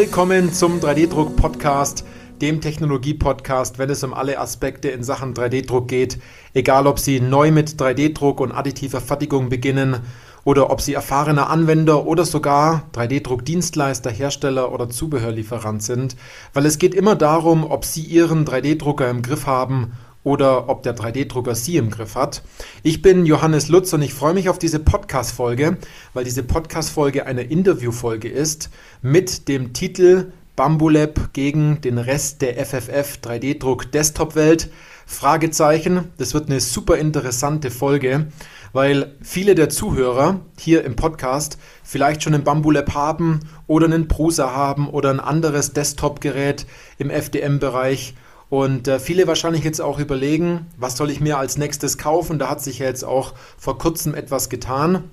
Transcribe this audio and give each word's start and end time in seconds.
Willkommen 0.00 0.52
zum 0.52 0.78
3D-Druck-Podcast, 0.78 2.04
dem 2.40 2.60
Technologie-Podcast, 2.60 3.80
wenn 3.80 3.90
es 3.90 4.04
um 4.04 4.14
alle 4.14 4.38
Aspekte 4.38 4.90
in 4.90 5.02
Sachen 5.02 5.34
3D-Druck 5.34 5.88
geht. 5.88 6.20
Egal, 6.54 6.86
ob 6.86 7.00
Sie 7.00 7.18
neu 7.18 7.50
mit 7.50 7.70
3D-Druck 7.70 8.38
und 8.38 8.52
additiver 8.52 9.00
Fertigung 9.00 9.48
beginnen 9.48 9.96
oder 10.44 10.70
ob 10.70 10.80
Sie 10.82 10.94
erfahrener 10.94 11.50
Anwender 11.50 12.06
oder 12.06 12.24
sogar 12.24 12.84
3D-Druck-Dienstleister, 12.94 14.08
Hersteller 14.08 14.70
oder 14.70 14.88
Zubehörlieferant 14.88 15.82
sind, 15.82 16.14
weil 16.52 16.66
es 16.66 16.78
geht 16.78 16.94
immer 16.94 17.16
darum, 17.16 17.68
ob 17.68 17.84
Sie 17.84 18.02
Ihren 18.02 18.44
3D-Drucker 18.44 19.10
im 19.10 19.22
Griff 19.22 19.48
haben 19.48 19.94
oder 20.28 20.68
ob 20.68 20.82
der 20.82 20.94
3D-Drucker 20.94 21.54
Sie 21.54 21.78
im 21.78 21.88
Griff 21.88 22.14
hat. 22.14 22.42
Ich 22.82 23.00
bin 23.00 23.24
Johannes 23.24 23.68
Lutz 23.68 23.94
und 23.94 24.02
ich 24.02 24.12
freue 24.12 24.34
mich 24.34 24.50
auf 24.50 24.58
diese 24.58 24.78
Podcast-Folge, 24.78 25.78
weil 26.12 26.24
diese 26.24 26.42
Podcast-Folge 26.42 27.24
eine 27.24 27.44
Interview-Folge 27.44 28.28
ist 28.28 28.68
mit 29.00 29.48
dem 29.48 29.72
Titel 29.72 30.32
Bambulab 30.54 31.32
gegen 31.32 31.80
den 31.80 31.96
Rest 31.96 32.42
der 32.42 32.62
FFF 32.62 33.20
3D-Druck 33.22 33.90
Desktop-Welt. 33.90 34.70
Fragezeichen. 35.06 36.12
Das 36.18 36.34
wird 36.34 36.50
eine 36.50 36.60
super 36.60 36.98
interessante 36.98 37.70
Folge, 37.70 38.26
weil 38.74 39.16
viele 39.22 39.54
der 39.54 39.70
Zuhörer 39.70 40.40
hier 40.58 40.84
im 40.84 40.96
Podcast 40.96 41.56
vielleicht 41.82 42.22
schon 42.22 42.34
ein 42.34 42.44
Bambulab 42.44 42.92
haben 42.92 43.40
oder 43.66 43.86
einen 43.86 44.06
Prusa 44.06 44.50
haben 44.50 44.90
oder 44.90 45.08
ein 45.08 45.20
anderes 45.20 45.72
Desktop-Gerät 45.72 46.66
im 46.98 47.08
FDM-Bereich 47.08 48.14
und 48.50 48.88
äh, 48.88 48.98
viele 48.98 49.26
wahrscheinlich 49.26 49.64
jetzt 49.64 49.80
auch 49.80 49.98
überlegen, 49.98 50.66
was 50.78 50.96
soll 50.96 51.10
ich 51.10 51.20
mir 51.20 51.38
als 51.38 51.58
nächstes 51.58 51.98
kaufen? 51.98 52.38
Da 52.38 52.48
hat 52.48 52.62
sich 52.62 52.78
ja 52.78 52.86
jetzt 52.86 53.04
auch 53.04 53.34
vor 53.58 53.78
kurzem 53.78 54.14
etwas 54.14 54.48
getan. 54.48 55.04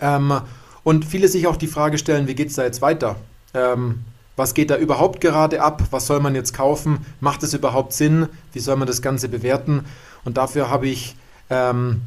Ähm, 0.00 0.40
und 0.82 1.04
viele 1.04 1.28
sich 1.28 1.46
auch 1.46 1.56
die 1.56 1.68
Frage 1.68 1.98
stellen, 1.98 2.26
wie 2.26 2.34
geht 2.34 2.48
es 2.48 2.56
da 2.56 2.64
jetzt 2.64 2.82
weiter? 2.82 3.16
Ähm, 3.54 4.00
was 4.34 4.54
geht 4.54 4.70
da 4.70 4.76
überhaupt 4.78 5.20
gerade 5.20 5.60
ab? 5.62 5.82
Was 5.90 6.06
soll 6.06 6.20
man 6.20 6.34
jetzt 6.34 6.54
kaufen? 6.54 7.04
Macht 7.20 7.42
es 7.42 7.54
überhaupt 7.54 7.92
Sinn? 7.92 8.28
Wie 8.52 8.60
soll 8.60 8.76
man 8.76 8.88
das 8.88 9.02
Ganze 9.02 9.28
bewerten? 9.28 9.84
Und 10.24 10.36
dafür 10.36 10.70
habe 10.70 10.88
ich 10.88 11.14
ähm, 11.50 12.02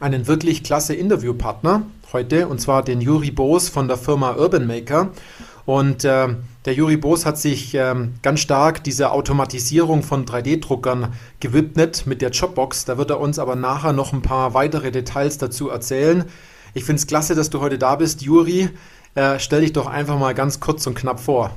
einen 0.00 0.26
wirklich 0.26 0.64
klasse 0.64 0.94
Interviewpartner 0.94 1.82
heute, 2.12 2.48
und 2.48 2.60
zwar 2.60 2.82
den 2.82 3.00
Juri 3.00 3.30
Boos 3.30 3.68
von 3.68 3.88
der 3.88 3.96
Firma 3.96 4.32
Urban 4.32 4.66
Maker. 4.66 5.10
Und 5.64 6.04
äh, 6.04 6.28
der 6.64 6.74
Juri 6.74 6.96
Boos 6.96 7.26
hat 7.26 7.38
sich 7.38 7.74
ähm, 7.74 8.14
ganz 8.22 8.40
stark 8.40 8.84
dieser 8.84 9.12
Automatisierung 9.12 10.02
von 10.04 10.24
3D-Druckern 10.24 11.12
gewidmet 11.40 12.06
mit 12.06 12.22
der 12.22 12.30
Jobbox. 12.30 12.84
Da 12.84 12.98
wird 12.98 13.10
er 13.10 13.18
uns 13.18 13.40
aber 13.40 13.56
nachher 13.56 13.92
noch 13.92 14.12
ein 14.12 14.22
paar 14.22 14.54
weitere 14.54 14.92
Details 14.92 15.38
dazu 15.38 15.70
erzählen. 15.70 16.24
Ich 16.74 16.84
finde 16.84 17.00
es 17.00 17.08
klasse, 17.08 17.34
dass 17.34 17.50
du 17.50 17.60
heute 17.60 17.78
da 17.78 17.96
bist, 17.96 18.22
Juri. 18.22 18.70
Äh, 19.16 19.40
stell 19.40 19.62
dich 19.62 19.72
doch 19.72 19.86
einfach 19.86 20.18
mal 20.18 20.34
ganz 20.34 20.60
kurz 20.60 20.86
und 20.86 20.94
knapp 20.94 21.18
vor. 21.18 21.56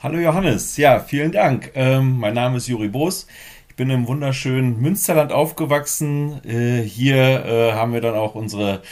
Hallo 0.00 0.18
Johannes, 0.18 0.76
ja, 0.76 1.00
vielen 1.00 1.32
Dank. 1.32 1.70
Ähm, 1.74 2.18
mein 2.18 2.34
Name 2.34 2.56
ist 2.56 2.66
Juri 2.66 2.88
Boos. 2.88 3.26
Ich 3.68 3.76
bin 3.76 3.88
im 3.90 4.08
wunderschönen 4.08 4.80
Münsterland 4.80 5.32
aufgewachsen. 5.32 6.44
Äh, 6.44 6.82
hier 6.82 7.44
äh, 7.44 7.72
haben 7.72 7.92
wir 7.92 8.00
dann 8.00 8.16
auch 8.16 8.34
unsere 8.34 8.82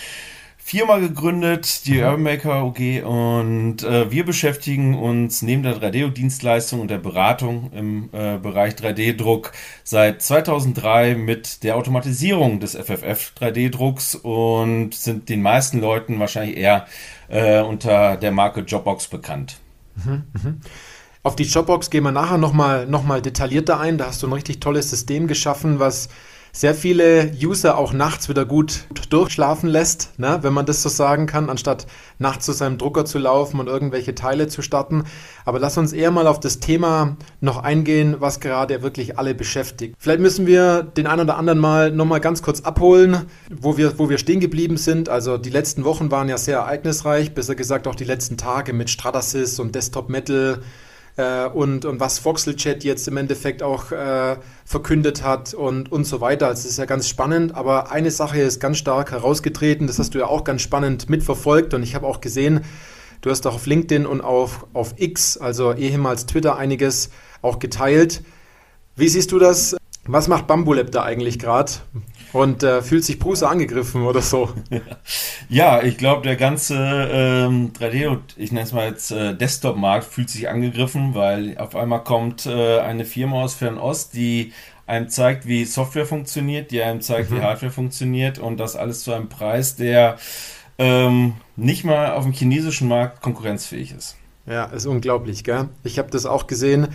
Firma 0.69 0.99
gegründet, 0.99 1.87
die 1.87 1.99
mhm. 1.99 2.07
Urban 2.07 2.23
Maker 2.25 2.65
OG, 2.65 3.05
und 3.05 3.85
äh, 3.85 4.11
wir 4.11 4.25
beschäftigen 4.25 4.99
uns 4.99 5.41
neben 5.43 5.63
der 5.63 5.81
3D-Dienstleistung 5.81 6.81
und 6.81 6.91
der 6.91 6.99
Beratung 6.99 7.71
im 7.73 8.09
äh, 8.11 8.37
Bereich 8.39 8.75
3D-Druck 8.75 9.53
seit 9.85 10.23
2003 10.23 11.15
mit 11.15 11.63
der 11.63 11.77
Automatisierung 11.77 12.59
des 12.59 12.75
FFF 12.75 13.33
3D-Drucks 13.41 14.17
und 14.17 14.93
sind 14.93 15.29
den 15.29 15.41
meisten 15.41 15.81
Leuten 15.81 16.19
wahrscheinlich 16.19 16.57
eher 16.57 16.89
äh, 17.29 17.61
unter 17.61 18.17
der 18.17 18.33
Marke 18.33 18.63
Jobbox 18.63 19.07
bekannt. 19.07 19.61
Mhm, 19.95 20.25
mhm. 20.33 20.61
Auf 21.23 21.37
die 21.37 21.45
Jobbox 21.45 21.91
gehen 21.91 22.03
wir 22.03 22.11
nachher 22.11 22.39
nochmal 22.39 22.89
noch 22.89 23.05
mal 23.05 23.23
detaillierter 23.23 23.79
ein. 23.79 23.99
Da 23.99 24.07
hast 24.07 24.21
du 24.21 24.27
ein 24.27 24.33
richtig 24.33 24.59
tolles 24.59 24.91
System 24.91 25.29
geschaffen, 25.29 25.79
was 25.79 26.09
sehr 26.57 26.75
viele 26.75 27.33
User 27.39 27.77
auch 27.77 27.93
nachts 27.93 28.31
wieder 28.31 28.47
gut 28.47 28.85
durchschlafen 29.11 29.69
lässt, 29.69 30.19
ne, 30.19 30.39
wenn 30.41 30.55
man 30.55 30.65
das 30.65 30.83
so 30.83 30.89
sagen 30.89 31.27
kann, 31.27 31.51
anstatt 31.51 31.87
nachts 32.19 32.47
zu 32.47 32.53
seinem 32.53 32.79
Drucker 32.79 33.05
zu 33.05 33.19
laufen 33.19 33.61
und 33.61 33.67
irgendwelche 33.67 34.15
Teile 34.15 34.49
zu 34.49 34.63
starten. 34.63 35.05
Aber 35.45 35.59
lass 35.59 35.77
uns 35.77 35.93
eher 35.93 36.11
mal 36.11 36.27
auf 36.27 36.41
das 36.41 36.59
Thema 36.59 37.19
noch 37.43 37.63
eingehen, 37.63 38.17
was 38.21 38.41
gerade 38.41 38.81
wirklich 38.81 39.19
alle 39.19 39.35
beschäftigt. 39.35 39.97
Vielleicht 39.99 40.21
müssen 40.21 40.47
wir 40.47 40.83
den 40.83 41.07
einen 41.07 41.21
oder 41.21 41.37
anderen 41.37 41.59
mal 41.59 41.93
nochmal 41.93 42.21
ganz 42.21 42.43
kurz 42.43 42.63
abholen, 42.63 43.27
wo 43.51 43.77
wir, 43.77 43.99
wo 43.99 44.09
wir 44.09 44.17
stehen 44.17 44.41
geblieben 44.41 44.79
sind. 44.79 45.11
Also 45.11 45.37
die 45.37 45.51
letzten 45.51 45.85
Wochen 45.85 46.11
waren 46.11 46.31
ja 46.31 46.39
sehr 46.39 46.61
ereignisreich, 46.61 47.35
besser 47.35 47.55
gesagt 47.55 47.87
auch 47.87 47.95
die 47.95 48.05
letzten 48.05 48.39
Tage 48.39 48.73
mit 48.73 48.89
Stratasys 48.89 49.61
und 49.61 49.75
Desktop 49.75 50.09
Metal 50.09 50.63
äh, 51.17 51.47
und, 51.47 51.85
und 51.85 52.01
was 52.01 52.25
Voxelchat 52.25 52.85
jetzt 52.85 53.09
im 53.09 53.17
Endeffekt 53.17 53.63
auch 53.63 53.93
äh, 53.93 54.37
verkündet 54.65 55.23
hat 55.23 55.55
und, 55.55 55.91
und 55.91 56.05
so 56.05 56.21
weiter. 56.21 56.49
Also, 56.49 56.61
es 56.61 56.73
ist 56.73 56.79
ja 56.79 56.85
ganz 56.85 57.09
spannend, 57.09 57.55
aber 57.55 57.91
eine 57.91 58.11
Sache 58.11 58.41
ist 58.41 58.61
ganz 58.61 58.79
stark 58.79 59.11
herausgetreten, 59.11 59.87
das 59.87 59.99
hast 59.99 60.15
du 60.15 60.19
ja 60.19 60.27
auch 60.27 60.45
ganz 60.45 60.63
spannend 60.63 61.09
mitverfolgt 61.09 61.75
und 61.75 61.83
ich 61.83 61.95
habe 61.95 62.07
auch 62.07 62.21
gesehen, 62.21 62.61
du 63.23 63.31
hast 63.31 63.47
auch 63.47 63.55
auf 63.55 63.67
LinkedIn 63.67 64.07
und 64.07 64.21
auf, 64.21 64.67
auf 64.73 64.95
X, 64.97 65.37
also 65.39 65.73
ehemals 65.73 66.27
Twitter, 66.27 66.57
einiges 66.57 67.11
auch 67.43 67.59
geteilt. 67.59 68.23
Wie 68.95 69.09
siehst 69.09 69.33
du 69.33 69.39
das? 69.39 69.77
Was 70.07 70.29
macht 70.29 70.47
Bambulab 70.47 70.91
da 70.93 71.03
eigentlich 71.03 71.39
gerade? 71.39 71.73
Und 72.33 72.63
äh, 72.63 72.83
fühlt 72.83 73.05
sich 73.05 73.19
Prusa 73.19 73.49
angegriffen 73.49 74.03
oder 74.03 74.21
so? 74.21 74.51
Ja, 75.49 75.83
ich 75.83 75.97
glaube, 75.97 76.23
der 76.23 76.37
ganze 76.37 76.75
ähm, 76.77 77.73
3D- 77.73 78.09
und 78.09 78.35
ich 78.37 78.51
nenne 78.51 78.65
es 78.67 78.73
mal 78.73 78.89
jetzt 78.89 79.13
äh, 79.13 79.35
Desktop-Markt 79.35 80.05
fühlt 80.05 80.29
sich 80.29 80.49
angegriffen, 80.49 81.15
weil 81.15 81.57
auf 81.59 81.77
einmal 81.77 82.03
kommt 82.03 82.47
äh, 82.47 82.81
eine 82.81 83.05
Firma 83.05 83.43
aus 83.43 83.55
Fernost, 83.55 84.15
die 84.15 84.53
einem 84.87 85.09
zeigt, 85.09 85.47
wie 85.47 85.65
Software 85.65 86.07
funktioniert, 86.07 86.73
die 86.73 86.83
einem 86.83 87.01
zeigt, 87.01 87.31
mhm. 87.31 87.37
wie 87.37 87.41
Hardware 87.43 87.73
funktioniert 87.73 88.39
und 88.39 88.57
das 88.59 88.77
alles 88.77 89.05
zu 89.05 89.13
einem 89.13 89.29
Preis, 89.29 89.77
der 89.77 90.17
ähm, 90.79 91.35
nicht 91.55 91.85
mal 91.85 92.13
auf 92.13 92.25
dem 92.25 92.33
chinesischen 92.33 92.89
Markt 92.89 93.23
konkurrenzfähig 93.23 93.95
ist. 93.97 94.17
Ja, 94.47 94.65
ist 94.67 94.87
unglaublich, 94.87 95.43
gell? 95.45 95.69
Ich 95.83 95.99
habe 95.99 96.11
das 96.11 96.27
auch 96.27 96.47
gesehen 96.47 96.89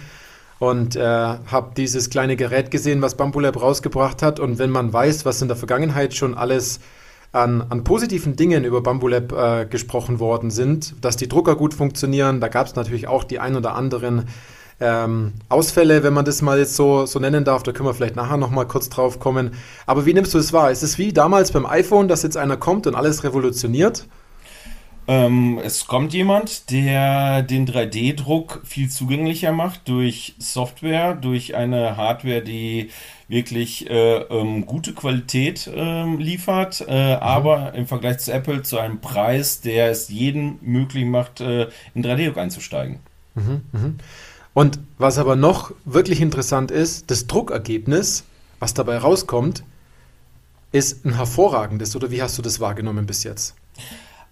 und 0.61 0.95
äh, 0.95 1.01
habe 1.01 1.71
dieses 1.75 2.11
kleine 2.11 2.35
Gerät 2.35 2.69
gesehen, 2.69 3.01
was 3.01 3.15
Bambulab 3.15 3.59
rausgebracht 3.59 4.21
hat. 4.21 4.39
Und 4.39 4.59
wenn 4.59 4.69
man 4.69 4.93
weiß, 4.93 5.25
was 5.25 5.41
in 5.41 5.47
der 5.47 5.57
Vergangenheit 5.57 6.13
schon 6.13 6.35
alles 6.35 6.79
an, 7.31 7.65
an 7.69 7.83
positiven 7.83 8.35
Dingen 8.35 8.63
über 8.63 8.81
Bambulab 8.81 9.31
äh, 9.31 9.65
gesprochen 9.65 10.19
worden 10.19 10.51
sind, 10.51 10.93
dass 11.01 11.17
die 11.17 11.27
Drucker 11.27 11.55
gut 11.55 11.73
funktionieren, 11.73 12.41
da 12.41 12.47
gab 12.47 12.67
es 12.67 12.75
natürlich 12.75 13.07
auch 13.07 13.23
die 13.23 13.39
ein 13.39 13.55
oder 13.55 13.73
anderen 13.73 14.25
ähm, 14.79 15.33
Ausfälle, 15.49 16.03
wenn 16.03 16.13
man 16.13 16.25
das 16.25 16.43
mal 16.43 16.59
jetzt 16.59 16.75
so, 16.75 17.07
so 17.07 17.17
nennen 17.17 17.43
darf. 17.43 17.63
Da 17.63 17.71
können 17.71 17.89
wir 17.89 17.95
vielleicht 17.95 18.15
nachher 18.15 18.37
nochmal 18.37 18.67
kurz 18.67 18.87
drauf 18.87 19.19
kommen. 19.19 19.55
Aber 19.87 20.05
wie 20.05 20.13
nimmst 20.13 20.35
du 20.35 20.37
es 20.37 20.53
wahr? 20.53 20.69
Ist 20.69 20.83
es 20.83 20.99
wie 20.99 21.11
damals 21.11 21.51
beim 21.51 21.65
iPhone, 21.65 22.07
dass 22.07 22.21
jetzt 22.21 22.37
einer 22.37 22.57
kommt 22.57 22.85
und 22.85 22.93
alles 22.93 23.23
revolutioniert? 23.23 24.05
Ähm, 25.07 25.59
es 25.63 25.87
kommt 25.87 26.13
jemand, 26.13 26.69
der 26.69 27.41
den 27.41 27.67
3D-Druck 27.67 28.61
viel 28.63 28.89
zugänglicher 28.89 29.51
macht 29.51 29.87
durch 29.87 30.35
Software, 30.37 31.15
durch 31.15 31.55
eine 31.55 31.97
Hardware, 31.97 32.41
die 32.41 32.89
wirklich 33.27 33.89
äh, 33.89 34.17
ähm, 34.17 34.65
gute 34.65 34.93
Qualität 34.93 35.67
äh, 35.67 36.15
liefert, 36.15 36.85
äh, 36.87 37.15
mhm. 37.15 37.21
aber 37.21 37.73
im 37.73 37.87
Vergleich 37.87 38.19
zu 38.19 38.31
Apple 38.31 38.61
zu 38.61 38.77
einem 38.77 38.99
Preis, 39.01 39.61
der 39.61 39.89
es 39.89 40.09
jedem 40.09 40.59
möglich 40.61 41.05
macht, 41.05 41.41
äh, 41.41 41.69
in 41.95 42.03
3D-Druck 42.03 42.37
einzusteigen. 42.37 42.99
Mhm, 43.35 43.61
mh. 43.71 43.93
Und 44.53 44.79
was 44.97 45.17
aber 45.17 45.35
noch 45.35 45.71
wirklich 45.85 46.19
interessant 46.19 46.71
ist, 46.71 47.09
das 47.09 47.27
Druckergebnis, 47.27 48.25
was 48.59 48.73
dabei 48.73 48.97
rauskommt, 48.97 49.63
ist 50.73 51.05
ein 51.05 51.15
hervorragendes. 51.15 51.95
Oder 51.95 52.11
wie 52.11 52.21
hast 52.21 52.37
du 52.37 52.41
das 52.41 52.59
wahrgenommen 52.59 53.05
bis 53.05 53.23
jetzt? 53.23 53.55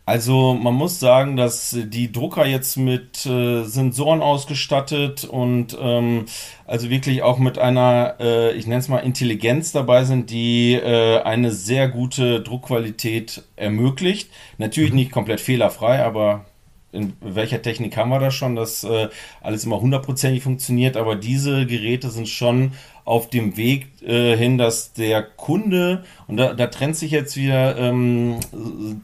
Also 0.10 0.56
man 0.56 0.74
muss 0.74 1.00
sagen, 1.00 1.38
dass 1.38 1.78
die 1.80 2.12
Drucker 2.12 2.44
jetzt 2.48 2.78
mit 2.78 3.28
äh, 3.28 3.64
Sensoren 3.64 4.24
ausgestattet 4.24 5.24
und 5.24 5.78
ähm, 5.80 6.26
also 6.66 6.90
wirklich 6.90 7.22
auch 7.22 7.38
mit 7.38 7.60
einer, 7.60 8.16
äh, 8.20 8.54
ich 8.54 8.66
nenne 8.66 8.80
es 8.80 8.88
mal 8.88 8.98
Intelligenz 9.02 9.72
dabei 9.72 10.06
sind, 10.06 10.32
die 10.32 10.74
äh, 10.74 11.22
eine 11.22 11.52
sehr 11.52 11.90
gute 11.90 12.42
Druckqualität 12.42 13.44
ermöglicht. 13.56 14.32
Natürlich 14.58 14.90
mhm. 14.90 14.96
nicht 14.96 15.12
komplett 15.12 15.42
fehlerfrei, 15.42 16.04
aber 16.04 16.46
in 16.92 17.14
welcher 17.22 17.62
Technik 17.62 17.96
haben 17.96 18.10
wir 18.10 18.20
das 18.20 18.34
schon, 18.34 18.56
dass 18.56 18.84
äh, 18.84 19.10
alles 19.42 19.64
immer 19.64 19.80
hundertprozentig 19.80 20.42
funktioniert, 20.42 20.98
aber 20.98 21.18
diese 21.18 21.68
Geräte 21.68 22.10
sind 22.10 22.28
schon 22.28 22.72
auf 23.10 23.28
dem 23.28 23.58
Weg 23.58 23.88
äh, 24.06 24.38
hin, 24.38 24.60
dass 24.60 24.94
der 24.94 25.24
Kunde, 25.24 26.04
und 26.28 26.38
da, 26.38 26.54
da 26.54 26.68
trennt 26.68 26.96
sich 26.96 27.10
jetzt 27.10 27.36
wieder, 27.36 27.76
ähm, 27.76 28.36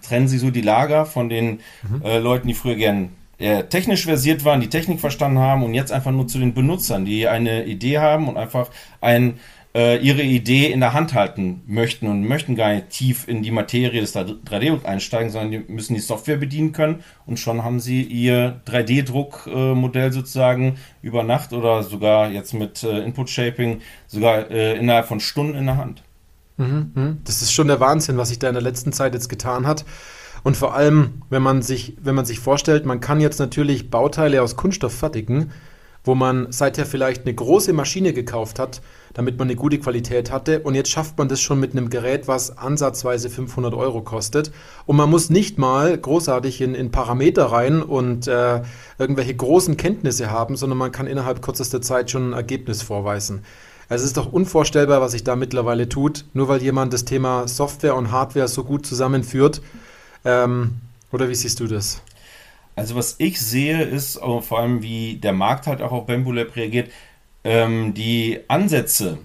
trennen 0.07 0.27
sich 0.27 0.39
so 0.39 0.51
die 0.51 0.61
Lager 0.61 1.07
von 1.07 1.27
den 1.27 1.59
mhm. 1.81 2.03
äh, 2.03 2.19
Leuten, 2.19 2.47
die 2.47 2.53
früher 2.53 2.75
gern 2.75 3.09
äh, 3.39 3.63
technisch 3.63 4.05
versiert 4.05 4.45
waren, 4.45 4.61
die 4.61 4.69
Technik 4.69 4.99
verstanden 4.99 5.39
haben 5.39 5.63
und 5.63 5.73
jetzt 5.73 5.91
einfach 5.91 6.11
nur 6.11 6.27
zu 6.27 6.37
den 6.37 6.53
Benutzern, 6.53 7.03
die 7.03 7.27
eine 7.27 7.65
Idee 7.65 7.97
haben 7.97 8.29
und 8.29 8.37
einfach 8.37 8.69
ein 9.01 9.39
äh, 9.75 9.97
ihre 9.97 10.21
Idee 10.21 10.71
in 10.71 10.79
der 10.79 10.93
Hand 10.93 11.13
halten 11.13 11.61
möchten 11.67 12.07
und 12.07 12.25
möchten 12.25 12.55
gar 12.55 12.73
nicht 12.73 12.89
tief 12.91 13.27
in 13.27 13.43
die 13.43 13.51
Materie 13.51 13.99
des 13.99 14.15
3D-Druck 14.15 14.85
einsteigen, 14.85 15.29
sondern 15.29 15.51
die 15.51 15.71
müssen 15.71 15.95
die 15.95 15.99
Software 15.99 16.37
bedienen 16.37 16.71
können 16.71 17.03
und 17.25 17.39
schon 17.39 17.61
haben 17.63 17.81
sie 17.81 18.01
ihr 18.01 18.61
3D-Druckmodell 18.67 20.13
sozusagen 20.13 20.77
über 21.01 21.23
Nacht 21.23 21.51
oder 21.51 21.83
sogar 21.83 22.31
jetzt 22.31 22.53
mit 22.53 22.83
äh, 22.83 23.03
Input-Shaping 23.03 23.81
sogar 24.07 24.49
äh, 24.49 24.77
innerhalb 24.77 25.07
von 25.07 25.19
Stunden 25.19 25.55
in 25.55 25.65
der 25.65 25.75
Hand. 25.75 26.03
Mhm, 26.55 26.91
mhm. 26.95 27.17
Das 27.25 27.41
ist 27.41 27.51
schon 27.51 27.67
der 27.67 27.81
Wahnsinn, 27.81 28.17
was 28.17 28.29
sich 28.29 28.39
da 28.39 28.47
in 28.47 28.53
der 28.53 28.63
letzten 28.63 28.93
Zeit 28.93 29.13
jetzt 29.13 29.27
getan 29.27 29.67
hat. 29.67 29.83
Und 30.43 30.55
vor 30.55 30.73
allem, 30.73 31.23
wenn 31.29 31.41
man 31.41 31.61
sich, 31.61 31.97
wenn 32.01 32.15
man 32.15 32.23
sich 32.23 32.39
vorstellt, 32.39 32.85
man 32.85 33.01
kann 33.01 33.19
jetzt 33.19 33.39
natürlich 33.39 33.89
Bauteile 33.89 34.41
aus 34.41 34.55
Kunststoff 34.55 34.93
fertigen, 34.93 35.51
wo 36.05 36.15
man 36.15 36.51
seither 36.51 36.85
vielleicht 36.85 37.23
eine 37.25 37.33
große 37.33 37.73
Maschine 37.73 38.13
gekauft 38.13 38.59
hat, 38.59 38.81
damit 39.15 39.39
man 39.39 39.47
eine 39.47 39.55
gute 39.55 39.79
Qualität 39.79 40.29
hatte. 40.29 40.59
Und 40.59 40.75
jetzt 40.75 40.91
schafft 40.91 41.17
man 41.17 41.29
das 41.29 41.39
schon 41.39 41.59
mit 41.59 41.71
einem 41.71 41.89
Gerät, 41.89 42.27
was 42.27 42.57
ansatzweise 42.57 43.29
500 43.29 43.73
Euro 43.73 44.01
kostet. 44.01 44.51
Und 44.85 44.97
man 44.97 45.09
muss 45.09 45.29
nicht 45.29 45.57
mal 45.57 45.97
großartig 45.97 46.61
in, 46.61 46.75
in 46.75 46.91
Parameter 46.91 47.45
rein 47.45 47.81
und 47.81 48.27
äh, 48.27 48.61
irgendwelche 48.99 49.33
großen 49.33 49.77
Kenntnisse 49.77 50.29
haben, 50.29 50.57
sondern 50.57 50.77
man 50.77 50.91
kann 50.91 51.07
innerhalb 51.07 51.41
kürzester 51.41 51.81
Zeit 51.81 52.11
schon 52.11 52.29
ein 52.29 52.33
Ergebnis 52.33 52.83
vorweisen. 52.83 53.43
Es 53.87 54.03
ist 54.03 54.17
doch 54.17 54.33
unvorstellbar, 54.33 54.99
was 54.99 55.13
sich 55.13 55.23
da 55.23 55.37
mittlerweile 55.37 55.87
tut, 55.87 56.25
nur 56.33 56.49
weil 56.49 56.61
jemand 56.61 56.91
das 56.91 57.05
Thema 57.05 57.47
Software 57.47 57.95
und 57.95 58.11
Hardware 58.11 58.49
so 58.49 58.65
gut 58.65 58.85
zusammenführt. 58.85 59.61
Ähm, 60.25 60.75
oder 61.13 61.29
wie 61.29 61.35
siehst 61.35 61.61
du 61.61 61.67
das? 61.67 62.01
Also 62.75 62.95
was 62.95 63.15
ich 63.19 63.39
sehe, 63.39 63.81
ist 63.83 64.19
vor 64.19 64.59
allem, 64.59 64.81
wie 64.81 65.15
der 65.15 65.31
Markt 65.31 65.67
halt 65.67 65.81
auch 65.81 65.93
auf 65.93 66.07
Bambulab 66.07 66.57
reagiert. 66.57 66.89
Ähm, 67.45 67.93
die 67.93 68.39
Ansätze, 68.47 69.19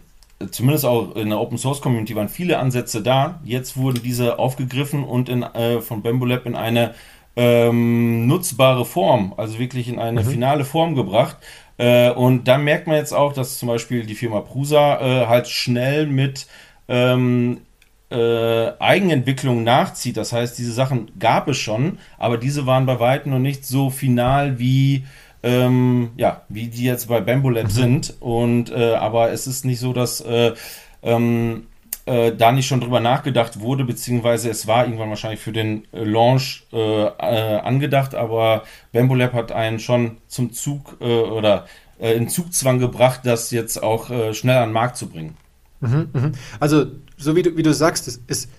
zumindest 0.51 0.85
auch 0.85 1.17
in 1.17 1.31
der 1.31 1.41
Open 1.41 1.57
Source 1.57 1.81
Community 1.81 2.15
waren 2.15 2.29
viele 2.29 2.59
Ansätze 2.59 3.03
da. 3.03 3.41
Jetzt 3.45 3.79
wurden 3.79 4.03
diese 4.03 4.39
aufgegriffen 4.39 5.05
und 5.05 5.31
in, 5.31 5.43
äh, 5.43 5.81
von 5.81 6.03
Bambulab 6.03 6.45
in 6.45 6.55
eine 6.55 6.95
ähm, 7.35 8.27
nutzbare 8.27 8.85
Form, 8.85 9.33
also 9.39 9.59
wirklich 9.59 9.89
in 9.89 9.99
eine 9.99 10.23
mhm. 10.23 10.29
finale 10.29 10.65
Form 10.67 10.95
gebracht. 10.95 11.39
Äh, 11.79 12.11
und 12.11 12.47
da 12.47 12.59
merkt 12.59 12.87
man 12.87 12.97
jetzt 12.97 13.15
auch, 13.15 13.33
dass 13.33 13.59
zum 13.59 13.69
Beispiel 13.69 14.05
die 14.05 14.15
Firma 14.15 14.41
Prusa 14.41 15.01
äh, 15.01 15.27
halt 15.27 15.49
schnell 15.49 16.07
mit 16.07 16.47
ähm, 16.89 17.63
äh, 18.11 18.73
Eigenentwicklung 18.79 19.65
nachzieht. 19.65 20.19
Das 20.19 20.35
heißt, 20.35 20.59
diese 20.59 20.73
Sachen 20.73 21.11
gab 21.19 21.49
es 21.49 21.57
schon, 21.57 21.99
aber 22.19 22.37
diese 22.37 22.67
waren 22.67 22.85
bei 22.85 23.01
weitem 23.01 23.33
noch 23.33 23.39
nicht 23.39 23.65
so 23.65 23.89
final 23.89 24.59
wie 24.59 25.05
ähm, 25.43 26.11
ja, 26.17 26.43
wie 26.49 26.69
die 26.69 26.85
jetzt 26.85 27.09
bei 27.09 27.21
Bambolab 27.21 27.65
mhm. 27.65 27.71
sind. 27.71 28.15
Und 28.21 28.71
äh, 28.71 28.95
aber 28.95 29.33
es 29.33 29.47
ist 29.47 29.65
nicht 29.65 29.81
so, 29.81 29.93
dass 29.93 30.21
äh, 30.21 30.53
ähm, 31.03 31.67
äh, 32.07 32.33
da 32.33 32.53
nicht 32.53 32.67
schon 32.67 32.81
drüber 32.81 33.01
nachgedacht 33.01 33.61
wurde, 33.61 33.85
beziehungsweise 33.85 34.51
es 34.51 34.67
war 34.67 34.85
irgendwann 34.85 35.11
wahrscheinlich 35.11 35.41
für 35.41 35.53
den 35.53 35.85
äh, 35.93 36.03
Launch 36.03 36.67
äh, 36.73 36.77
äh, 36.77 37.61
angedacht, 37.61 38.15
aber 38.15 38.65
Bambolab 38.93 39.33
hat 39.33 39.53
einen 39.53 39.79
schon 39.79 40.17
zum 40.27 40.53
Zug 40.53 41.01
oder 41.01 41.67
in 41.99 42.29
Zugzwang 42.29 42.79
gebracht, 42.79 43.21
das 43.25 43.51
jetzt 43.51 43.83
auch 43.83 44.07
schnell 44.33 44.57
an 44.57 44.71
den 44.71 44.73
Markt 44.73 44.97
zu 44.97 45.09
bringen. 45.09 45.37
Mhm, 45.81 46.09
mhm. 46.13 46.33
Also, 46.59 46.87
so 47.19 47.37
wie 47.37 47.43
du, 47.43 47.57
wie 47.57 47.63
du 47.63 47.75
sagst, 47.75 48.09
es 48.09 48.17
ist 48.27 48.51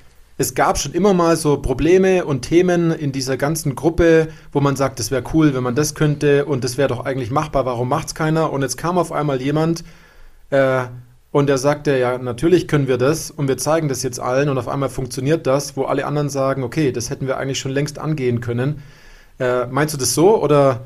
es 0.42 0.56
gab 0.56 0.80
schon 0.80 0.94
immer 0.94 1.14
mal 1.14 1.38
so 1.38 1.62
Probleme 1.62 2.26
und 2.26 2.42
Themen 2.42 2.92
in 2.92 3.12
dieser 3.12 3.38
ganzen 3.38 3.76
Gruppe, 3.76 4.30
wo 4.52 4.60
man 4.60 4.76
sagt, 4.76 5.00
es 5.00 5.12
wäre 5.12 5.24
cool, 5.34 5.54
wenn 5.54 5.62
man 5.62 5.76
das 5.76 5.94
könnte 5.94 6.46
und 6.46 6.64
das 6.64 6.80
wäre 6.80 6.88
doch 6.88 7.06
eigentlich 7.06 7.30
machbar, 7.30 7.68
warum 7.68 7.88
macht 7.88 8.08
es 8.08 8.16
keiner? 8.16 8.52
Und 8.52 8.64
jetzt 8.64 8.76
kam 8.76 8.98
auf 8.98 9.12
einmal 9.12 9.40
jemand 9.40 9.84
äh, 10.50 10.86
und 11.32 11.48
der 11.48 11.60
sagte, 11.60 11.96
ja, 11.96 12.18
natürlich 12.18 12.68
können 12.68 12.88
wir 12.88 12.98
das 12.98 13.30
und 13.30 13.48
wir 13.48 13.58
zeigen 13.58 13.88
das 13.88 14.02
jetzt 14.02 14.20
allen 14.20 14.50
und 14.50 14.58
auf 14.58 14.68
einmal 14.68 14.90
funktioniert 14.90 15.46
das, 15.46 15.78
wo 15.78 15.84
alle 15.84 16.08
anderen 16.08 16.30
sagen, 16.30 16.64
okay, 16.64 16.92
das 16.92 17.12
hätten 17.12 17.28
wir 17.28 17.38
eigentlich 17.38 17.60
schon 17.60 17.72
längst 17.72 18.00
angehen 18.00 18.42
können. 18.42 18.82
Äh, 19.40 19.68
meinst 19.68 19.94
du 19.94 20.00
das 20.00 20.16
so 20.16 20.42
oder? 20.42 20.82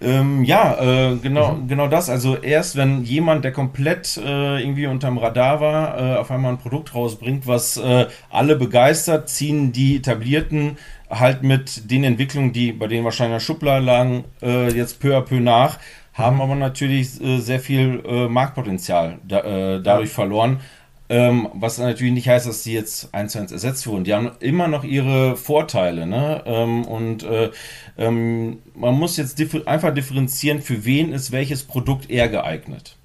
Ähm, 0.00 0.44
ja, 0.44 0.76
äh, 0.80 1.16
genau, 1.16 1.54
mhm. 1.54 1.68
genau 1.68 1.88
das. 1.88 2.08
Also 2.08 2.36
erst 2.36 2.76
wenn 2.76 3.02
jemand, 3.02 3.44
der 3.44 3.52
komplett 3.52 4.16
äh, 4.16 4.60
irgendwie 4.60 4.86
unterm 4.86 5.18
Radar 5.18 5.60
war, 5.60 5.98
äh, 5.98 6.16
auf 6.16 6.30
einmal 6.30 6.52
ein 6.52 6.58
Produkt 6.58 6.94
rausbringt, 6.94 7.46
was 7.46 7.76
äh, 7.78 8.06
alle 8.30 8.56
begeistert, 8.56 9.28
ziehen 9.28 9.72
die 9.72 9.96
etablierten 9.96 10.76
halt 11.10 11.42
mit 11.42 11.90
den 11.90 12.04
Entwicklungen, 12.04 12.52
die 12.52 12.72
bei 12.72 12.86
denen 12.86 13.04
wahrscheinlich 13.04 13.32
in 13.32 13.38
der 13.38 13.40
Schublade 13.40 13.84
lagen, 13.84 14.24
äh, 14.42 14.70
jetzt 14.72 15.00
peu 15.00 15.16
à 15.16 15.20
peu 15.22 15.40
nach, 15.40 15.78
haben 16.12 16.36
mhm. 16.36 16.42
aber 16.42 16.54
natürlich 16.54 17.20
äh, 17.20 17.38
sehr 17.38 17.60
viel 17.60 18.28
Marktpotenzial 18.28 19.18
da, 19.26 19.78
dadurch 19.80 20.10
verloren. 20.10 20.60
Ähm, 21.10 21.48
was 21.54 21.78
natürlich 21.78 22.12
nicht 22.12 22.28
heißt, 22.28 22.46
dass 22.46 22.62
die 22.62 22.74
jetzt 22.74 23.14
eins 23.14 23.32
zu 23.32 23.38
eins 23.38 23.50
ersetzt 23.50 23.86
wurden. 23.86 24.04
Die 24.04 24.12
haben 24.12 24.30
immer 24.40 24.68
noch 24.68 24.84
ihre 24.84 25.36
Vorteile. 25.36 26.06
Ne? 26.06 26.42
Ähm, 26.44 26.84
und 26.84 27.22
äh, 27.22 27.50
ähm, 27.96 28.58
man 28.74 28.94
muss 28.94 29.16
jetzt 29.16 29.38
differ 29.38 29.66
einfach 29.66 29.94
differenzieren, 29.94 30.60
für 30.60 30.84
wen 30.84 31.12
ist 31.12 31.32
welches 31.32 31.64
Produkt 31.64 32.10
eher 32.10 32.28
geeignet. 32.28 32.96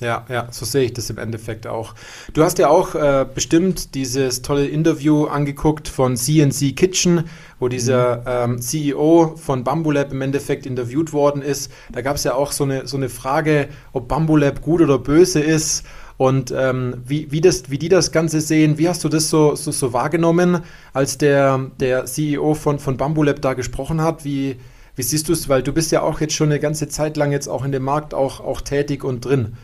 Ja, 0.00 0.24
ja, 0.30 0.48
so 0.50 0.64
sehe 0.64 0.84
ich 0.84 0.94
das 0.94 1.10
im 1.10 1.18
Endeffekt 1.18 1.66
auch. 1.66 1.94
Du 2.32 2.42
hast 2.42 2.58
ja 2.58 2.68
auch 2.68 2.94
äh, 2.94 3.26
bestimmt 3.34 3.94
dieses 3.94 4.40
tolle 4.40 4.66
Interview 4.66 5.26
angeguckt 5.26 5.88
von 5.88 6.16
CNC 6.16 6.74
Kitchen, 6.74 7.24
wo 7.58 7.68
dieser 7.68 8.46
mhm. 8.46 8.54
ähm, 8.54 8.62
CEO 8.62 9.36
von 9.36 9.62
Bambulab 9.62 10.10
im 10.12 10.22
Endeffekt 10.22 10.64
interviewt 10.64 11.12
worden 11.12 11.42
ist. 11.42 11.70
Da 11.92 12.00
gab 12.00 12.16
es 12.16 12.24
ja 12.24 12.34
auch 12.34 12.52
so 12.52 12.64
eine, 12.64 12.86
so 12.86 12.96
eine 12.96 13.10
Frage, 13.10 13.68
ob 13.92 14.08
Bambulab 14.08 14.62
gut 14.62 14.80
oder 14.80 14.98
böse 14.98 15.40
ist 15.40 15.84
und 16.20 16.52
ähm, 16.54 16.96
wie, 17.06 17.32
wie, 17.32 17.40
das, 17.40 17.70
wie 17.70 17.78
die 17.78 17.88
das 17.88 18.12
Ganze 18.12 18.42
sehen. 18.42 18.76
Wie 18.76 18.90
hast 18.90 19.02
du 19.02 19.08
das 19.08 19.30
so, 19.30 19.54
so, 19.54 19.72
so 19.72 19.94
wahrgenommen, 19.94 20.60
als 20.92 21.16
der, 21.16 21.70
der 21.80 22.04
CEO 22.04 22.52
von, 22.52 22.78
von 22.78 22.98
Bambulab 22.98 23.40
da 23.40 23.54
gesprochen 23.54 24.02
hat? 24.02 24.22
Wie, 24.22 24.56
wie 24.96 25.02
siehst 25.02 25.30
du 25.30 25.32
es? 25.32 25.48
Weil 25.48 25.62
du 25.62 25.72
bist 25.72 25.92
ja 25.92 26.02
auch 26.02 26.20
jetzt 26.20 26.34
schon 26.34 26.50
eine 26.50 26.60
ganze 26.60 26.88
Zeit 26.88 27.16
lang 27.16 27.32
jetzt 27.32 27.48
auch 27.48 27.64
in 27.64 27.72
dem 27.72 27.84
Markt 27.84 28.12
auch, 28.12 28.40
auch 28.40 28.60
tätig 28.60 29.02
und 29.02 29.24
drin. 29.24 29.56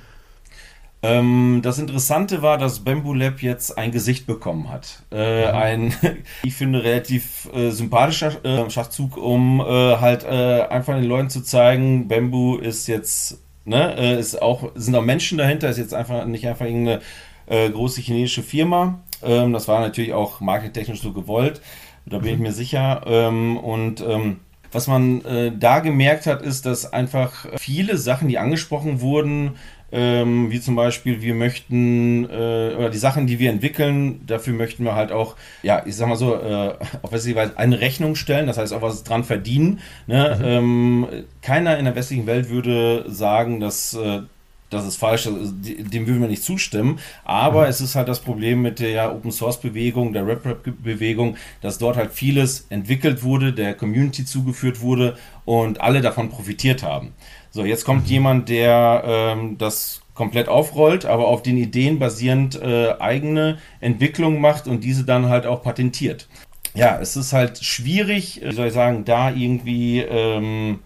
Ähm, 1.03 1.61
das 1.63 1.79
Interessante 1.79 2.41
war, 2.41 2.57
dass 2.57 2.81
Bamboo 2.81 3.13
Lab 3.13 3.43
jetzt 3.43 3.77
ein 3.77 3.91
Gesicht 3.91 4.27
bekommen 4.27 4.71
hat. 4.71 5.03
Äh, 5.13 5.49
mhm. 5.49 5.59
Ein, 5.59 5.95
ich 6.43 6.55
finde, 6.55 6.83
relativ 6.83 7.51
äh, 7.53 7.69
sympathischer 7.69 8.43
äh, 8.47 8.71
Schachzug, 8.71 9.19
um 9.19 9.61
äh, 9.61 9.65
halt 9.65 10.25
äh, 10.25 10.63
einfach 10.63 10.95
den 10.95 11.05
Leuten 11.05 11.29
zu 11.29 11.43
zeigen, 11.43 12.09
Bamboo 12.09 12.57
ist 12.57 12.87
jetzt 12.87 13.43
Ne? 13.67 13.97
Äh, 13.99 14.19
ist 14.19 14.41
auch, 14.41 14.71
sind 14.75 14.95
auch 14.95 15.03
Menschen 15.03 15.39
dahinter, 15.39 15.69
ist 15.69 15.79
jetzt 15.79 15.93
einfach 15.93 16.25
nicht 16.25 16.47
einfach 16.47 16.67
irgendeine 16.67 17.03
äh, 17.47 17.69
große 17.69 18.01
chinesische 18.01 18.43
Firma. 18.43 19.01
Ähm, 19.23 19.53
das 19.53 19.69
war 19.69 19.81
natürlich 19.81 20.13
auch 20.13 20.41
markettechnisch 20.41 21.01
so 21.03 21.13
gewollt. 21.13 21.61
Da 22.07 22.19
bin 22.19 22.29
mhm. 22.29 22.35
ich 22.35 22.41
mir 22.41 22.53
sicher. 22.53 23.03
Ähm, 23.07 23.57
und 23.57 24.01
ähm, 24.01 24.39
was 24.73 24.87
man 24.87 25.25
äh, 25.25 25.53
da 25.57 25.81
gemerkt 25.81 26.27
hat, 26.27 26.43
ist, 26.43 26.67
dass 26.67 26.93
einfach 26.93 27.47
viele 27.57 27.97
Sachen, 27.99 28.29
die 28.29 28.39
angesprochen 28.39 29.01
wurden, 29.01 29.57
ähm, 29.97 30.51
wie 30.51 30.61
zum 30.61 30.77
Beispiel, 30.77 31.23
wir 31.23 31.33
möchten, 31.33 32.27
äh, 32.27 32.75
oder 32.77 32.91
die 32.91 32.99
Sachen, 32.99 33.27
die 33.27 33.39
wir 33.39 33.51
entwickeln, 33.51 34.21
dafür 34.27 34.53
möchten 34.53 34.85
wir 34.85 34.95
halt 34.95 35.11
auch, 35.11 35.37
ja, 35.63 35.83
ich 35.87 35.97
sag 35.97 36.07
mal 36.07 36.17
so, 36.17 36.35
äh, 36.35 36.75
auf 37.01 37.13
westliche 37.13 37.37
Weise 37.37 37.57
eine 37.57 37.81
Rechnung 37.81 38.15
stellen, 38.15 38.47
das 38.47 38.59
heißt 38.59 38.75
auch 38.75 38.83
was 38.83 39.05
dran 39.05 39.25
verdienen. 39.25 39.81
Ne? 40.07 40.37
Mhm. 40.39 40.45
Ähm, 40.45 41.07
keiner 41.41 41.79
in 41.79 41.87
der 41.87 41.97
westlichen 41.97 42.27
Welt 42.27 42.51
würde 42.51 43.07
sagen, 43.09 43.59
dass 43.59 43.95
äh, 43.95 44.21
das 44.69 44.85
ist 44.85 44.97
falsch, 44.97 45.25
dem 45.25 46.07
würden 46.07 46.21
wir 46.21 46.29
nicht 46.29 46.43
zustimmen. 46.43 46.99
Aber 47.25 47.63
mhm. 47.63 47.71
es 47.71 47.81
ist 47.81 47.95
halt 47.95 48.09
das 48.09 48.21
Problem 48.21 48.61
mit 48.61 48.81
der 48.81 49.15
Open 49.15 49.31
Source 49.31 49.61
Bewegung, 49.61 50.13
der 50.13 50.27
RepRap-Bewegung, 50.27 51.39
dass 51.63 51.79
dort 51.79 51.97
halt 51.97 52.13
vieles 52.13 52.67
entwickelt 52.69 53.23
wurde, 53.23 53.55
der 53.55 53.73
Community 53.73 54.27
zugeführt 54.27 54.83
wurde 54.83 55.17
und 55.47 55.81
alle 55.81 56.03
davon 56.03 56.29
profitiert 56.29 56.83
haben. 56.83 57.15
So, 57.57 57.65
jetzt 57.65 57.87
kommt 57.87 58.07
jemand, 58.07 58.51
der 58.51 59.03
ähm, 59.07 59.57
das 59.57 60.03
komplett 60.13 60.47
aufrollt, 60.47 61.07
aber 61.07 61.27
auf 61.27 61.43
den 61.43 61.57
Ideen 61.57 61.99
basierend 61.99 62.61
äh, 62.61 62.93
eigene 62.99 63.57
Entwicklung 63.81 64.43
macht 64.43 64.69
und 64.69 64.85
diese 64.85 65.05
dann 65.05 65.31
halt 65.31 65.47
auch 65.47 65.63
patentiert. 65.63 66.29
Ja, 66.75 66.99
es 67.01 67.17
ist 67.17 67.33
halt 67.33 67.65
schwierig, 67.65 68.43
wie 68.45 68.53
soll 68.53 68.67
ich 68.67 68.75
sagen, 68.75 69.07
da 69.07 69.31
irgendwie 69.31 70.01
ähm, 70.01 70.81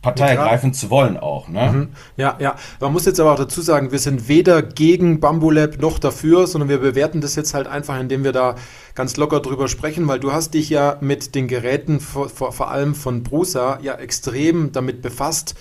Partei 0.00 0.28
ergreifen 0.28 0.72
zu 0.72 0.90
wollen 0.90 1.16
auch. 1.16 1.48
Ne? 1.48 1.72
Mhm. 1.72 1.88
Ja, 2.16 2.36
ja. 2.38 2.54
Man 2.78 2.92
muss 2.92 3.04
jetzt 3.04 3.18
aber 3.18 3.32
auch 3.32 3.38
dazu 3.38 3.60
sagen, 3.60 3.90
wir 3.90 3.98
sind 3.98 4.28
weder 4.28 4.62
gegen 4.62 5.18
Bambulab 5.18 5.80
noch 5.80 5.98
dafür, 5.98 6.46
sondern 6.46 6.68
wir 6.68 6.78
bewerten 6.78 7.20
das 7.20 7.34
jetzt 7.34 7.52
halt 7.52 7.66
einfach, 7.66 7.98
indem 7.98 8.22
wir 8.22 8.32
da 8.32 8.54
ganz 8.94 9.16
locker 9.16 9.40
drüber 9.40 9.66
sprechen, 9.66 10.06
weil 10.06 10.20
du 10.20 10.32
hast 10.32 10.54
dich 10.54 10.70
ja 10.70 10.98
mit 11.00 11.34
den 11.34 11.48
Geräten 11.48 11.98
vor, 11.98 12.28
vor, 12.28 12.52
vor 12.52 12.70
allem 12.70 12.94
von 12.94 13.24
Brusa 13.24 13.80
ja 13.82 13.94
extrem 13.94 14.70
damit 14.70 15.02
befasst. 15.02 15.56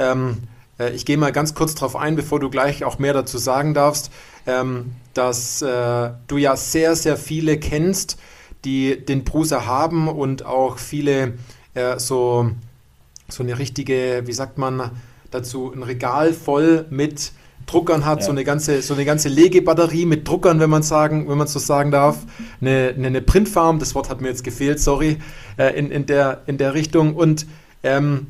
Ähm, 0.00 0.38
äh, 0.80 0.90
ich 0.90 1.06
gehe 1.06 1.16
mal 1.16 1.30
ganz 1.30 1.54
kurz 1.54 1.76
darauf 1.76 1.94
ein, 1.94 2.16
bevor 2.16 2.40
du 2.40 2.50
gleich 2.50 2.82
auch 2.82 2.98
mehr 2.98 3.12
dazu 3.12 3.38
sagen 3.38 3.72
darfst, 3.74 4.10
ähm, 4.46 4.92
dass 5.14 5.62
äh, 5.62 6.10
du 6.26 6.36
ja 6.38 6.56
sehr, 6.56 6.96
sehr 6.96 7.16
viele 7.16 7.58
kennst, 7.58 8.18
die 8.64 9.04
den 9.04 9.22
Brusa 9.22 9.66
haben 9.66 10.08
und 10.08 10.44
auch 10.44 10.78
viele 10.78 11.34
äh, 11.74 11.98
so 11.98 12.50
so 13.32 13.42
eine 13.42 13.58
richtige, 13.58 14.22
wie 14.26 14.32
sagt 14.32 14.58
man 14.58 14.90
dazu, 15.30 15.72
ein 15.72 15.82
Regal 15.82 16.32
voll 16.32 16.86
mit 16.90 17.32
Druckern 17.66 18.04
hat, 18.04 18.20
ja. 18.20 18.26
so 18.26 18.32
eine 18.32 18.44
ganze, 18.44 18.82
so 18.82 18.94
eine 18.94 19.04
ganze 19.04 19.28
Legebatterie 19.28 20.06
mit 20.06 20.26
Druckern, 20.26 20.58
wenn 20.58 20.70
man 20.70 20.82
sagen, 20.82 21.28
wenn 21.28 21.38
man 21.38 21.46
so 21.46 21.58
sagen 21.58 21.90
darf. 21.90 22.18
Eine, 22.60 22.94
eine, 22.96 23.06
eine 23.06 23.20
Printfarm, 23.20 23.78
das 23.78 23.94
Wort 23.94 24.10
hat 24.10 24.20
mir 24.20 24.28
jetzt 24.28 24.42
gefehlt, 24.42 24.80
sorry, 24.80 25.18
äh, 25.56 25.78
in, 25.78 25.90
in, 25.90 26.06
der, 26.06 26.42
in 26.46 26.58
der 26.58 26.74
Richtung. 26.74 27.14
Und 27.14 27.46
ähm, 27.82 28.26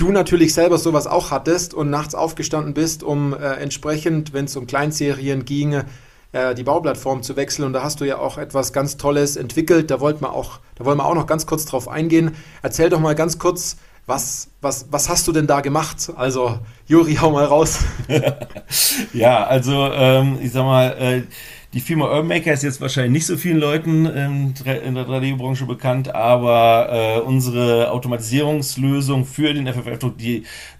du 0.00 0.10
natürlich 0.12 0.54
selber 0.54 0.78
sowas 0.78 1.06
auch 1.06 1.30
hattest 1.30 1.74
und 1.74 1.90
nachts 1.90 2.14
aufgestanden 2.14 2.74
bist, 2.74 3.02
um 3.02 3.34
äh, 3.34 3.54
entsprechend, 3.54 4.32
wenn 4.32 4.46
es 4.46 4.56
um 4.56 4.66
Kleinserien 4.66 5.44
ging, 5.44 5.82
äh, 6.32 6.54
die 6.54 6.62
Bauplattform 6.62 7.22
zu 7.22 7.36
wechseln. 7.36 7.66
Und 7.66 7.72
da 7.74 7.82
hast 7.82 8.00
du 8.00 8.04
ja 8.04 8.18
auch 8.18 8.38
etwas 8.38 8.72
ganz 8.72 8.96
Tolles 8.96 9.36
entwickelt. 9.36 9.90
Da 9.90 10.00
wollten 10.00 10.22
wir 10.22 10.32
auch, 10.32 10.60
da 10.76 10.84
wollen 10.84 10.98
wir 10.98 11.04
auch 11.04 11.14
noch 11.14 11.26
ganz 11.26 11.46
kurz 11.46 11.66
drauf 11.66 11.88
eingehen. 11.88 12.34
Erzähl 12.62 12.88
doch 12.88 13.00
mal 13.00 13.14
ganz 13.14 13.38
kurz, 13.38 13.76
was, 14.06 14.48
was, 14.60 14.86
was 14.90 15.08
hast 15.08 15.28
du 15.28 15.32
denn 15.32 15.46
da 15.46 15.60
gemacht? 15.60 16.10
Also, 16.16 16.58
Juri, 16.86 17.16
hau 17.16 17.30
mal 17.30 17.44
raus. 17.44 17.80
ja, 19.12 19.44
also 19.44 19.90
ähm, 19.92 20.38
ich 20.42 20.52
sag 20.52 20.64
mal, 20.64 20.96
äh, 20.98 21.22
die 21.72 21.80
Firma 21.80 22.06
Urban 22.06 22.26
Maker 22.26 22.52
ist 22.52 22.64
jetzt 22.64 22.80
wahrscheinlich 22.80 23.12
nicht 23.12 23.26
so 23.26 23.36
vielen 23.36 23.58
Leuten 23.58 24.04
in 24.06 24.54
der 24.64 25.06
3D-Branche 25.06 25.66
bekannt, 25.66 26.12
aber 26.12 26.88
äh, 26.90 27.20
unsere 27.20 27.92
Automatisierungslösung 27.92 29.24
für 29.24 29.54
den 29.54 29.68
FFF-Druck, 29.68 30.14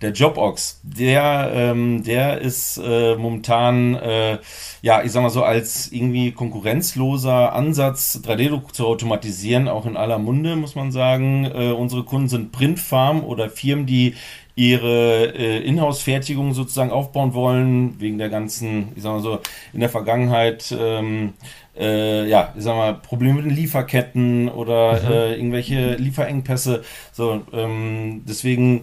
der 0.02 0.11
JobOx, 0.11 0.80
der, 0.82 1.52
ähm, 1.54 2.02
der 2.02 2.40
ist 2.40 2.80
äh, 2.85 3.14
momentan, 3.14 3.94
äh, 3.94 4.38
ja, 4.82 5.02
ich 5.04 5.12
sag 5.12 5.23
mal 5.23 5.30
so, 5.30 5.44
als 5.44 5.92
irgendwie 5.92 6.32
konkurrenzloser 6.32 7.52
Ansatz, 7.52 8.20
3D-Druck 8.25 8.75
zu 8.75 8.88
automatisieren, 8.88 9.68
auch 9.68 9.87
in 9.87 9.97
aller 9.97 10.18
Munde, 10.18 10.56
muss 10.56 10.75
man 10.75 10.90
sagen. 10.90 11.44
Äh, 11.44 11.70
unsere 11.70 12.02
Kunden 12.02 12.28
sind 12.28 12.50
Printfarm 12.50 13.23
oder 13.23 13.49
Firmen, 13.49 13.87
die 13.87 14.16
ihre 14.61 15.33
äh, 15.35 15.59
Inhouse-Fertigung 15.61 16.52
sozusagen 16.52 16.90
aufbauen 16.90 17.33
wollen, 17.33 17.99
wegen 17.99 18.19
der 18.19 18.29
ganzen, 18.29 18.88
ich 18.95 19.02
sag 19.02 19.12
mal 19.12 19.23
so, 19.23 19.38
in 19.73 19.81
der 19.81 19.88
Vergangenheit, 19.88 20.76
ähm, 20.79 21.33
äh, 21.79 22.29
ja, 22.29 22.52
ich 22.55 22.62
sag 22.62 22.76
mal, 22.76 22.93
Probleme 22.93 23.37
mit 23.37 23.47
den 23.47 23.57
Lieferketten 23.57 24.50
oder 24.50 25.00
mhm. 25.00 25.11
äh, 25.11 25.35
irgendwelche 25.35 25.95
Lieferengpässe. 25.95 26.83
So, 27.11 27.40
ähm, 27.55 28.23
deswegen, 28.29 28.83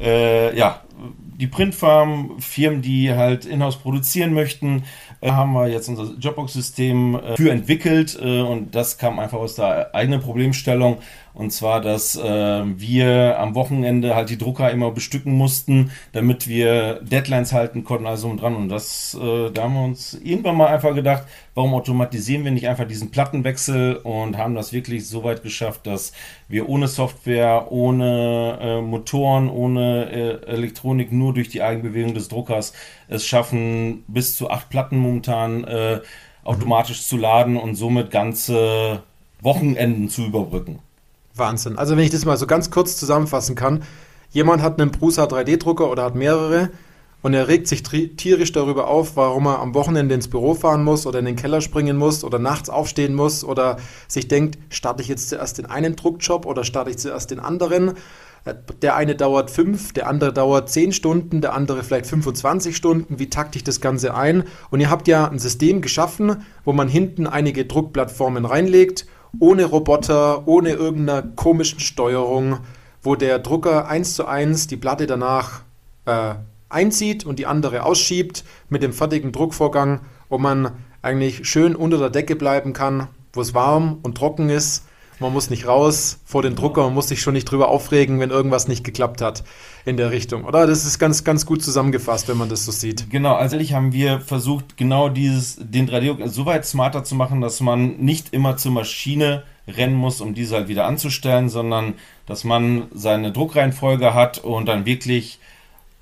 äh, 0.00 0.56
ja, 0.56 0.80
die 1.38 1.46
Printfarm, 1.46 2.40
Firmen, 2.40 2.80
die 2.80 3.12
halt 3.12 3.44
Inhouse 3.44 3.76
produzieren 3.76 4.32
möchten, 4.32 4.84
äh, 5.20 5.30
haben 5.30 5.52
wir 5.52 5.68
jetzt 5.68 5.88
unser 5.88 6.14
Jobbox-System 6.18 7.14
äh, 7.14 7.36
für 7.36 7.50
entwickelt 7.50 8.18
äh, 8.20 8.40
und 8.40 8.74
das 8.74 8.98
kam 8.98 9.18
einfach 9.18 9.38
aus 9.38 9.54
der 9.54 9.94
eigenen 9.94 10.20
Problemstellung 10.20 10.98
und 11.38 11.52
zwar, 11.52 11.80
dass 11.80 12.16
äh, 12.16 12.22
wir 12.24 13.38
am 13.38 13.54
Wochenende 13.54 14.16
halt 14.16 14.28
die 14.28 14.38
Drucker 14.38 14.72
immer 14.72 14.90
bestücken 14.90 15.34
mussten, 15.34 15.92
damit 16.10 16.48
wir 16.48 16.94
Deadlines 16.94 17.52
halten 17.52 17.84
konnten, 17.84 18.08
also 18.08 18.26
und 18.26 18.42
dran. 18.42 18.56
Und 18.56 18.68
das, 18.68 19.16
äh, 19.22 19.48
da 19.52 19.62
haben 19.62 19.74
wir 19.74 19.84
uns 19.84 20.14
irgendwann 20.14 20.56
mal 20.56 20.66
einfach 20.66 20.96
gedacht, 20.96 21.22
warum 21.54 21.74
automatisieren 21.74 22.42
wir 22.42 22.50
nicht 22.50 22.66
einfach 22.66 22.88
diesen 22.88 23.12
Plattenwechsel 23.12 23.98
und 23.98 24.36
haben 24.36 24.56
das 24.56 24.72
wirklich 24.72 25.06
so 25.06 25.22
weit 25.22 25.44
geschafft, 25.44 25.86
dass 25.86 26.12
wir 26.48 26.68
ohne 26.68 26.88
Software, 26.88 27.70
ohne 27.70 28.58
äh, 28.60 28.80
Motoren, 28.80 29.50
ohne 29.50 30.10
äh, 30.10 30.46
Elektronik, 30.46 31.12
nur 31.12 31.34
durch 31.34 31.50
die 31.50 31.62
Eigenbewegung 31.62 32.14
des 32.14 32.28
Druckers 32.28 32.72
es 33.08 33.26
schaffen, 33.26 34.04
bis 34.08 34.36
zu 34.36 34.50
acht 34.50 34.70
Platten 34.70 34.96
momentan 34.96 35.64
äh, 35.64 36.00
automatisch 36.44 37.06
zu 37.06 37.18
laden 37.18 37.58
und 37.58 37.74
somit 37.74 38.10
ganze 38.10 39.02
Wochenenden 39.42 40.08
zu 40.08 40.24
überbrücken. 40.24 40.78
Wahnsinn. 41.34 41.78
Also 41.78 41.96
wenn 41.96 42.04
ich 42.04 42.10
das 42.10 42.24
mal 42.24 42.36
so 42.36 42.46
ganz 42.46 42.70
kurz 42.70 42.96
zusammenfassen 42.96 43.54
kann, 43.54 43.82
jemand 44.30 44.62
hat 44.62 44.80
einen 44.80 44.90
Prusa 44.90 45.24
3D-Drucker 45.24 45.90
oder 45.90 46.04
hat 46.04 46.14
mehrere 46.14 46.70
und 47.22 47.34
er 47.34 47.48
regt 47.48 47.66
sich 47.66 47.82
tierisch 47.82 48.52
darüber 48.52 48.88
auf, 48.88 49.16
warum 49.16 49.46
er 49.46 49.58
am 49.58 49.74
Wochenende 49.74 50.14
ins 50.14 50.28
Büro 50.28 50.54
fahren 50.54 50.84
muss 50.84 51.06
oder 51.06 51.18
in 51.18 51.24
den 51.24 51.36
Keller 51.36 51.60
springen 51.60 51.96
muss 51.96 52.22
oder 52.24 52.38
nachts 52.38 52.70
aufstehen 52.70 53.14
muss 53.14 53.44
oder 53.44 53.78
sich 54.06 54.28
denkt, 54.28 54.58
starte 54.70 55.02
ich 55.02 55.08
jetzt 55.08 55.28
zuerst 55.28 55.58
den 55.58 55.66
einen 55.66 55.96
Druckjob 55.96 56.46
oder 56.46 56.64
starte 56.64 56.90
ich 56.90 56.98
zuerst 56.98 57.30
den 57.30 57.40
anderen. 57.40 57.94
Der 58.82 58.96
eine 58.96 59.16
dauert 59.16 59.50
fünf, 59.50 59.92
der 59.92 60.06
andere 60.06 60.32
dauert 60.32 60.70
zehn 60.70 60.92
Stunden, 60.92 61.40
der 61.40 61.54
andere 61.54 61.82
vielleicht 61.82 62.06
25 62.06 62.76
Stunden. 62.76 63.18
Wie 63.18 63.28
takte 63.28 63.58
ich 63.58 63.64
das 63.64 63.80
Ganze 63.80 64.14
ein? 64.14 64.44
Und 64.70 64.80
ihr 64.80 64.88
habt 64.88 65.08
ja 65.08 65.28
ein 65.28 65.40
System 65.40 65.82
geschaffen, 65.82 66.44
wo 66.64 66.72
man 66.72 66.88
hinten 66.88 67.26
einige 67.26 67.66
Druckplattformen 67.66 68.44
reinlegt 68.44 69.06
ohne 69.38 69.64
Roboter, 69.64 70.46
ohne 70.46 70.70
irgendeiner 70.70 71.22
komischen 71.22 71.80
Steuerung, 71.80 72.60
wo 73.02 73.14
der 73.14 73.38
Drucker 73.38 73.88
eins 73.88 74.14
zu 74.14 74.26
eins 74.26 74.66
die 74.66 74.76
Platte 74.76 75.06
danach 75.06 75.62
äh, 76.06 76.34
einzieht 76.68 77.24
und 77.24 77.38
die 77.38 77.46
andere 77.46 77.84
ausschiebt 77.84 78.44
mit 78.68 78.82
dem 78.82 78.92
fertigen 78.92 79.32
Druckvorgang, 79.32 80.00
wo 80.28 80.38
man 80.38 80.72
eigentlich 81.02 81.48
schön 81.48 81.76
unter 81.76 81.98
der 81.98 82.10
Decke 82.10 82.36
bleiben 82.36 82.72
kann, 82.72 83.08
wo 83.32 83.40
es 83.40 83.54
warm 83.54 83.98
und 84.02 84.16
trocken 84.16 84.50
ist 84.50 84.84
man 85.20 85.32
muss 85.32 85.50
nicht 85.50 85.66
raus 85.66 86.20
vor 86.24 86.42
den 86.42 86.54
Drucker, 86.54 86.82
man 86.84 86.94
muss 86.94 87.08
sich 87.08 87.20
schon 87.20 87.34
nicht 87.34 87.46
drüber 87.46 87.68
aufregen, 87.68 88.20
wenn 88.20 88.30
irgendwas 88.30 88.68
nicht 88.68 88.84
geklappt 88.84 89.20
hat 89.20 89.44
in 89.84 89.96
der 89.96 90.10
Richtung, 90.10 90.44
oder? 90.44 90.66
Das 90.66 90.84
ist 90.84 90.98
ganz, 90.98 91.24
ganz 91.24 91.44
gut 91.46 91.62
zusammengefasst, 91.62 92.28
wenn 92.28 92.36
man 92.38 92.48
das 92.48 92.64
so 92.64 92.72
sieht. 92.72 93.10
Genau, 93.10 93.34
also 93.34 93.56
ehrlich 93.56 93.72
haben 93.72 93.92
wir 93.92 94.20
versucht, 94.20 94.76
genau 94.76 95.08
dieses, 95.08 95.56
den 95.60 95.88
Radiodruck 95.88 96.28
so 96.28 96.46
weit 96.46 96.64
smarter 96.66 97.04
zu 97.04 97.14
machen, 97.14 97.40
dass 97.40 97.60
man 97.60 97.96
nicht 97.96 98.32
immer 98.32 98.56
zur 98.56 98.72
Maschine 98.72 99.42
rennen 99.66 99.96
muss, 99.96 100.20
um 100.20 100.34
diese 100.34 100.56
halt 100.56 100.68
wieder 100.68 100.86
anzustellen, 100.86 101.48
sondern 101.48 101.94
dass 102.26 102.44
man 102.44 102.86
seine 102.94 103.32
Druckreihenfolge 103.32 104.14
hat 104.14 104.38
und 104.38 104.66
dann 104.66 104.86
wirklich 104.86 105.40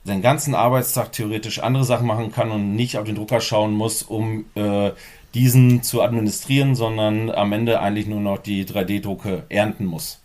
seinen 0.06 0.22
ganzen 0.22 0.54
Arbeitstag 0.54 1.12
theoretisch 1.12 1.58
andere 1.58 1.84
Sachen 1.84 2.06
machen 2.06 2.32
kann 2.32 2.50
und 2.50 2.76
nicht 2.76 2.96
auf 2.96 3.04
den 3.04 3.16
Drucker 3.16 3.40
schauen 3.40 3.72
muss, 3.72 4.02
um 4.02 4.44
äh, 4.54 4.92
diesen 5.34 5.82
zu 5.82 6.00
administrieren, 6.00 6.74
sondern 6.74 7.30
am 7.30 7.52
Ende 7.52 7.80
eigentlich 7.80 8.06
nur 8.06 8.20
noch 8.20 8.38
die 8.38 8.64
3D-Drucke 8.64 9.42
ernten 9.48 9.84
muss. 9.84 10.20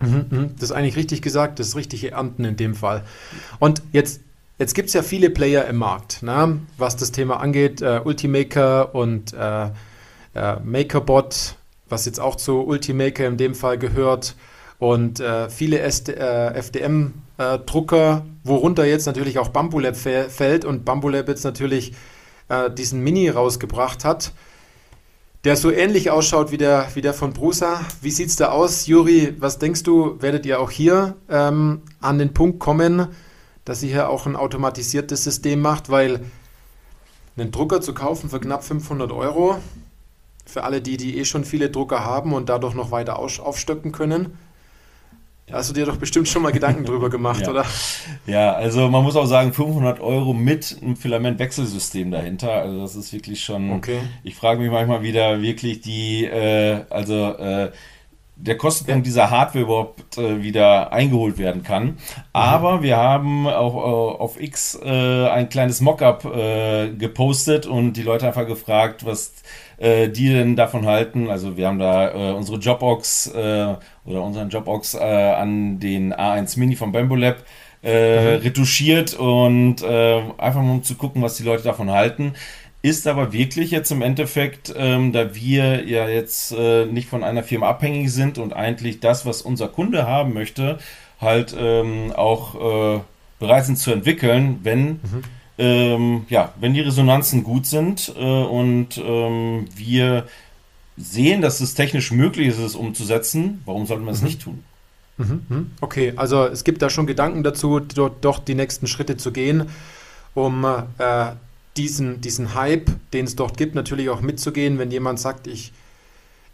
Mhm, 0.00 0.26
mhm. 0.28 0.50
Das 0.58 0.70
ist 0.70 0.76
eigentlich 0.76 0.96
richtig 0.96 1.22
gesagt, 1.22 1.58
das 1.58 1.76
richtige 1.76 2.10
Ernten 2.10 2.44
in 2.44 2.56
dem 2.56 2.74
Fall. 2.74 3.04
Und 3.60 3.82
jetzt, 3.92 4.20
jetzt 4.58 4.74
gibt 4.74 4.88
es 4.88 4.94
ja 4.94 5.02
viele 5.02 5.30
Player 5.30 5.64
im 5.66 5.76
Markt, 5.76 6.22
ne? 6.22 6.58
was 6.76 6.96
das 6.96 7.12
Thema 7.12 7.40
angeht, 7.40 7.80
äh, 7.80 8.00
Ultimaker 8.04 8.94
und 8.94 9.32
äh, 9.32 9.70
äh, 10.34 10.56
MakerBot, 10.62 11.56
was 11.88 12.04
jetzt 12.04 12.20
auch 12.20 12.34
zu 12.36 12.66
Ultimaker 12.66 13.26
in 13.26 13.38
dem 13.38 13.54
Fall 13.54 13.78
gehört 13.78 14.34
und 14.78 15.20
äh, 15.20 15.48
viele 15.48 15.80
FDM-Drucker, 15.80 17.22
äh, 17.38 17.58
worunter 18.44 18.84
jetzt 18.84 19.06
natürlich 19.06 19.38
auch 19.38 19.48
Bambulab 19.48 19.96
fällt 19.96 20.64
und 20.64 20.84
Bambulab 20.84 21.28
jetzt 21.28 21.44
natürlich 21.44 21.92
äh, 22.48 22.70
diesen 22.70 23.00
Mini 23.00 23.28
rausgebracht 23.28 24.04
hat, 24.04 24.32
der 25.44 25.56
so 25.56 25.70
ähnlich 25.70 26.10
ausschaut 26.10 26.50
wie 26.50 26.58
der, 26.58 26.88
wie 26.94 27.02
der 27.02 27.14
von 27.14 27.32
Brusa. 27.32 27.80
Wie 28.00 28.10
sieht 28.10 28.28
es 28.28 28.36
da 28.36 28.48
aus, 28.48 28.86
Juri? 28.86 29.34
Was 29.38 29.58
denkst 29.58 29.82
du, 29.82 30.20
werdet 30.20 30.46
ihr 30.46 30.60
auch 30.60 30.70
hier 30.70 31.14
ähm, 31.28 31.82
an 32.00 32.18
den 32.18 32.34
Punkt 32.34 32.58
kommen, 32.58 33.08
dass 33.64 33.82
ihr 33.82 33.90
hier 33.90 34.08
auch 34.08 34.26
ein 34.26 34.36
automatisiertes 34.36 35.22
System 35.22 35.60
macht? 35.60 35.90
Weil 35.90 36.20
einen 37.36 37.52
Drucker 37.52 37.80
zu 37.80 37.94
kaufen 37.94 38.30
für 38.30 38.40
knapp 38.40 38.64
500 38.64 39.12
Euro, 39.12 39.58
für 40.46 40.64
alle 40.64 40.80
die, 40.80 40.96
die 40.96 41.18
eh 41.18 41.24
schon 41.24 41.44
viele 41.44 41.70
Drucker 41.70 42.04
haben 42.04 42.32
und 42.32 42.48
dadurch 42.48 42.74
noch 42.74 42.90
weiter 42.90 43.18
aufstöcken 43.18 43.92
können, 43.92 44.38
da 45.46 45.54
hast 45.54 45.70
du 45.70 45.74
dir 45.74 45.86
doch 45.86 45.96
bestimmt 45.96 46.28
schon 46.28 46.42
mal 46.42 46.52
Gedanken 46.52 46.84
drüber 46.86 47.08
gemacht, 47.08 47.42
ja. 47.42 47.50
oder? 47.50 47.64
Ja, 48.26 48.52
also 48.52 48.88
man 48.88 49.04
muss 49.04 49.16
auch 49.16 49.26
sagen, 49.26 49.52
500 49.52 50.00
Euro 50.00 50.32
mit 50.32 50.76
einem 50.82 50.96
Filamentwechselsystem 50.96 52.10
dahinter. 52.10 52.52
Also 52.52 52.80
das 52.80 52.96
ist 52.96 53.12
wirklich 53.12 53.44
schon. 53.44 53.72
Okay. 53.72 54.00
Ich 54.24 54.34
frage 54.34 54.60
mich 54.60 54.70
manchmal 54.70 55.02
wieder 55.02 55.40
wirklich 55.40 55.80
die, 55.80 56.24
äh, 56.24 56.84
also 56.90 57.34
äh, 57.36 57.70
der 58.36 58.58
Kostenpunkt 58.58 59.06
ja. 59.06 59.10
dieser 59.10 59.30
Hardware 59.30 59.64
überhaupt 59.64 60.18
äh, 60.18 60.42
wieder 60.42 60.92
eingeholt 60.92 61.38
werden 61.38 61.62
kann. 61.62 61.84
Mhm. 61.84 61.96
Aber 62.32 62.82
wir 62.82 62.96
haben 62.96 63.46
auch 63.48 63.74
äh, 63.74 64.18
auf 64.22 64.40
X 64.40 64.78
äh, 64.82 65.28
ein 65.28 65.48
kleines 65.48 65.80
Mockup 65.80 66.24
äh, 66.24 66.90
gepostet 66.90 67.66
und 67.66 67.94
die 67.94 68.02
Leute 68.02 68.26
einfach 68.26 68.46
gefragt, 68.46 69.06
was 69.06 69.32
äh, 69.78 70.08
die 70.08 70.28
denn 70.28 70.54
davon 70.54 70.86
halten. 70.86 71.30
Also 71.30 71.56
wir 71.56 71.66
haben 71.66 71.78
da 71.78 72.10
äh, 72.10 72.32
unsere 72.32 72.58
Jobox 72.58 73.32
oder 73.34 74.22
unseren 74.22 74.50
Jobox 74.50 74.94
an 74.94 75.80
den 75.80 76.14
A1 76.14 76.58
Mini 76.58 76.76
vom 76.76 76.92
Bambolab 76.92 77.38
äh, 77.82 78.36
mhm. 78.36 78.42
retuschiert 78.42 79.14
und 79.14 79.82
einfach 79.82 80.62
mal 80.62 80.70
um 80.70 80.82
zu 80.82 80.94
gucken, 80.94 81.22
was 81.22 81.36
die 81.36 81.42
Leute 81.42 81.64
davon 81.64 81.90
halten. 81.90 82.34
Ist 82.86 83.08
aber 83.08 83.32
wirklich 83.32 83.72
jetzt 83.72 83.90
im 83.90 84.00
Endeffekt, 84.00 84.72
ähm, 84.76 85.10
da 85.10 85.34
wir 85.34 85.88
ja 85.88 86.08
jetzt 86.08 86.52
äh, 86.52 86.86
nicht 86.86 87.08
von 87.08 87.24
einer 87.24 87.42
Firma 87.42 87.68
abhängig 87.68 88.12
sind 88.12 88.38
und 88.38 88.52
eigentlich 88.52 89.00
das, 89.00 89.26
was 89.26 89.42
unser 89.42 89.66
Kunde 89.66 90.06
haben 90.06 90.32
möchte, 90.32 90.78
halt 91.20 91.52
ähm, 91.58 92.12
auch 92.14 92.54
äh, 92.54 93.00
bereit 93.40 93.66
sind 93.66 93.78
zu 93.78 93.90
entwickeln, 93.90 94.60
wenn, 94.62 94.86
mhm. 94.86 95.22
ähm, 95.58 96.26
ja, 96.28 96.52
wenn 96.60 96.74
die 96.74 96.80
Resonanzen 96.80 97.42
gut 97.42 97.66
sind 97.66 98.14
äh, 98.16 98.22
und 98.22 98.98
ähm, 98.98 99.64
wir 99.74 100.28
sehen, 100.96 101.42
dass 101.42 101.60
es 101.60 101.74
technisch 101.74 102.12
möglich 102.12 102.46
ist, 102.46 102.58
es 102.60 102.76
umzusetzen, 102.76 103.62
warum 103.64 103.86
sollten 103.86 104.04
wir 104.04 104.12
es 104.12 104.20
mhm. 104.20 104.26
nicht 104.28 104.42
tun? 104.42 104.62
Mhm, 105.18 105.46
mhm. 105.48 105.70
Okay, 105.80 106.12
also 106.14 106.44
es 106.44 106.62
gibt 106.62 106.82
da 106.82 106.88
schon 106.88 107.08
Gedanken 107.08 107.42
dazu, 107.42 107.80
dort 107.80 108.24
doch 108.24 108.38
die 108.38 108.54
nächsten 108.54 108.86
Schritte 108.86 109.16
zu 109.16 109.32
gehen, 109.32 109.70
um 110.34 110.64
äh, 110.64 111.32
diesen, 111.76 112.20
diesen 112.20 112.54
Hype, 112.54 112.90
den 113.12 113.26
es 113.26 113.36
dort 113.36 113.56
gibt, 113.56 113.74
natürlich 113.74 114.10
auch 114.10 114.20
mitzugehen, 114.20 114.78
wenn 114.78 114.90
jemand 114.90 115.18
sagt, 115.20 115.46
ich, 115.46 115.72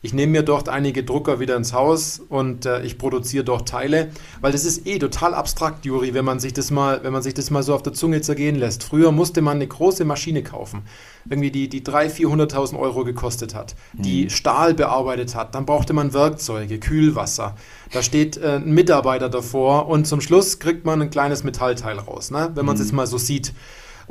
ich 0.04 0.12
nehme 0.12 0.32
mir 0.32 0.42
dort 0.42 0.68
einige 0.68 1.04
Drucker 1.04 1.38
wieder 1.38 1.56
ins 1.56 1.72
Haus 1.72 2.20
und 2.28 2.66
äh, 2.66 2.82
ich 2.82 2.98
produziere 2.98 3.44
dort 3.44 3.68
Teile, 3.68 4.10
weil 4.40 4.50
das 4.50 4.64
ist 4.64 4.84
eh 4.86 4.98
total 4.98 5.32
abstrakt, 5.32 5.84
Juri, 5.84 6.12
wenn 6.12 6.24
man 6.24 6.40
sich 6.40 6.52
das 6.52 6.72
mal, 6.72 7.04
wenn 7.04 7.12
man 7.12 7.22
sich 7.22 7.34
das 7.34 7.50
mal 7.50 7.62
so 7.62 7.72
auf 7.72 7.84
der 7.84 7.92
Zunge 7.92 8.20
zergehen 8.20 8.56
lässt. 8.56 8.82
Früher 8.82 9.12
musste 9.12 9.42
man 9.42 9.58
eine 9.58 9.66
große 9.68 10.04
Maschine 10.04 10.42
kaufen, 10.42 10.82
irgendwie 11.30 11.52
die, 11.52 11.68
die 11.68 11.82
300.000, 11.82 12.50
400.000 12.50 12.78
Euro 12.80 13.04
gekostet 13.04 13.54
hat, 13.54 13.76
die 13.92 14.24
mhm. 14.24 14.30
Stahl 14.30 14.74
bearbeitet 14.74 15.36
hat, 15.36 15.54
dann 15.54 15.66
brauchte 15.66 15.92
man 15.92 16.12
Werkzeuge, 16.12 16.80
Kühlwasser, 16.80 17.54
da 17.92 18.02
steht 18.02 18.38
äh, 18.38 18.56
ein 18.56 18.74
Mitarbeiter 18.74 19.28
davor 19.28 19.86
und 19.86 20.08
zum 20.08 20.20
Schluss 20.20 20.58
kriegt 20.58 20.84
man 20.84 21.00
ein 21.00 21.10
kleines 21.10 21.44
Metallteil 21.44 22.00
raus, 22.00 22.32
ne? 22.32 22.50
wenn 22.54 22.66
man 22.66 22.74
es 22.74 22.80
mhm. 22.80 22.86
jetzt 22.86 22.92
mal 22.92 23.06
so 23.06 23.18
sieht. 23.18 23.52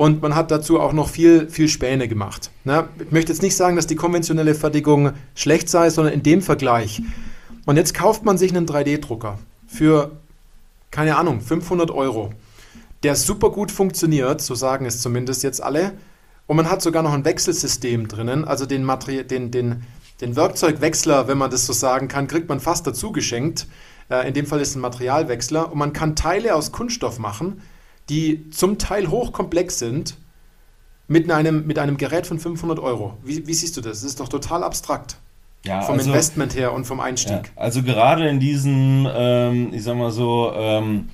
Und 0.01 0.23
man 0.23 0.33
hat 0.33 0.49
dazu 0.49 0.79
auch 0.79 0.93
noch 0.93 1.09
viel, 1.09 1.47
viel 1.47 1.67
Späne 1.67 2.07
gemacht. 2.07 2.49
Ne? 2.63 2.89
Ich 2.97 3.11
möchte 3.11 3.31
jetzt 3.31 3.43
nicht 3.43 3.55
sagen, 3.55 3.75
dass 3.75 3.85
die 3.85 3.95
konventionelle 3.95 4.55
Fertigung 4.55 5.11
schlecht 5.35 5.69
sei, 5.69 5.91
sondern 5.91 6.15
in 6.15 6.23
dem 6.23 6.41
Vergleich. 6.41 7.03
Und 7.67 7.77
jetzt 7.77 7.93
kauft 7.93 8.25
man 8.25 8.35
sich 8.35 8.49
einen 8.49 8.65
3D-Drucker 8.65 9.37
für, 9.67 10.09
keine 10.89 11.17
Ahnung, 11.17 11.39
500 11.39 11.91
Euro, 11.91 12.31
der 13.03 13.15
super 13.15 13.51
gut 13.51 13.69
funktioniert, 13.69 14.41
so 14.41 14.55
sagen 14.55 14.87
es 14.87 15.03
zumindest 15.03 15.43
jetzt 15.43 15.61
alle. 15.61 15.91
Und 16.47 16.55
man 16.57 16.71
hat 16.71 16.81
sogar 16.81 17.03
noch 17.03 17.13
ein 17.13 17.23
Wechselsystem 17.23 18.07
drinnen, 18.07 18.43
also 18.43 18.65
den, 18.65 18.83
Materi 18.83 19.23
den, 19.23 19.51
den, 19.51 19.83
den 20.19 20.35
Werkzeugwechsler, 20.35 21.27
wenn 21.27 21.37
man 21.37 21.51
das 21.51 21.67
so 21.67 21.73
sagen 21.73 22.07
kann, 22.07 22.27
kriegt 22.27 22.49
man 22.49 22.59
fast 22.59 22.87
dazu 22.87 23.11
geschenkt. 23.11 23.67
Äh, 24.09 24.27
in 24.27 24.33
dem 24.33 24.47
Fall 24.47 24.61
ist 24.61 24.69
es 24.69 24.75
ein 24.77 24.81
Materialwechsler. 24.81 25.71
Und 25.71 25.77
man 25.77 25.93
kann 25.93 26.15
Teile 26.15 26.55
aus 26.55 26.71
Kunststoff 26.71 27.19
machen, 27.19 27.61
die 28.09 28.49
zum 28.51 28.77
Teil 28.77 29.09
hochkomplex 29.09 29.79
sind, 29.79 30.15
mit 31.07 31.29
einem, 31.29 31.67
mit 31.67 31.77
einem 31.77 31.97
Gerät 31.97 32.25
von 32.25 32.39
500 32.39 32.79
Euro. 32.79 33.17
Wie, 33.23 33.45
wie 33.45 33.53
siehst 33.53 33.75
du 33.75 33.81
das? 33.81 34.01
Das 34.01 34.03
ist 34.03 34.19
doch 34.19 34.29
total 34.29 34.63
abstrakt. 34.63 35.17
Ja, 35.65 35.81
vom 35.81 35.97
also, 35.97 36.09
Investment 36.09 36.55
her 36.55 36.73
und 36.73 36.85
vom 36.85 36.99
Einstieg. 36.99 37.51
Ja, 37.55 37.61
also 37.61 37.83
gerade 37.83 38.27
in 38.27 38.39
diesem, 38.39 39.07
ähm, 39.13 39.73
ich 39.73 39.83
sag 39.83 39.95
mal 39.95 40.11
so, 40.11 40.51
ähm, 40.55 41.09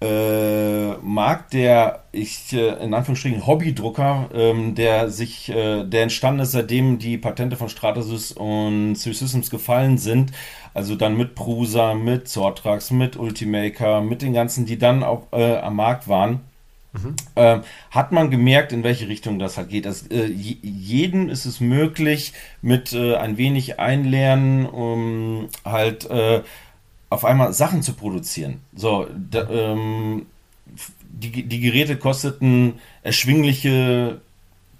äh, 0.00 0.92
Markt 1.02 1.54
der, 1.54 2.04
ich 2.12 2.52
äh, 2.52 2.84
in 2.84 2.94
Anführungsstrichen 2.94 3.46
Hobbydrucker, 3.46 4.30
ähm, 4.32 4.74
der 4.76 5.10
sich, 5.10 5.48
äh, 5.48 5.84
der 5.84 6.04
entstanden 6.04 6.40
ist, 6.40 6.52
seitdem 6.52 6.98
die 6.98 7.18
Patente 7.18 7.56
von 7.56 7.68
Stratasys 7.68 8.30
und 8.32 8.94
Systems 8.94 9.50
gefallen 9.50 9.98
sind, 9.98 10.30
also 10.72 10.94
dann 10.94 11.16
mit 11.16 11.34
Prusa, 11.34 11.94
mit 11.94 12.28
Zortrax, 12.28 12.92
mit 12.92 13.16
Ultimaker, 13.16 14.00
mit 14.00 14.22
den 14.22 14.34
ganzen, 14.34 14.66
die 14.66 14.78
dann 14.78 15.02
auch 15.02 15.26
äh, 15.32 15.56
am 15.56 15.76
Markt 15.76 16.06
waren. 16.06 16.40
Mhm. 16.92 17.16
Äh, 17.34 17.58
hat 17.90 18.12
man 18.12 18.30
gemerkt, 18.30 18.72
in 18.72 18.84
welche 18.84 19.08
Richtung 19.08 19.40
das 19.40 19.58
halt 19.58 19.68
geht. 19.68 19.84
Das, 19.84 20.06
äh, 20.06 20.26
jedem 20.26 21.28
ist 21.28 21.44
es 21.44 21.60
möglich, 21.60 22.32
mit 22.62 22.92
äh, 22.92 23.16
ein 23.16 23.36
wenig 23.36 23.80
Einlernen, 23.80 24.64
um 24.66 25.48
halt 25.64 26.08
auf 27.10 27.24
einmal 27.24 27.52
Sachen 27.52 27.82
zu 27.82 27.94
produzieren. 27.94 28.60
So, 28.74 29.06
da, 29.30 29.48
ähm, 29.50 30.26
die, 31.10 31.42
die 31.44 31.60
Geräte 31.60 31.96
kosteten 31.96 32.74
erschwingliche 33.02 34.20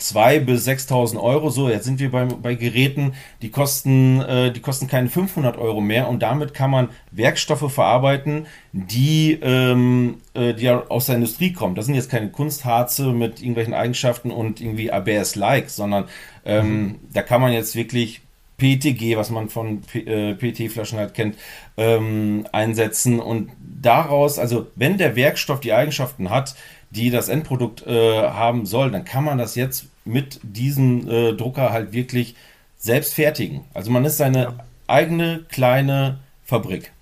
2.000 0.01 0.41
bis 0.41 0.69
6.000 0.69 1.21
Euro. 1.21 1.51
So, 1.51 1.69
jetzt 1.69 1.85
sind 1.85 1.99
wir 1.99 2.11
bei, 2.11 2.25
bei 2.25 2.55
Geräten, 2.55 3.15
die 3.43 3.51
kosten, 3.51 4.21
äh, 4.21 4.53
die 4.53 4.61
kosten 4.61 4.87
keine 4.87 5.09
500 5.09 5.57
Euro 5.59 5.81
mehr 5.81 6.09
und 6.09 6.23
damit 6.23 6.55
kann 6.55 6.71
man 6.71 6.91
Werkstoffe 7.11 7.73
verarbeiten, 7.73 8.47
die, 8.73 9.39
ähm, 9.43 10.19
äh, 10.35 10.55
die 10.55 10.69
aus 10.71 11.07
der 11.07 11.17
Industrie 11.17 11.53
kommen. 11.53 11.75
Das 11.75 11.87
sind 11.87 11.97
jetzt 11.97 12.11
keine 12.11 12.31
Kunstharze 12.31 13.13
mit 13.13 13.41
irgendwelchen 13.41 13.75
Eigenschaften 13.75 14.31
und 14.31 14.61
irgendwie 14.61 14.93
ABS-like, 14.93 15.69
sondern 15.69 16.05
ähm, 16.45 16.83
mhm. 16.83 16.95
da 17.13 17.23
kann 17.23 17.41
man 17.41 17.53
jetzt 17.53 17.75
wirklich 17.75 18.21
PTG, 18.59 19.17
was 19.17 19.31
man 19.31 19.49
von 19.49 19.83
äh, 19.95 20.35
PT-Flaschen 20.35 20.99
halt 20.99 21.15
kennt, 21.15 21.37
ähm, 21.77 22.47
einsetzen 22.53 23.21
und 23.21 23.51
daraus, 23.61 24.39
also 24.39 24.67
wenn 24.75 24.99
der 24.99 25.17
Werkstoff 25.17 25.61
die 25.61 25.73
Eigenschaften 25.73 26.31
hat, 26.31 26.55
die 26.91 27.11
das 27.11 27.29
Endprodukt 27.29 27.87
äh, 27.87 28.23
haben 28.23 28.67
soll, 28.67 28.91
dann 28.91 29.05
kann 29.05 29.25
man 29.25 29.39
das 29.39 29.55
jetzt 29.55 29.87
mit 30.05 30.41
diesem 30.43 31.09
äh, 31.09 31.33
Drucker 31.35 31.71
halt 31.71 31.93
wirklich 31.93 32.35
selbst 32.77 33.15
fertigen. 33.15 33.63
Also 33.75 33.91
man 33.91 34.05
ist 34.05 34.17
seine 34.17 34.43
ja. 34.43 34.55
eigene 34.87 35.45
kleine 35.49 36.19
Fabrik. 36.45 36.93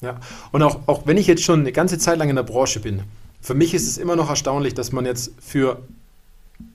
Ja, 0.00 0.20
und 0.52 0.62
auch, 0.62 0.80
auch 0.86 1.06
wenn 1.06 1.16
ich 1.16 1.26
jetzt 1.26 1.42
schon 1.42 1.60
eine 1.60 1.72
ganze 1.72 1.98
Zeit 1.98 2.18
lang 2.18 2.28
in 2.28 2.36
der 2.36 2.42
Branche 2.42 2.80
bin, 2.80 3.02
für 3.40 3.54
mich 3.54 3.74
ist 3.74 3.86
es 3.86 3.98
immer 3.98 4.16
noch 4.16 4.30
erstaunlich, 4.30 4.74
dass 4.74 4.92
man 4.92 5.04
jetzt 5.04 5.32
für 5.40 5.82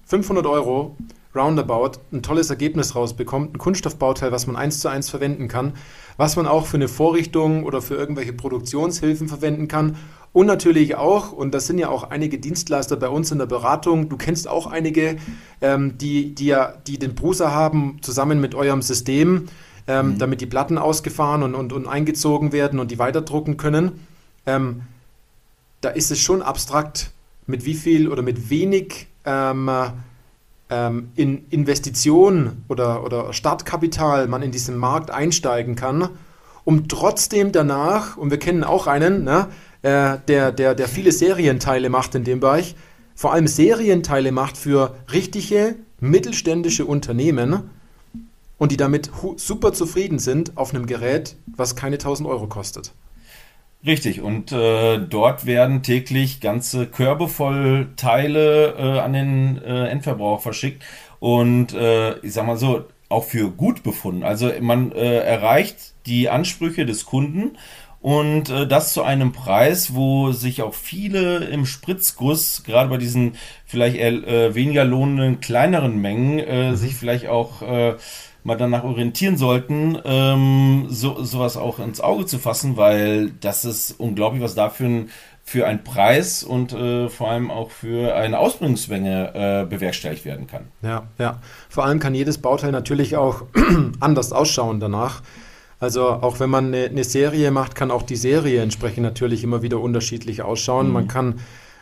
500 0.06 0.46
Euro 0.46 0.96
roundabout 1.40 2.00
ein 2.12 2.22
tolles 2.22 2.50
Ergebnis 2.50 2.96
rausbekommt, 2.96 3.56
ein 3.56 3.58
Kunststoffbauteil, 3.58 4.32
was 4.32 4.48
man 4.48 4.56
eins 4.56 4.80
zu 4.80 4.90
eins 4.90 5.10
verwenden 5.10 5.48
kann, 5.48 5.74
was 6.18 6.36
man 6.36 6.48
auch 6.48 6.66
für 6.66 6.78
eine 6.78 6.88
Vorrichtung 6.88 7.64
oder 7.64 7.82
für 7.82 7.96
irgendwelche 7.96 8.34
Produktionshilfen 8.34 9.28
verwenden 9.28 9.68
kann 9.68 9.96
und 10.32 10.46
natürlich 10.46 10.96
auch, 10.96 11.32
und 11.32 11.54
das 11.54 11.66
sind 11.66 11.80
ja 11.80 11.90
auch 11.90 12.12
einige 12.12 12.38
Dienstleister 12.38 12.98
bei 12.98 13.10
uns 13.10 13.32
in 13.32 13.40
der 13.40 13.48
Beratung, 13.48 14.10
du 14.10 14.18
kennst 14.18 14.48
auch 14.48 14.68
einige, 14.68 15.18
ähm, 15.62 15.98
die, 15.98 16.36
die, 16.36 16.46
ja, 16.48 16.74
die 16.86 17.00
den 17.00 17.16
Bruser 17.16 17.52
haben, 17.52 17.98
zusammen 18.02 18.40
mit 18.40 18.54
eurem 18.54 18.82
System, 18.82 19.48
ähm, 19.88 20.14
mhm. 20.14 20.18
damit 20.20 20.42
die 20.42 20.46
Platten 20.46 20.78
ausgefahren 20.78 21.42
und, 21.42 21.56
und, 21.56 21.74
und 21.74 21.88
eingezogen 21.88 22.52
werden 22.52 22.80
und 22.80 22.92
die 22.92 23.00
weiterdrucken 23.00 23.58
können. 23.58 24.06
Ähm, 24.46 24.84
da 25.82 25.90
ist 25.90 26.12
es 26.12 26.20
schon 26.20 26.44
abstrakt, 26.44 27.12
mit 27.48 27.66
wie 27.66 27.74
viel 27.74 28.08
oder 28.08 28.22
mit 28.22 28.52
wenig 28.52 29.08
ähm, 30.70 31.12
in 31.16 31.48
Investition 31.50 32.64
oder, 32.68 33.04
oder 33.04 33.34
Startkapital 33.34 34.28
man 34.28 34.42
in 34.42 34.52
diesen 34.52 34.78
Markt 34.78 35.12
einsteigen 35.12 35.76
kann, 35.76 36.10
um 36.64 36.88
trotzdem 36.88 37.52
danach, 37.52 38.18
und 38.18 38.32
wir 38.32 38.40
kennen 38.40 38.64
auch 38.64 38.88
einen, 38.88 39.24
ne, 39.24 39.48
äh, 39.82 40.18
der, 40.28 40.52
der, 40.52 40.76
der 40.76 40.88
viele 40.88 41.12
Serienteile 41.12 41.90
macht 41.90 42.16
in 42.16 42.24
dem 42.24 42.40
Bereich, 42.40 42.76
vor 43.16 43.34
allem 43.34 43.48
Serienteile 43.48 44.32
macht 44.32 44.58
für 44.58 44.96
richtige 45.12 45.76
mittelständische 46.00 46.86
Unternehmen 46.86 47.70
und 48.58 48.72
die 48.72 48.78
damit 48.78 49.10
super 49.38 49.74
zufrieden 49.74 50.20
sind 50.20 50.58
auf 50.58 50.74
einem 50.74 50.86
Gerät, 50.86 51.36
was 51.48 51.76
keine 51.76 51.96
1000 51.96 52.30
Euro 52.30 52.48
kostet. 52.48 52.94
Richtig, 53.86 54.22
und 54.22 54.52
äh, 54.52 55.00
dort 55.00 55.46
werden 55.46 55.84
täglich 55.84 56.42
ganze 56.42 56.86
Körbe 56.86 57.30
voll 57.30 57.88
Teile 57.96 58.76
äh, 58.78 59.00
an 59.00 59.14
den 59.14 59.62
äh, 59.64 59.88
Endverbrauch 59.88 60.42
verschickt. 60.42 60.84
Und 61.20 61.74
äh, 61.74 62.18
ich 62.20 62.34
sag 62.34 62.46
mal 62.46 62.58
so, 62.58 62.86
auch 63.08 63.24
für 63.24 63.50
gut 63.50 63.82
befunden. 63.84 64.24
Also 64.24 64.52
man 64.60 64.92
äh, 64.92 65.20
erreicht 65.20 65.94
die 66.06 66.30
Ansprüche 66.30 66.86
des 66.86 67.06
Kunden 67.06 67.58
und 68.02 68.50
äh, 68.50 68.68
das 68.68 68.94
zu 68.94 69.04
einem 69.04 69.32
Preis, 69.32 69.94
wo 69.96 70.32
sich 70.32 70.62
auch 70.62 70.74
viele 70.74 71.46
im 71.46 71.66
Spritzguss, 71.66 72.64
gerade 72.66 72.90
bei 72.90 72.98
diesen 72.98 73.36
vielleicht 73.66 73.98
eher 73.98 74.12
äh, 74.28 74.56
weniger 74.56 74.86
lohnenden 74.86 75.40
kleineren 75.42 76.00
Mengen, 76.00 76.40
äh, 76.40 76.72
mhm. 76.72 76.76
sich 76.76 76.96
vielleicht 76.96 77.28
auch 77.28 77.62
äh, 77.62 77.96
mal 78.44 78.58
danach 78.58 78.84
orientieren 78.84 79.38
sollten, 79.38 79.98
ähm, 80.06 80.88
so, 80.90 81.24
sowas 81.24 81.58
auch 81.58 81.80
ins 81.80 82.02
Auge 82.02 82.26
zu 82.26 82.40
fassen, 82.40 82.78
weil 82.78 83.32
das 83.42 83.66
ist 83.66 84.00
unglaublich, 84.00 84.42
was 84.42 84.56
da 84.56 84.70
für 84.70 84.86
ein, 84.86 85.10
für 85.44 85.68
ein 85.68 85.84
Preis 85.84 86.44
und 86.44 86.74
äh, 86.74 87.10
vor 87.10 87.30
allem 87.30 87.52
auch 87.52 87.72
für 87.72 88.16
eine 88.16 88.40
Ausbringungsmenge 88.40 89.34
äh, 89.34 89.66
bewerkstelligt 89.66 90.26
werden 90.26 90.48
kann. 90.48 90.68
Ja, 90.82 91.08
ja. 91.18 91.40
Vor 91.70 91.86
allem 91.86 92.00
kann 92.00 92.16
jedes 92.16 92.38
Bauteil 92.38 92.72
natürlich 92.72 93.18
auch 93.18 93.44
anders 94.00 94.32
ausschauen 94.32 94.80
danach. 94.80 95.22
Also 95.80 96.10
auch 96.10 96.40
wenn 96.40 96.50
man 96.50 96.68
eine, 96.68 96.86
eine, 96.86 97.04
Serie 97.04 97.52
macht, 97.52 97.74
kann 97.74 97.90
auch 97.90 98.04
die 98.04 98.18
Serie 98.18 98.62
entsprechend 98.62 99.04
natürlich 99.04 99.44
immer 99.44 99.62
wieder 99.62 99.80
unterschiedlich 99.80 100.42
ausschauen. 100.42 100.88
Mhm. 100.88 100.94
Man 100.94 101.08
kann 101.08 101.40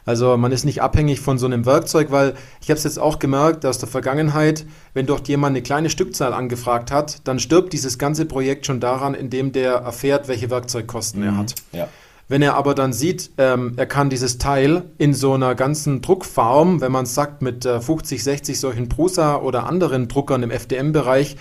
also 0.07 0.37
man 0.37 0.53
ist 0.53 0.63
nicht 0.63 0.81
abhängig 0.81 1.19
von 1.19 1.37
so 1.37 1.45
einem 1.45 1.65
Werkzeug, 1.65 2.11
weil 2.11 2.33
ich 2.61 2.69
habe 2.69 2.77
es 2.77 2.85
jetzt 2.85 2.97
auch 2.97 3.19
gemerkt 3.19 3.65
aus 3.65 3.77
der 3.77 3.89
Vergangenheit, 3.89 4.65
wenn 4.93 5.05
dort 5.05 5.27
jemand 5.27 5.51
eine 5.51 5.61
kleine 5.61 5.89
Stückzahl 5.89 6.33
angefragt 6.33 6.91
hat, 6.91 7.27
dann 7.27 7.39
stirbt 7.39 7.73
dieses 7.73 7.99
ganze 7.99 8.25
Projekt 8.25 8.65
schon 8.65 8.79
daran, 8.79 9.13
indem 9.13 9.51
der 9.51 9.73
erfährt, 9.73 10.29
welche 10.29 10.49
Werkzeugkosten 10.49 11.21
mhm. 11.21 11.27
er 11.27 11.37
hat. 11.37 11.55
Ja. 11.73 11.87
Wenn 12.29 12.41
er 12.41 12.55
aber 12.55 12.73
dann 12.73 12.93
sieht, 12.93 13.31
ähm, 13.37 13.73
er 13.75 13.85
kann 13.85 14.09
dieses 14.09 14.37
Teil 14.37 14.83
in 14.97 15.13
so 15.13 15.33
einer 15.33 15.55
ganzen 15.55 16.01
Druckform, 16.01 16.79
wenn 16.79 16.91
man 16.93 17.03
es 17.03 17.13
sagt, 17.13 17.41
mit 17.41 17.65
äh, 17.65 17.81
50, 17.81 18.23
60 18.23 18.59
solchen 18.61 18.87
Prusa 18.87 19.35
oder 19.35 19.67
anderen 19.67 20.07
Druckern 20.07 20.41
im 20.41 20.51
FDM-Bereich, 20.51 21.35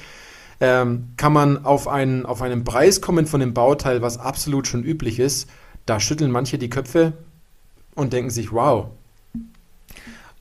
ähm, 0.59 1.11
kann 1.17 1.33
man 1.33 1.65
auf 1.65 1.87
einen, 1.87 2.27
auf 2.27 2.43
einen 2.43 2.65
Preis 2.65 3.01
kommen 3.01 3.27
von 3.27 3.39
dem 3.39 3.55
Bauteil, 3.55 4.03
was 4.03 4.19
absolut 4.19 4.67
schon 4.67 4.83
üblich 4.83 5.21
ist. 5.21 5.49
Da 5.87 6.01
schütteln 6.01 6.33
manche 6.33 6.59
die 6.59 6.71
Köpfe, 6.71 7.13
und 7.97 8.13
denken 8.13 8.31
sich, 8.31 8.53
wow. 8.53 8.87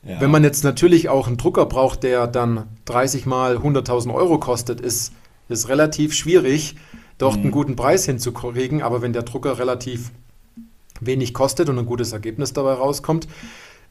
Ja. 0.04 0.20
Wenn 0.20 0.30
man 0.30 0.44
jetzt 0.44 0.62
natürlich 0.62 1.08
auch 1.08 1.26
einen 1.26 1.36
Drucker 1.36 1.66
braucht, 1.66 2.04
der 2.04 2.28
dann 2.28 2.68
30 2.84 3.26
mal 3.26 3.56
100.000 3.56 4.14
Euro 4.14 4.38
kostet, 4.38 4.80
ist 4.80 5.12
es 5.48 5.68
relativ 5.68 6.14
schwierig, 6.14 6.76
dort 7.18 7.38
mhm. 7.38 7.42
einen 7.42 7.50
guten 7.50 7.76
Preis 7.76 8.04
hinzukriegen. 8.04 8.82
Aber 8.82 9.02
wenn 9.02 9.12
der 9.12 9.24
Drucker 9.24 9.58
relativ 9.58 10.12
wenig 11.00 11.34
kostet 11.34 11.68
und 11.68 11.78
ein 11.78 11.86
gutes 11.86 12.12
Ergebnis 12.12 12.52
dabei 12.52 12.74
rauskommt, 12.74 13.26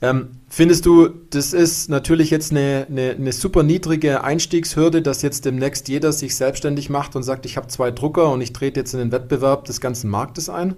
Ähm, 0.01 0.31
findest 0.49 0.85
du, 0.85 1.07
das 1.29 1.53
ist 1.53 1.89
natürlich 1.89 2.29
jetzt 2.29 2.51
eine, 2.51 2.85
eine, 2.89 3.11
eine, 3.11 3.31
super 3.31 3.63
niedrige 3.63 4.23
Einstiegshürde, 4.25 5.01
dass 5.01 5.21
jetzt 5.21 5.45
demnächst 5.45 5.87
jeder 5.87 6.11
sich 6.11 6.35
selbstständig 6.35 6.89
macht 6.89 7.15
und 7.15 7.23
sagt, 7.23 7.45
ich 7.45 7.55
habe 7.55 7.67
zwei 7.67 7.91
Drucker 7.91 8.29
und 8.29 8.41
ich 8.41 8.51
trete 8.51 8.81
jetzt 8.81 8.93
in 8.93 8.99
den 8.99 9.11
Wettbewerb 9.13 9.63
des 9.65 9.79
ganzen 9.79 10.09
Marktes 10.09 10.49
ein? 10.49 10.75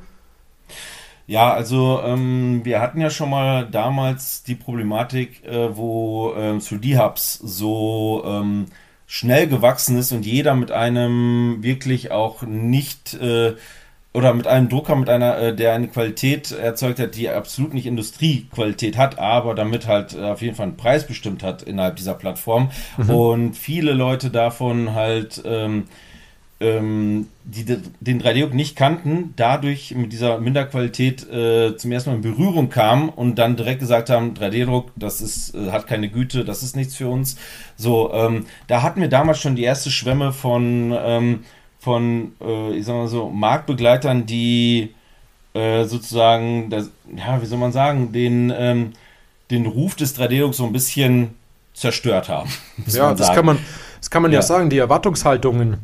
Ja, 1.27 1.53
also 1.53 2.01
ähm, 2.05 2.61
wir 2.63 2.79
hatten 2.79 3.01
ja 3.01 3.09
schon 3.09 3.29
mal 3.29 3.67
damals 3.69 4.43
die 4.43 4.55
Problematik, 4.55 5.45
äh, 5.45 5.75
wo 5.75 6.33
ähm, 6.37 6.59
3D-Hubs 6.59 7.33
so 7.43 8.23
ähm, 8.25 8.67
schnell 9.05 9.47
gewachsen 9.47 9.97
ist 9.97 10.13
und 10.13 10.25
jeder 10.25 10.55
mit 10.55 10.71
einem 10.71 11.57
wirklich 11.61 12.11
auch 12.11 12.43
nicht 12.43 13.13
äh, 13.15 13.55
oder 14.13 14.33
mit 14.33 14.47
einem 14.47 14.69
Drucker, 14.69 14.95
mit 14.95 15.09
einer, 15.09 15.37
äh, 15.37 15.55
der 15.55 15.73
eine 15.73 15.89
Qualität 15.89 16.51
erzeugt 16.51 16.99
hat, 16.99 17.15
die 17.15 17.29
absolut 17.29 17.73
nicht 17.73 17.85
Industriequalität 17.85 18.97
hat, 18.97 19.19
aber 19.19 19.53
damit 19.53 19.85
halt 19.85 20.15
äh, 20.15 20.23
auf 20.23 20.41
jeden 20.41 20.55
Fall 20.55 20.67
einen 20.67 20.77
Preis 20.77 21.05
bestimmt 21.05 21.43
hat 21.43 21.61
innerhalb 21.61 21.97
dieser 21.97 22.15
Plattform. 22.15 22.71
Mhm. 22.97 23.09
Und 23.09 23.53
viele 23.53 23.91
Leute 23.91 24.29
davon 24.29 24.95
halt 24.95 25.41
ähm, 25.45 25.85
ähm, 26.59 27.27
die 27.43 27.65
den 27.99 28.21
3D-Druck 28.21 28.53
nicht 28.53 28.75
kannten, 28.75 29.33
dadurch 29.35 29.93
mit 29.95 30.11
dieser 30.11 30.39
Minderqualität 30.39 31.29
äh, 31.29 31.77
zum 31.77 31.91
ersten 31.91 32.09
Mal 32.09 32.15
in 32.15 32.21
Berührung 32.21 32.69
kamen 32.69 33.09
und 33.09 33.35
dann 33.35 33.55
direkt 33.55 33.79
gesagt 33.79 34.09
haben, 34.09 34.33
3D-Druck, 34.33 34.91
das 34.95 35.21
ist, 35.21 35.53
äh, 35.53 35.71
hat 35.71 35.87
keine 35.87 36.09
Güte, 36.09 36.45
das 36.45 36.63
ist 36.63 36.75
nichts 36.75 36.95
für 36.95 37.07
uns. 37.07 37.37
So, 37.75 38.11
ähm, 38.13 38.47
da 38.67 38.81
hatten 38.81 39.01
wir 39.01 39.09
damals 39.09 39.39
schon 39.39 39.55
die 39.55 39.63
erste 39.63 39.91
Schwemme 39.91 40.33
von 40.33 40.95
ähm, 40.97 41.39
von, 41.79 42.33
äh, 42.41 42.73
ich 42.73 42.85
sag 42.85 42.95
mal 42.95 43.07
so, 43.07 43.29
Marktbegleitern, 43.29 44.25
die 44.25 44.93
äh, 45.53 45.85
sozusagen, 45.85 46.69
das, 46.69 46.89
ja, 47.15 47.41
wie 47.41 47.45
soll 47.45 47.59
man 47.59 47.71
sagen, 47.71 48.11
den, 48.11 48.53
ähm, 48.55 48.91
den 49.51 49.65
Ruf 49.65 49.95
des 49.95 50.17
3D-Drucks 50.19 50.57
so 50.57 50.65
ein 50.65 50.73
bisschen 50.73 51.35
zerstört 51.73 52.27
haben. 52.27 52.49
Ja, 52.87 53.13
das 53.13 53.33
kann 53.33 53.45
man, 53.45 53.59
das 53.99 54.09
kann 54.09 54.21
man 54.21 54.31
ja. 54.31 54.39
ja 54.39 54.41
sagen, 54.41 54.69
die 54.69 54.79
Erwartungshaltungen 54.79 55.77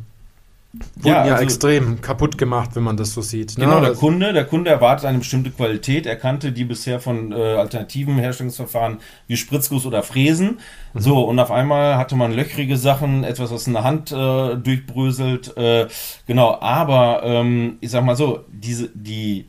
wurden 0.96 1.08
ja, 1.08 1.26
ja 1.26 1.32
also, 1.34 1.44
extrem 1.44 2.00
kaputt 2.00 2.38
gemacht, 2.38 2.70
wenn 2.74 2.82
man 2.82 2.96
das 2.96 3.12
so 3.14 3.22
sieht. 3.22 3.58
Ne? 3.58 3.64
Genau, 3.64 3.80
der 3.80 3.94
Kunde, 3.94 4.32
der 4.32 4.44
Kunde 4.44 4.70
erwartet 4.70 5.06
eine 5.06 5.18
bestimmte 5.18 5.50
Qualität. 5.50 6.06
Er 6.06 6.16
kannte 6.16 6.52
die 6.52 6.64
bisher 6.64 7.00
von 7.00 7.32
äh, 7.32 7.34
alternativen 7.34 8.18
Herstellungsverfahren 8.18 8.98
wie 9.26 9.36
Spritzguss 9.36 9.86
oder 9.86 10.02
Fräsen. 10.02 10.58
Mhm. 10.92 11.00
So, 11.00 11.22
und 11.22 11.38
auf 11.38 11.50
einmal 11.50 11.96
hatte 11.96 12.16
man 12.16 12.32
löchrige 12.32 12.76
Sachen, 12.76 13.24
etwas, 13.24 13.52
was 13.52 13.66
in 13.66 13.74
der 13.74 13.84
Hand 13.84 14.12
äh, 14.12 14.56
durchbröselt. 14.56 15.56
Äh, 15.56 15.86
genau, 16.26 16.58
aber 16.60 17.22
ähm, 17.24 17.78
ich 17.80 17.90
sag 17.90 18.04
mal 18.04 18.16
so, 18.16 18.44
diese, 18.50 18.90
die 18.94 19.46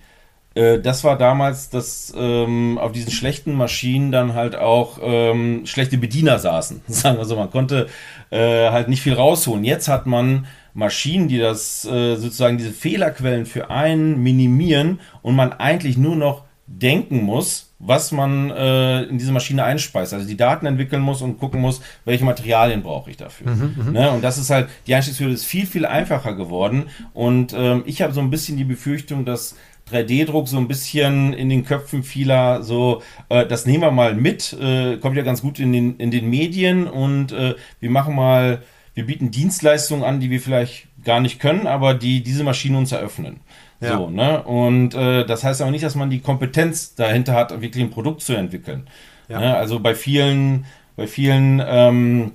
äh, 0.55 0.79
das 0.79 1.03
war 1.03 1.17
damals, 1.17 1.69
dass 1.69 2.13
ähm, 2.17 2.77
auf 2.77 2.93
diesen 2.93 3.11
schlechten 3.11 3.53
Maschinen 3.53 4.11
dann 4.11 4.33
halt 4.33 4.55
auch 4.55 4.99
ähm, 5.01 5.65
schlechte 5.65 5.97
Bediener 5.97 6.39
saßen. 6.39 6.81
Sagen 6.87 7.17
wir 7.17 7.25
so, 7.25 7.35
man 7.35 7.51
konnte 7.51 7.87
äh, 8.31 8.69
halt 8.71 8.87
nicht 8.87 9.01
viel 9.01 9.13
rausholen. 9.13 9.63
Jetzt 9.63 9.87
hat 9.87 10.07
man 10.07 10.47
Maschinen, 10.75 11.29
die 11.29 11.39
das 11.39 11.85
äh, 11.85 12.17
sozusagen 12.17 12.57
diese 12.57 12.71
Fehlerquellen 12.71 13.45
für 13.45 13.69
einen 13.69 14.21
minimieren 14.21 14.99
und 15.21 15.35
man 15.35 15.53
eigentlich 15.53 15.97
nur 15.97 16.15
noch 16.15 16.43
denken 16.67 17.23
muss, 17.23 17.73
was 17.79 18.11
man 18.11 18.49
äh, 18.51 19.03
in 19.03 19.17
diese 19.17 19.31
Maschine 19.31 19.63
einspeist. 19.63 20.13
Also 20.13 20.27
die 20.27 20.35
Daten 20.35 20.65
entwickeln 20.65 21.01
muss 21.01 21.21
und 21.21 21.39
gucken 21.39 21.61
muss, 21.61 21.81
welche 22.03 22.25
Materialien 22.25 22.83
brauche 22.83 23.09
ich 23.09 23.17
dafür. 23.17 23.51
Mhm, 23.51 23.75
mhm. 23.77 23.91
ne? 23.93 24.11
Und 24.11 24.23
das 24.23 24.37
ist 24.37 24.49
halt, 24.49 24.67
die 24.85 24.95
Einstiegshürde 24.95 25.33
ist 25.33 25.45
viel, 25.45 25.65
viel 25.65 25.85
einfacher 25.85 26.35
geworden. 26.35 26.85
Und 27.13 27.53
ähm, 27.53 27.83
ich 27.85 28.01
habe 28.01 28.13
so 28.13 28.19
ein 28.19 28.29
bisschen 28.29 28.57
die 28.57 28.63
Befürchtung, 28.65 29.23
dass 29.23 29.55
3D-Druck 29.91 30.47
so 30.47 30.57
ein 30.57 30.67
bisschen 30.67 31.33
in 31.33 31.49
den 31.49 31.63
Köpfen 31.63 32.03
vieler 32.03 32.63
so, 32.63 33.01
äh, 33.29 33.45
das 33.45 33.65
nehmen 33.65 33.83
wir 33.83 33.91
mal 33.91 34.15
mit, 34.15 34.53
äh, 34.59 34.97
kommt 34.97 35.15
ja 35.15 35.23
ganz 35.23 35.41
gut 35.41 35.59
in 35.59 35.71
den, 35.71 35.97
in 35.97 36.11
den 36.11 36.29
Medien 36.29 36.87
und 36.87 37.31
äh, 37.31 37.55
wir 37.79 37.89
machen 37.91 38.15
mal 38.15 38.63
wir 38.95 39.05
bieten 39.05 39.29
Dienstleistungen 39.29 40.03
an, 40.03 40.19
die 40.19 40.31
wir 40.31 40.41
vielleicht 40.41 40.87
gar 41.03 41.19
nicht 41.19 41.39
können, 41.39 41.67
aber 41.67 41.93
die 41.93 42.23
diese 42.23 42.43
Maschinen 42.43 42.77
uns 42.77 42.91
eröffnen. 42.91 43.41
Ja. 43.81 43.97
So, 43.97 44.09
ne? 44.09 44.41
Und 44.43 44.95
äh, 44.95 45.25
das 45.25 45.43
heißt 45.43 45.61
aber 45.61 45.69
nicht, 45.69 45.83
dass 45.83 45.95
man 45.95 46.09
die 46.09 46.19
Kompetenz 46.19 46.95
dahinter 46.95 47.33
hat, 47.33 47.61
wirklich 47.61 47.83
ein 47.83 47.91
Produkt 47.91 48.21
zu 48.21 48.33
entwickeln. 48.33 48.87
Ja. 49.27 49.39
Ne? 49.39 49.55
Also 49.55 49.79
bei 49.79 49.93
vielen, 49.93 50.65
bei 50.95 51.07
vielen 51.07 51.61
ähm, 51.65 52.31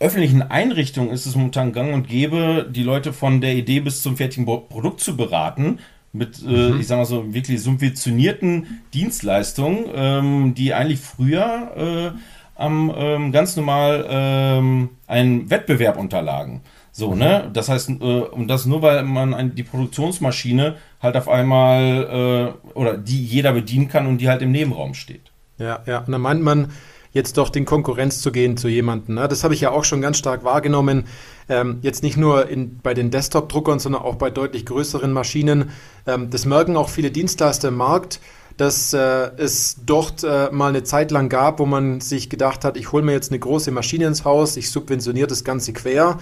öffentlichen 0.00 0.42
Einrichtungen 0.42 1.10
ist 1.10 1.26
es 1.26 1.36
momentan 1.36 1.72
gang 1.72 1.92
und 1.92 2.08
gäbe, 2.08 2.66
die 2.68 2.82
Leute 2.82 3.12
von 3.12 3.40
der 3.40 3.54
Idee 3.54 3.80
bis 3.80 4.02
zum 4.02 4.16
fertigen 4.16 4.46
Produkt 4.46 5.00
zu 5.00 5.16
beraten 5.16 5.78
mit, 6.12 6.42
äh, 6.42 6.70
mhm. 6.70 6.80
ich 6.80 6.86
sag 6.86 6.96
mal 6.96 7.04
so, 7.04 7.32
wirklich 7.32 7.62
subventionierten 7.62 8.82
Dienstleistungen, 8.94 9.84
ähm, 9.94 10.54
die 10.54 10.74
eigentlich 10.74 11.00
früher 11.00 12.14
äh, 12.14 12.18
am 12.60 12.92
ähm, 12.96 13.32
ganz 13.32 13.56
normal 13.56 14.06
ähm, 14.08 14.90
einen 15.06 15.50
Wettbewerb 15.50 15.98
unterlagen. 15.98 16.62
So, 16.92 17.12
mhm. 17.12 17.18
ne? 17.18 17.50
Das 17.52 17.68
heißt, 17.68 17.90
äh, 17.90 17.94
und 17.94 18.48
das 18.48 18.66
nur, 18.66 18.82
weil 18.82 19.02
man 19.04 19.34
ein, 19.34 19.54
die 19.54 19.62
Produktionsmaschine 19.62 20.76
halt 21.00 21.16
auf 21.16 21.28
einmal 21.28 22.54
äh, 22.64 22.78
oder 22.78 22.96
die 22.96 23.24
jeder 23.24 23.52
bedienen 23.52 23.88
kann 23.88 24.06
und 24.06 24.18
die 24.18 24.28
halt 24.28 24.42
im 24.42 24.52
Nebenraum 24.52 24.94
steht. 24.94 25.32
Ja, 25.58 25.80
ja. 25.86 25.98
Und 25.98 26.12
dann 26.12 26.20
meint 26.20 26.42
man, 26.42 26.68
jetzt 27.12 27.36
doch 27.36 27.54
in 27.54 27.64
Konkurrenz 27.64 28.20
zu 28.20 28.32
gehen 28.32 28.56
zu 28.56 28.68
jemandem. 28.68 29.16
Ne? 29.16 29.28
Das 29.28 29.44
habe 29.44 29.54
ich 29.54 29.60
ja 29.60 29.70
auch 29.70 29.84
schon 29.84 30.00
ganz 30.00 30.18
stark 30.18 30.44
wahrgenommen. 30.44 31.04
Ähm, 31.48 31.78
jetzt 31.82 32.02
nicht 32.02 32.16
nur 32.16 32.48
in, 32.48 32.78
bei 32.78 32.94
den 32.94 33.10
Desktop-Druckern, 33.10 33.78
sondern 33.78 34.02
auch 34.02 34.14
bei 34.16 34.30
deutlich 34.30 34.66
größeren 34.66 35.12
Maschinen. 35.12 35.70
Ähm, 36.06 36.30
das 36.30 36.46
merken 36.46 36.76
auch 36.76 36.88
viele 36.88 37.10
Dienstleister 37.10 37.68
im 37.68 37.76
Markt 37.76 38.20
dass 38.60 38.92
äh, 38.92 39.30
es 39.38 39.76
dort 39.86 40.22
äh, 40.22 40.50
mal 40.52 40.68
eine 40.68 40.82
Zeit 40.82 41.10
lang 41.10 41.30
gab, 41.30 41.60
wo 41.60 41.66
man 41.66 42.02
sich 42.02 42.28
gedacht 42.28 42.62
hat, 42.62 42.76
ich 42.76 42.92
hole 42.92 43.02
mir 43.02 43.12
jetzt 43.12 43.30
eine 43.30 43.38
große 43.38 43.70
Maschine 43.70 44.06
ins 44.06 44.26
Haus, 44.26 44.58
ich 44.58 44.70
subventioniere 44.70 45.26
das 45.26 45.44
Ganze 45.44 45.72
quer. 45.72 46.18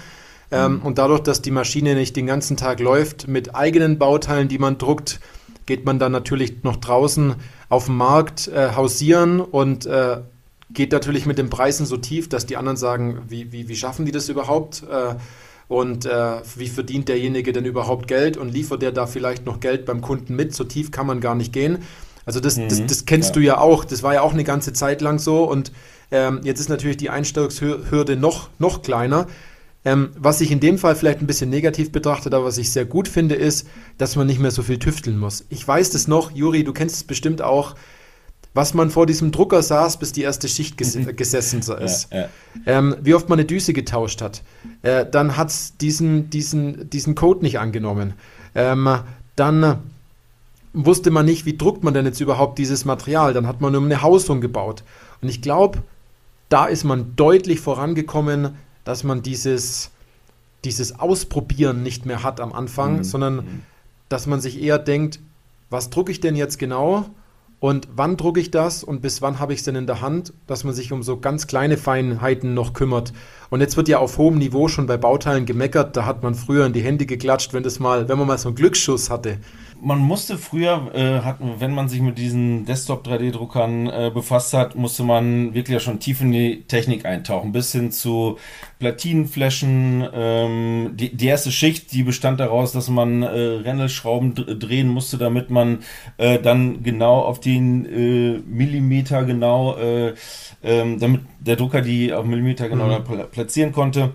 Ähm, 0.53 0.75
mhm. 0.75 0.83
Und 0.83 0.99
dadurch, 0.99 1.21
dass 1.21 1.43
die 1.43 1.51
Maschine 1.51 1.97
nicht 1.97 2.15
den 2.15 2.27
ganzen 2.27 2.57
Tag 2.57 2.79
läuft 2.79 3.27
mit 3.27 3.57
eigenen 3.57 3.99
Bauteilen, 3.99 4.47
die 4.47 4.59
man 4.59 4.79
druckt, 4.79 5.19
geht 5.67 5.85
man 5.85 5.99
dann 5.99 6.13
natürlich 6.13 6.63
noch 6.63 6.77
draußen 6.77 7.35
auf 7.69 7.87
dem 7.87 7.97
Markt 7.97 8.47
äh, 8.47 8.71
hausieren 8.77 9.41
und 9.41 9.87
äh, 9.87 10.19
geht 10.71 10.93
natürlich 10.93 11.27
mit 11.27 11.39
den 11.39 11.51
Preisen 11.51 11.87
so 11.87 11.97
tief, 11.97 12.29
dass 12.29 12.47
die 12.47 12.57
anderen 12.57 12.77
sagen, 12.77 13.23
wie, 13.29 13.51
wie, 13.51 13.69
wie 13.69 13.77
schaffen 13.77 14.07
die 14.07 14.13
das 14.13 14.29
überhaupt? 14.29 14.85
Äh, 14.85 15.17
und 15.67 16.07
äh, 16.07 16.37
wie 16.57 16.69
verdient 16.69 17.09
derjenige 17.09 17.53
denn 17.53 17.67
überhaupt 17.67 18.09
Geld 18.09 18.39
und 18.39 18.49
liefert 18.49 18.81
der 18.81 18.91
da 18.91 19.07
vielleicht 19.07 19.45
noch 19.45 19.61
Geld 19.61 19.85
beim 19.85 20.01
Kunden 20.01 20.35
mit? 20.35 20.55
So 20.55 20.65
tief 20.65 20.91
kann 20.91 21.07
man 21.07 21.21
gar 21.21 21.35
nicht 21.35 21.53
gehen. 21.53 21.79
Also 22.29 22.41
das, 22.41 22.59
mhm. 22.59 22.69
das, 22.69 22.85
das, 22.85 23.07
kennst 23.07 23.31
ja. 23.31 23.33
du 23.33 23.41
ja 23.41 23.59
auch. 23.59 23.87
Das 23.87 24.03
war 24.03 24.13
ja 24.13 24.21
auch 24.21 24.35
eine 24.35 24.45
ganze 24.45 24.75
Zeit 24.75 25.01
lang 25.01 25.19
so. 25.19 25.45
Und 25.45 25.73
ähm, 26.11 26.41
jetzt 26.45 26.61
ist 26.61 26.69
natürlich 26.69 26.99
die 26.99 27.09
Einstellungshürde 27.09 28.17
noch, 28.17 28.51
noch 28.59 28.83
kleiner. 28.83 29.29
Ähm, 29.83 30.11
was 30.15 30.43
ich 30.43 30.51
in 30.51 30.61
dem 30.61 30.77
Fall 30.77 30.95
vielleicht 30.95 31.23
ein 31.23 31.27
bisschen 31.27 31.49
negativ 31.49 31.91
betrachtet, 31.91 32.35
aber 32.35 32.45
was 32.45 32.59
ich 32.59 32.71
sehr 32.71 32.85
gut 32.85 33.09
finde, 33.09 33.35
ist, 33.35 33.67
dass 33.97 34.15
man 34.15 34.27
nicht 34.27 34.41
mehr 34.41 34.51
so 34.51 34.63
viel 34.63 34.79
tüfteln 34.79 35.19
muss. 35.19 35.47
Ich 35.49 35.67
weiß 35.67 35.89
das 35.89 36.07
noch, 36.07 36.31
Juri, 36.31 36.65
du 36.65 36.75
kennst 36.75 36.97
es 36.97 37.05
bestimmt 37.05 37.41
auch, 37.41 37.75
was 38.53 38.75
man 38.75 38.91
vor 38.91 39.07
diesem 39.07 39.33
Drucker 39.33 39.63
saß, 39.63 39.99
bis 39.99 40.13
die 40.13 40.21
erste 40.21 40.49
Schicht 40.49 40.77
ges 40.77 40.97
mhm. 40.97 41.17
gesessen 41.17 41.61
ist. 41.61 42.13
Ja, 42.13 42.21
ja. 42.21 42.29
Ähm, 42.67 42.95
wie 43.01 43.15
oft 43.15 43.31
man 43.31 43.39
eine 43.39 43.47
Düse 43.47 43.73
getauscht 43.73 44.21
hat. 44.21 44.43
Äh, 44.83 45.07
dann 45.11 45.39
hat 45.39 45.49
es 45.49 45.79
diesen, 45.79 46.29
diesen, 46.29 46.91
diesen 46.91 47.15
Code 47.15 47.41
nicht 47.41 47.59
angenommen. 47.59 48.13
Ähm, 48.55 48.99
dann 49.35 49.79
wusste 50.73 51.11
man 51.11 51.27
nicht, 51.27 51.47
wie 51.47 51.57
druckt 51.57 51.85
man 51.85 51.95
denn 51.95 52.07
jetzt 52.07 52.21
überhaupt 52.21 52.59
dieses 52.59 52.85
Material. 52.85 53.33
Dann 53.33 53.47
hat 53.47 53.61
man 53.61 53.73
nur 53.73 53.83
eine 53.83 54.03
Hausung 54.03 54.41
gebaut. 54.41 54.85
Und 55.21 55.29
ich 55.29 55.43
glaube, 55.43 55.83
da 56.49 56.67
ist 56.67 56.85
man 56.85 57.15
deutlich 57.17 57.61
vorangekommen, 57.61 58.57
dass 58.85 59.05
man 59.05 59.23
dieses, 59.23 59.91
dieses 60.65 60.99
Ausprobieren 60.99 61.83
nicht 61.83 62.07
mehr 62.07 62.23
hat 62.23 62.41
am 62.41 62.53
Anfang, 62.53 62.99
mhm. 62.99 63.05
sondern 63.05 63.37
mhm. 63.37 63.63
dass 64.09 64.27
man 64.27 64.41
sich 64.41 64.63
eher 64.63 64.79
denkt, 64.79 65.21
was 65.71 65.91
drucke 65.91 66.13
ich 66.13 66.21
denn 66.21 66.37
jetzt 66.37 66.59
genau 66.59 67.07
und 67.61 67.89
wann 67.95 68.17
drucke 68.17 68.41
ich 68.41 68.51
das 68.51 68.85
und 68.85 69.03
bis 69.03 69.21
wann 69.21 69.41
habe 69.41 69.53
ich 69.53 69.59
es 69.59 69.65
denn 69.65 69.75
in 69.75 69.87
der 69.87 70.01
Hand, 70.01 70.33
dass 70.47 70.65
man 70.65 70.73
sich 70.73 70.93
um 70.93 71.03
so 71.03 71.19
ganz 71.19 71.47
kleine 71.47 71.77
Feinheiten 71.77 72.55
noch 72.55 72.73
kümmert. 72.73 73.13
Und 73.51 73.61
jetzt 73.61 73.77
wird 73.77 73.89
ja 73.89 73.99
auf 73.99 74.17
hohem 74.17 74.39
Niveau 74.39 74.69
schon 74.69 74.87
bei 74.87 74.97
Bauteilen 74.97 75.45
gemeckert, 75.45 75.97
da 75.97 76.07
hat 76.07 76.23
man 76.23 76.35
früher 76.35 76.65
in 76.65 76.73
die 76.73 76.83
Hände 76.83 77.05
geklatscht, 77.05 77.53
wenn 77.53 77.65
das 77.65 77.81
mal, 77.81 78.09
wenn 78.09 78.17
man 78.17 78.29
mal 78.29 78.39
so 78.39 78.49
einen 78.49 78.57
Glücksschuss 78.57 79.11
hatte 79.11 79.39
man 79.81 79.99
musste 79.99 80.39
früher, 80.39 80.91
äh, 80.95 81.25
hat, 81.25 81.39
wenn 81.41 81.73
man 81.73 81.89
sich 81.89 82.01
mit 82.01 82.19
diesen 82.19 82.65
Desktop-3D-Druckern 82.65 83.87
äh, 83.87 84.11
befasst 84.13 84.53
hat, 84.55 84.75
musste 84.75 85.05
man 85.05 85.55
wirklich 85.55 85.75
ja 85.75 85.81
schon 85.81 86.01
tief 86.01 86.21
in 86.21 86.33
die 86.33 86.65
Technik 86.65 87.05
eintauchen, 87.05 87.53
bis 87.53 87.73
hin 87.73 87.93
zu 87.93 88.39
Platinenflächen. 88.79 90.07
Ähm, 90.13 90.91
die, 90.95 91.15
die 91.15 91.27
erste 91.27 91.53
Schicht, 91.53 91.93
die 91.93 92.03
bestand 92.03 92.41
daraus, 92.41 92.73
dass 92.73 92.89
man 92.89 93.23
äh, 93.23 93.29
Rennelschrauben 93.29 94.35
drehen 94.35 94.89
musste, 94.89 95.19
damit 95.19 95.51
man 95.51 95.81
äh, 96.17 96.39
dann 96.39 96.83
genau 96.83 97.21
auf 97.21 97.41
den 97.41 97.85
äh, 97.87 98.39
Millimeter 98.47 99.25
genau, 99.25 99.77
äh, 99.77 100.15
ähm, 100.63 100.99
damit 100.99 101.21
der 101.41 101.57
Drucker 101.57 101.83
die 101.83 102.13
auf 102.13 102.25
Millimeter 102.25 102.69
genau 102.69 102.87
mhm. 102.99 103.31
platzieren 103.31 103.73
konnte. 103.73 104.13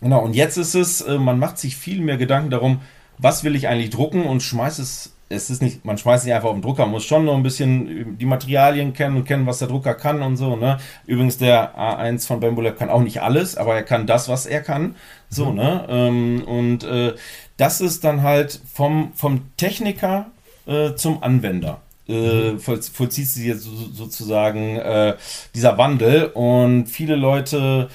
Genau, 0.00 0.20
und 0.20 0.36
jetzt 0.36 0.56
ist 0.58 0.74
es, 0.74 1.00
äh, 1.00 1.18
man 1.18 1.38
macht 1.38 1.58
sich 1.58 1.76
viel 1.76 2.00
mehr 2.00 2.16
Gedanken 2.16 2.50
darum, 2.50 2.80
was 3.18 3.44
will 3.44 3.56
ich 3.56 3.68
eigentlich 3.68 3.90
drucken 3.90 4.24
und 4.24 4.42
schmeiß 4.42 4.78
es 4.78 5.12
es 5.28 5.50
ist 5.50 5.60
nicht, 5.60 5.84
man 5.84 5.98
schmeißt 5.98 6.24
nicht 6.24 6.34
einfach 6.34 6.48
auf 6.48 6.54
den 6.54 6.62
Drucker, 6.62 6.82
man 6.82 6.92
muss 6.92 7.04
schon 7.04 7.24
nur 7.24 7.34
ein 7.34 7.42
bisschen 7.42 8.16
die 8.18 8.26
Materialien 8.26 8.92
kennen 8.92 9.16
und 9.16 9.24
kennen, 9.24 9.46
was 9.46 9.58
der 9.58 9.68
Drucker 9.68 9.94
kann 9.94 10.22
und 10.22 10.36
so. 10.36 10.54
Ne? 10.54 10.78
Übrigens, 11.06 11.38
der 11.38 11.76
A1 11.76 12.26
von 12.26 12.38
Bambolab 12.38 12.78
kann 12.78 12.90
auch 12.90 13.02
nicht 13.02 13.22
alles, 13.22 13.56
aber 13.56 13.74
er 13.74 13.82
kann 13.82 14.06
das, 14.06 14.28
was 14.28 14.46
er 14.46 14.62
kann. 14.62 14.94
So, 15.28 15.46
mhm. 15.46 15.56
ne? 15.56 15.86
Ähm, 15.88 16.44
und 16.46 16.84
äh, 16.84 17.14
das 17.56 17.80
ist 17.80 18.04
dann 18.04 18.22
halt 18.22 18.60
vom, 18.72 19.12
vom 19.14 19.40
Techniker 19.56 20.26
äh, 20.66 20.94
zum 20.94 21.22
Anwender. 21.22 21.80
Äh, 22.08 22.52
mhm. 22.52 22.60
voll, 22.60 22.80
vollzieht 22.82 23.26
sich 23.28 23.46
jetzt 23.46 23.64
sozusagen 23.64 24.76
äh, 24.76 25.16
dieser 25.56 25.76
Wandel 25.76 26.26
und 26.26 26.86
viele 26.86 27.16
Leute, 27.16 27.88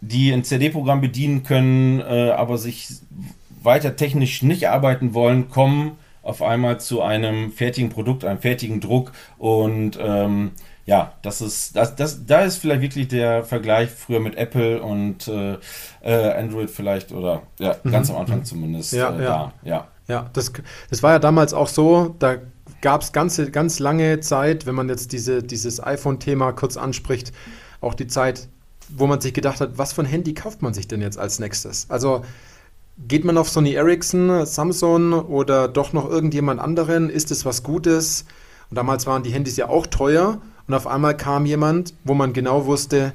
die 0.00 0.32
ein 0.32 0.42
CD-Programm 0.42 1.02
bedienen 1.02 1.42
können, 1.42 2.00
äh, 2.00 2.30
aber 2.30 2.56
sich 2.56 2.88
weiter 3.64 3.96
technisch 3.96 4.42
nicht 4.42 4.68
arbeiten 4.68 5.14
wollen, 5.14 5.48
kommen 5.48 5.98
auf 6.22 6.42
einmal 6.42 6.80
zu 6.80 7.02
einem 7.02 7.52
fertigen 7.52 7.90
Produkt, 7.90 8.24
einem 8.24 8.38
fertigen 8.38 8.80
Druck 8.80 9.12
und 9.38 9.98
ähm, 10.00 10.52
ja, 10.84 11.12
das 11.22 11.40
ist, 11.40 11.76
das, 11.76 11.94
das, 11.94 12.26
da 12.26 12.42
ist 12.42 12.58
vielleicht 12.58 12.80
wirklich 12.80 13.08
der 13.08 13.44
Vergleich 13.44 13.90
früher 13.90 14.20
mit 14.20 14.36
Apple 14.36 14.82
und 14.82 15.28
äh, 15.28 15.58
äh, 16.02 16.32
Android 16.32 16.70
vielleicht 16.70 17.12
oder 17.12 17.42
ja, 17.58 17.76
mhm. 17.82 17.90
ganz 17.92 18.10
am 18.10 18.16
Anfang 18.16 18.40
mhm. 18.40 18.44
zumindest 18.44 18.92
ja, 18.92 19.10
äh, 19.10 19.22
ja. 19.22 19.28
da. 19.28 19.52
Ja, 19.62 19.88
ja 20.08 20.30
das, 20.32 20.52
das 20.90 21.02
war 21.02 21.12
ja 21.12 21.18
damals 21.18 21.54
auch 21.54 21.68
so, 21.68 22.14
da 22.18 22.36
gab 22.80 23.02
es 23.02 23.12
ganze, 23.12 23.50
ganz 23.50 23.78
lange 23.78 24.20
Zeit, 24.20 24.66
wenn 24.66 24.74
man 24.74 24.88
jetzt 24.88 25.12
diese, 25.12 25.42
dieses 25.42 25.82
iPhone-Thema 25.82 26.52
kurz 26.52 26.76
anspricht, 26.76 27.32
auch 27.80 27.94
die 27.94 28.08
Zeit, 28.08 28.48
wo 28.88 29.06
man 29.06 29.20
sich 29.20 29.34
gedacht 29.34 29.60
hat, 29.60 29.78
was 29.78 29.92
für 29.92 30.02
ein 30.02 30.06
Handy 30.06 30.34
kauft 30.34 30.62
man 30.62 30.74
sich 30.74 30.88
denn 30.88 31.00
jetzt 31.00 31.18
als 31.18 31.38
nächstes? 31.38 31.88
Also 31.90 32.24
Geht 32.98 33.24
man 33.24 33.38
auf 33.38 33.48
Sony 33.48 33.72
Ericsson, 33.72 34.44
Samsung 34.44 35.12
oder 35.12 35.66
doch 35.66 35.92
noch 35.92 36.08
irgendjemand 36.08 36.60
anderen? 36.60 37.08
Ist 37.08 37.30
es 37.30 37.44
was 37.44 37.62
Gutes? 37.62 38.26
Und 38.70 38.76
damals 38.76 39.06
waren 39.06 39.22
die 39.22 39.32
Handys 39.32 39.56
ja 39.56 39.68
auch 39.68 39.86
teuer 39.86 40.40
und 40.66 40.74
auf 40.74 40.86
einmal 40.86 41.16
kam 41.16 41.46
jemand, 41.46 41.94
wo 42.04 42.14
man 42.14 42.32
genau 42.32 42.66
wusste, 42.66 43.12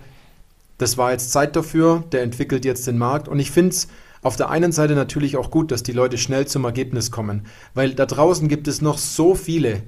das 0.78 0.98
war 0.98 1.12
jetzt 1.12 1.32
Zeit 1.32 1.56
dafür, 1.56 2.04
der 2.12 2.22
entwickelt 2.24 2.66
jetzt 2.66 2.88
den 2.88 2.98
Markt. 2.98 3.28
Und 3.28 3.40
ich 3.40 3.52
finde 3.52 3.70
es 3.70 3.88
auf 4.22 4.36
der 4.36 4.50
einen 4.50 4.72
Seite 4.72 4.96
natürlich 4.96 5.38
auch 5.38 5.52
gut, 5.52 5.72
dass 5.72 5.84
die 5.84 5.92
Leute 5.92 6.18
schnell 6.18 6.48
zum 6.48 6.66
Ergebnis 6.66 7.12
kommen, 7.12 7.46
weil 7.74 7.94
da 7.94 8.06
draußen 8.06 8.48
gibt 8.48 8.68
es 8.68 8.82
noch 8.82 8.98
so 8.98 9.36
viele, 9.36 9.84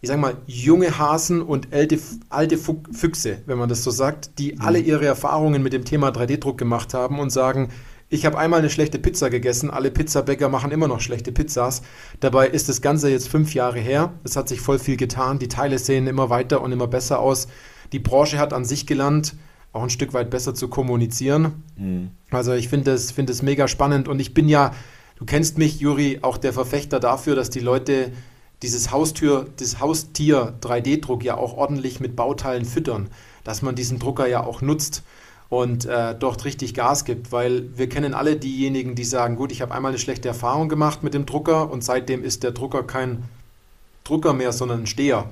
ich 0.00 0.08
sag 0.08 0.18
mal, 0.18 0.36
junge 0.46 0.98
Hasen 0.98 1.42
und 1.42 1.72
alte, 1.72 1.98
alte 2.30 2.58
Füchse, 2.58 3.38
wenn 3.46 3.58
man 3.58 3.68
das 3.68 3.84
so 3.84 3.90
sagt, 3.90 4.38
die 4.38 4.54
mhm. 4.54 4.60
alle 4.60 4.78
ihre 4.78 5.06
Erfahrungen 5.06 5.62
mit 5.62 5.72
dem 5.72 5.84
Thema 5.84 6.08
3D-Druck 6.08 6.58
gemacht 6.58 6.94
haben 6.94 7.18
und 7.18 7.30
sagen, 7.30 7.70
ich 8.12 8.26
habe 8.26 8.36
einmal 8.36 8.58
eine 8.58 8.70
schlechte 8.70 8.98
Pizza 8.98 9.30
gegessen, 9.30 9.70
alle 9.70 9.92
Pizzabäcker 9.92 10.48
machen 10.48 10.72
immer 10.72 10.88
noch 10.88 11.00
schlechte 11.00 11.30
Pizzas. 11.30 11.82
Dabei 12.18 12.48
ist 12.48 12.68
das 12.68 12.82
Ganze 12.82 13.08
jetzt 13.08 13.28
fünf 13.28 13.54
Jahre 13.54 13.78
her. 13.78 14.12
Es 14.24 14.34
hat 14.34 14.48
sich 14.48 14.60
voll 14.60 14.80
viel 14.80 14.96
getan. 14.96 15.38
Die 15.38 15.46
Teile 15.46 15.78
sehen 15.78 16.08
immer 16.08 16.28
weiter 16.28 16.60
und 16.60 16.72
immer 16.72 16.88
besser 16.88 17.20
aus. 17.20 17.46
Die 17.92 18.00
Branche 18.00 18.38
hat 18.38 18.52
an 18.52 18.64
sich 18.64 18.88
gelernt, 18.88 19.36
auch 19.72 19.84
ein 19.84 19.90
Stück 19.90 20.12
weit 20.12 20.28
besser 20.28 20.56
zu 20.56 20.66
kommunizieren. 20.66 21.62
Mhm. 21.76 22.10
Also 22.32 22.52
ich 22.52 22.68
finde 22.68 22.90
es 22.90 23.12
find 23.12 23.42
mega 23.44 23.68
spannend 23.68 24.08
und 24.08 24.18
ich 24.18 24.34
bin 24.34 24.48
ja, 24.48 24.74
du 25.16 25.24
kennst 25.24 25.56
mich, 25.56 25.78
Juri, 25.78 26.18
auch 26.22 26.36
der 26.36 26.52
Verfechter 26.52 26.98
dafür, 26.98 27.36
dass 27.36 27.48
die 27.48 27.60
Leute 27.60 28.10
dieses 28.62 28.90
Haustür, 28.90 29.46
das 29.58 29.78
Haustier 29.78 30.54
3D-Druck 30.60 31.22
ja 31.22 31.36
auch 31.36 31.56
ordentlich 31.56 32.00
mit 32.00 32.16
Bauteilen 32.16 32.64
füttern, 32.64 33.08
dass 33.44 33.62
man 33.62 33.76
diesen 33.76 34.00
Drucker 34.00 34.26
ja 34.26 34.42
auch 34.42 34.62
nutzt 34.62 35.04
und 35.50 35.84
äh, 35.84 36.14
dort 36.14 36.44
richtig 36.44 36.74
Gas 36.74 37.04
gibt, 37.04 37.32
weil 37.32 37.76
wir 37.76 37.88
kennen 37.88 38.14
alle 38.14 38.36
diejenigen, 38.36 38.94
die 38.94 39.04
sagen, 39.04 39.34
gut, 39.36 39.50
ich 39.50 39.60
habe 39.60 39.74
einmal 39.74 39.90
eine 39.90 39.98
schlechte 39.98 40.28
Erfahrung 40.28 40.68
gemacht 40.68 41.02
mit 41.02 41.12
dem 41.12 41.26
Drucker 41.26 41.70
und 41.70 41.84
seitdem 41.84 42.24
ist 42.24 42.44
der 42.44 42.52
Drucker 42.52 42.84
kein 42.84 43.24
Drucker 44.04 44.32
mehr, 44.32 44.52
sondern 44.52 44.82
ein 44.82 44.86
Steher. 44.86 45.28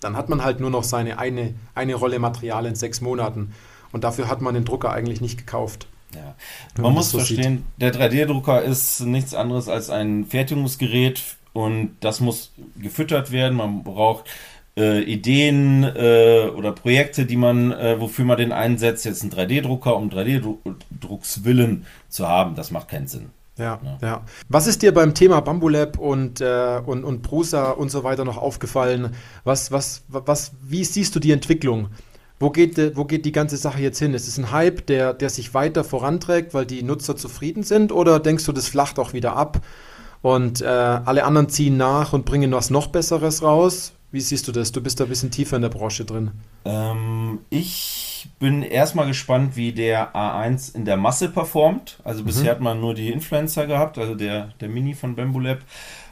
Dann 0.00 0.16
hat 0.16 0.30
man 0.30 0.42
halt 0.42 0.58
nur 0.58 0.70
noch 0.70 0.84
seine 0.84 1.18
eine, 1.18 1.54
eine 1.74 1.94
Rolle 1.94 2.18
Material 2.18 2.64
in 2.64 2.74
sechs 2.74 3.02
Monaten 3.02 3.52
und 3.92 4.04
dafür 4.04 4.28
hat 4.28 4.40
man 4.40 4.54
den 4.54 4.64
Drucker 4.64 4.90
eigentlich 4.90 5.20
nicht 5.20 5.36
gekauft. 5.36 5.86
Ja. 6.14 6.34
Man, 6.76 6.84
man 6.84 6.92
muss 6.94 7.10
so 7.10 7.18
verstehen, 7.18 7.64
sieht. 7.78 7.94
der 7.94 8.10
3D-Drucker 8.10 8.62
ist 8.62 9.00
nichts 9.00 9.34
anderes 9.34 9.68
als 9.68 9.90
ein 9.90 10.24
Fertigungsgerät 10.24 11.22
und 11.52 11.96
das 12.00 12.20
muss 12.20 12.52
gefüttert 12.76 13.32
werden. 13.32 13.56
Man 13.56 13.84
braucht 13.84 14.30
äh, 14.76 15.02
Ideen 15.02 15.84
äh, 15.84 16.48
oder 16.54 16.72
Projekte, 16.72 17.26
die 17.26 17.36
man, 17.36 17.72
äh, 17.72 18.00
wofür 18.00 18.24
man 18.24 18.38
den 18.38 18.52
einsetzt, 18.52 19.04
jetzt 19.04 19.22
einen 19.22 19.32
3D-Drucker, 19.32 19.96
um 19.96 20.10
3D-Druckswillen 20.10 21.84
zu 22.08 22.28
haben, 22.28 22.54
das 22.54 22.70
macht 22.70 22.88
keinen 22.88 23.06
Sinn. 23.06 23.30
Ja, 23.56 23.78
ja, 23.84 23.98
ja. 24.02 24.22
Was 24.48 24.66
ist 24.66 24.82
dir 24.82 24.92
beim 24.92 25.14
Thema 25.14 25.40
Bambulab 25.40 25.98
und, 25.98 26.40
äh, 26.40 26.80
und, 26.84 27.04
und 27.04 27.22
Prusa 27.22 27.70
und 27.70 27.88
so 27.88 28.02
weiter 28.02 28.24
noch 28.24 28.36
aufgefallen? 28.36 29.14
Was, 29.44 29.70
was, 29.70 30.02
was, 30.08 30.52
wie 30.60 30.84
siehst 30.84 31.14
du 31.14 31.20
die 31.20 31.30
Entwicklung? 31.30 31.88
Wo 32.40 32.50
geht, 32.50 32.96
wo 32.96 33.04
geht 33.04 33.24
die 33.24 33.32
ganze 33.32 33.56
Sache 33.56 33.80
jetzt 33.80 34.00
hin? 34.00 34.12
Ist 34.12 34.26
es 34.26 34.38
ein 34.38 34.50
Hype, 34.50 34.86
der, 34.86 35.14
der 35.14 35.30
sich 35.30 35.54
weiter 35.54 35.84
voranträgt, 35.84 36.52
weil 36.52 36.66
die 36.66 36.82
Nutzer 36.82 37.16
zufrieden 37.16 37.62
sind? 37.62 37.92
Oder 37.92 38.18
denkst 38.18 38.44
du, 38.44 38.52
das 38.52 38.66
flacht 38.66 38.98
auch 38.98 39.12
wieder 39.12 39.36
ab 39.36 39.60
und 40.20 40.60
äh, 40.60 40.66
alle 40.66 41.24
anderen 41.24 41.48
ziehen 41.48 41.76
nach 41.76 42.12
und 42.12 42.24
bringen 42.24 42.50
was 42.50 42.70
noch 42.70 42.88
Besseres 42.88 43.42
raus? 43.42 43.93
Wie 44.14 44.20
siehst 44.20 44.46
du 44.46 44.52
das? 44.52 44.70
Du 44.70 44.80
bist 44.80 45.00
da 45.00 45.04
ein 45.06 45.08
bisschen 45.08 45.32
tiefer 45.32 45.56
in 45.56 45.62
der 45.62 45.70
Branche 45.70 46.04
drin. 46.04 46.30
Ähm, 46.64 47.40
ich 47.50 48.28
bin 48.38 48.62
erstmal 48.62 49.08
gespannt, 49.08 49.56
wie 49.56 49.72
der 49.72 50.14
A1 50.14 50.72
in 50.76 50.84
der 50.84 50.96
Masse 50.96 51.28
performt. 51.28 51.98
Also 52.04 52.22
mhm. 52.22 52.26
bisher 52.26 52.52
hat 52.52 52.60
man 52.60 52.80
nur 52.80 52.94
die 52.94 53.10
Influencer 53.10 53.66
gehabt, 53.66 53.98
also 53.98 54.14
der, 54.14 54.52
der 54.60 54.68
Mini 54.68 54.94
von 54.94 55.16
Bamboo 55.16 55.42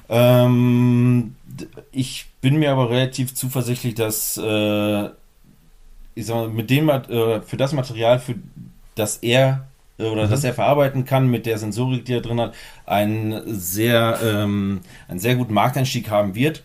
Ähm, 0.08 1.36
ich 1.92 2.26
bin 2.40 2.56
mir 2.56 2.72
aber 2.72 2.90
relativ 2.90 3.36
zuversichtlich, 3.36 3.94
dass 3.94 4.36
äh, 4.36 5.04
ich 6.16 6.26
sag 6.26 6.34
mal, 6.34 6.48
mit 6.48 6.70
dem 6.70 6.88
äh, 6.88 7.40
für 7.42 7.56
das 7.56 7.72
Material, 7.72 8.18
für 8.18 8.34
das 8.96 9.18
er 9.18 9.68
äh, 9.98 10.06
oder 10.06 10.26
mhm. 10.26 10.30
das 10.30 10.42
er 10.42 10.54
verarbeiten 10.54 11.04
kann 11.04 11.30
mit 11.30 11.46
der 11.46 11.56
Sensorik, 11.56 12.04
die 12.04 12.14
er 12.14 12.20
drin 12.20 12.40
hat, 12.40 12.54
einen 12.84 13.42
sehr, 13.46 14.18
ähm, 14.24 14.80
einen 15.06 15.20
sehr 15.20 15.36
guten 15.36 15.54
Markteinstieg 15.54 16.10
haben 16.10 16.34
wird. 16.34 16.64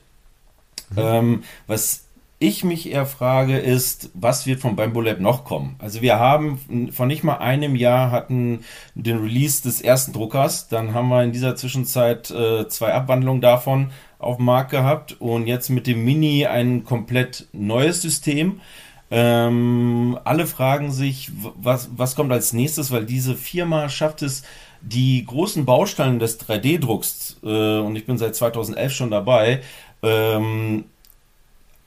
Mhm. 0.91 0.97
Ähm, 0.97 1.43
was 1.67 2.07
ich 2.39 2.63
mich 2.63 2.91
eher 2.91 3.07
frage, 3.07 3.57
ist, 3.57 4.11
was 4.13 4.45
wird 4.45 4.59
von 4.59 4.75
Bamboo 4.75 5.01
Lab 5.01 5.19
noch 5.19 5.43
kommen? 5.43 5.75
Also 5.79 6.01
wir 6.01 6.19
haben 6.19 6.91
vor 6.91 7.07
nicht 7.07 7.23
mal 7.23 7.37
einem 7.37 7.75
Jahr 7.75 8.11
hatten 8.11 8.63
den 8.93 9.17
Release 9.17 9.63
des 9.63 9.81
ersten 9.81 10.13
Druckers, 10.13 10.67
dann 10.67 10.93
haben 10.93 11.09
wir 11.09 11.23
in 11.23 11.31
dieser 11.31 11.55
Zwischenzeit 11.55 12.29
äh, 12.29 12.67
zwei 12.67 12.93
Abwandlungen 12.93 13.41
davon 13.41 13.89
auf 14.19 14.37
dem 14.37 14.45
Markt 14.45 14.71
gehabt 14.71 15.19
und 15.19 15.47
jetzt 15.47 15.69
mit 15.69 15.87
dem 15.87 16.05
Mini 16.05 16.45
ein 16.45 16.83
komplett 16.83 17.47
neues 17.53 18.03
System. 18.03 18.61
Ähm, 19.09 20.19
alle 20.23 20.45
fragen 20.45 20.91
sich, 20.91 21.31
was, 21.55 21.89
was 21.95 22.15
kommt 22.15 22.31
als 22.31 22.53
nächstes, 22.53 22.91
weil 22.91 23.05
diese 23.05 23.35
Firma 23.35 23.89
schafft 23.89 24.21
es, 24.21 24.43
die 24.81 25.25
großen 25.25 25.65
Bausteine 25.65 26.19
des 26.19 26.39
3D-Drucks, 26.39 27.37
äh, 27.43 27.79
und 27.79 27.95
ich 27.95 28.05
bin 28.05 28.17
seit 28.17 28.35
2011 28.35 28.93
schon 28.93 29.11
dabei, 29.11 29.61
ähm, 30.03 30.85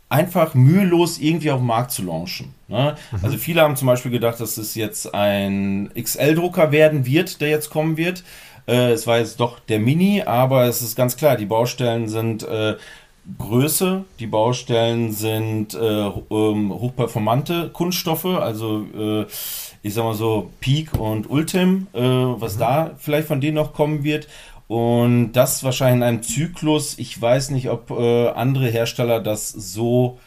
einfach 0.08 0.54
mühelos 0.54 1.18
irgendwie 1.18 1.50
auf 1.50 1.60
den 1.60 1.66
Markt 1.66 1.92
zu 1.92 2.02
launchen. 2.02 2.52
Ne? 2.68 2.96
Mhm. 3.12 3.18
Also 3.22 3.38
viele 3.38 3.62
haben 3.62 3.76
zum 3.76 3.86
Beispiel 3.86 4.10
gedacht, 4.10 4.40
dass 4.40 4.56
es 4.56 4.74
jetzt 4.74 5.14
ein 5.14 5.90
XL-Drucker 5.94 6.72
werden 6.72 7.06
wird, 7.06 7.40
der 7.40 7.48
jetzt 7.48 7.70
kommen 7.70 7.96
wird. 7.96 8.24
Äh, 8.66 8.90
es 8.92 9.06
war 9.06 9.18
jetzt 9.18 9.38
doch 9.40 9.60
der 9.60 9.78
Mini, 9.78 10.22
aber 10.22 10.64
es 10.64 10.82
ist 10.82 10.96
ganz 10.96 11.16
klar, 11.16 11.36
die 11.36 11.46
Baustellen 11.46 12.08
sind 12.08 12.42
äh, 12.42 12.76
Größe, 13.38 14.04
die 14.18 14.26
Baustellen 14.26 15.12
sind 15.12 15.74
äh, 15.74 15.78
ähm, 15.78 16.72
hochperformante 16.72 17.70
Kunststoffe, 17.72 18.24
also 18.24 18.86
äh, 18.98 19.26
ich 19.82 19.94
sag 19.94 20.04
mal 20.04 20.14
so 20.14 20.50
Peak 20.60 20.94
und 20.94 21.30
Ultim, 21.30 21.86
äh, 21.92 22.00
was 22.00 22.56
mhm. 22.56 22.60
da 22.60 22.90
vielleicht 22.98 23.28
von 23.28 23.40
denen 23.40 23.56
noch 23.56 23.72
kommen 23.72 24.04
wird. 24.04 24.26
Und 24.70 25.32
das 25.32 25.64
wahrscheinlich 25.64 25.96
in 25.96 26.02
einem 26.04 26.22
Zyklus. 26.22 26.96
Ich 26.96 27.20
weiß 27.20 27.50
nicht, 27.50 27.70
ob 27.70 27.90
äh, 27.90 28.28
andere 28.28 28.68
Hersteller 28.68 29.18
das 29.18 29.48
so 29.48 30.20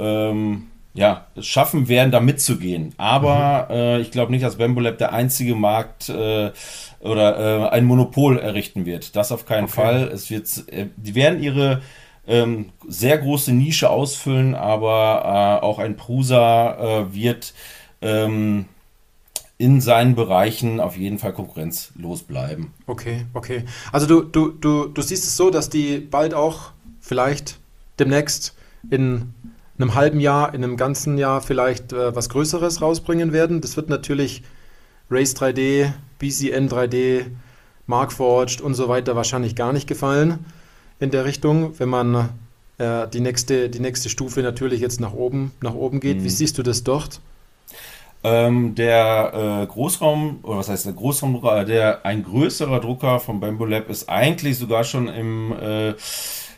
ähm, 0.00 0.66
ja, 0.92 1.28
schaffen 1.40 1.86
werden, 1.86 2.10
da 2.10 2.18
mitzugehen. 2.18 2.94
Aber 2.96 3.68
mhm. 3.68 3.74
äh, 3.76 4.00
ich 4.00 4.10
glaube 4.10 4.32
nicht, 4.32 4.44
dass 4.44 4.56
Bambolab 4.56 4.98
der 4.98 5.12
einzige 5.12 5.54
Markt 5.54 6.08
äh, 6.08 6.50
oder 6.98 7.68
äh, 7.68 7.68
ein 7.68 7.84
Monopol 7.84 8.40
errichten 8.40 8.86
wird. 8.86 9.14
Das 9.14 9.30
auf 9.30 9.46
keinen 9.46 9.66
okay. 9.66 9.72
Fall. 9.72 10.10
Es 10.12 10.30
wird, 10.30 10.48
äh, 10.72 10.86
die 10.96 11.14
werden 11.14 11.40
ihre 11.40 11.80
ähm, 12.26 12.70
sehr 12.88 13.18
große 13.18 13.52
Nische 13.52 13.88
ausfüllen, 13.88 14.56
aber 14.56 15.60
äh, 15.62 15.64
auch 15.64 15.78
ein 15.78 15.96
Prusa 15.96 17.06
wird 17.12 17.54
ähm, 18.02 18.66
in 19.60 19.82
seinen 19.82 20.14
Bereichen 20.14 20.80
auf 20.80 20.96
jeden 20.96 21.18
Fall 21.18 21.34
konkurrenzlos 21.34 22.22
bleiben. 22.22 22.72
Okay, 22.86 23.26
okay. 23.34 23.64
Also 23.92 24.06
du, 24.06 24.22
du, 24.22 24.52
du, 24.52 24.86
du 24.86 25.02
siehst 25.02 25.24
es 25.24 25.36
so, 25.36 25.50
dass 25.50 25.68
die 25.68 25.98
bald 25.98 26.32
auch 26.32 26.70
vielleicht 26.98 27.58
demnächst 27.98 28.56
in 28.88 29.34
einem 29.76 29.94
halben 29.94 30.18
Jahr, 30.18 30.54
in 30.54 30.64
einem 30.64 30.78
ganzen 30.78 31.18
Jahr 31.18 31.42
vielleicht 31.42 31.92
äh, 31.92 32.16
was 32.16 32.30
Größeres 32.30 32.80
rausbringen 32.80 33.34
werden. 33.34 33.60
Das 33.60 33.76
wird 33.76 33.90
natürlich 33.90 34.44
Race 35.10 35.36
3D, 35.36 35.92
BCN 36.18 36.70
3D, 36.70 37.26
Markforged 37.86 38.62
und 38.62 38.72
so 38.72 38.88
weiter 38.88 39.14
wahrscheinlich 39.14 39.56
gar 39.56 39.74
nicht 39.74 39.86
gefallen. 39.86 40.38
in 41.00 41.10
der 41.10 41.26
Richtung, 41.26 41.78
wenn 41.78 41.90
man 41.90 42.30
äh, 42.78 43.06
die, 43.08 43.20
nächste, 43.20 43.68
die 43.68 43.80
nächste 43.80 44.08
Stufe 44.08 44.40
natürlich 44.40 44.80
jetzt 44.80 45.00
nach 45.00 45.12
oben, 45.12 45.52
nach 45.60 45.74
oben 45.74 46.00
geht. 46.00 46.20
Mhm. 46.20 46.24
Wie 46.24 46.30
siehst 46.30 46.56
du 46.56 46.62
das 46.62 46.82
dort? 46.82 47.20
Ähm, 48.22 48.74
der 48.74 49.62
äh, 49.62 49.66
Großraum, 49.66 50.40
oder 50.42 50.58
was 50.58 50.68
heißt 50.68 50.86
der 50.86 50.92
Großraumdrucker, 50.92 51.64
der 51.64 52.04
ein 52.04 52.22
größerer 52.22 52.80
Drucker 52.80 53.18
von 53.18 53.40
Bamboo 53.40 53.64
Lab 53.64 53.88
ist 53.88 54.10
eigentlich 54.10 54.58
sogar 54.58 54.84
schon 54.84 55.08
im 55.08 55.52
äh, 55.52 55.94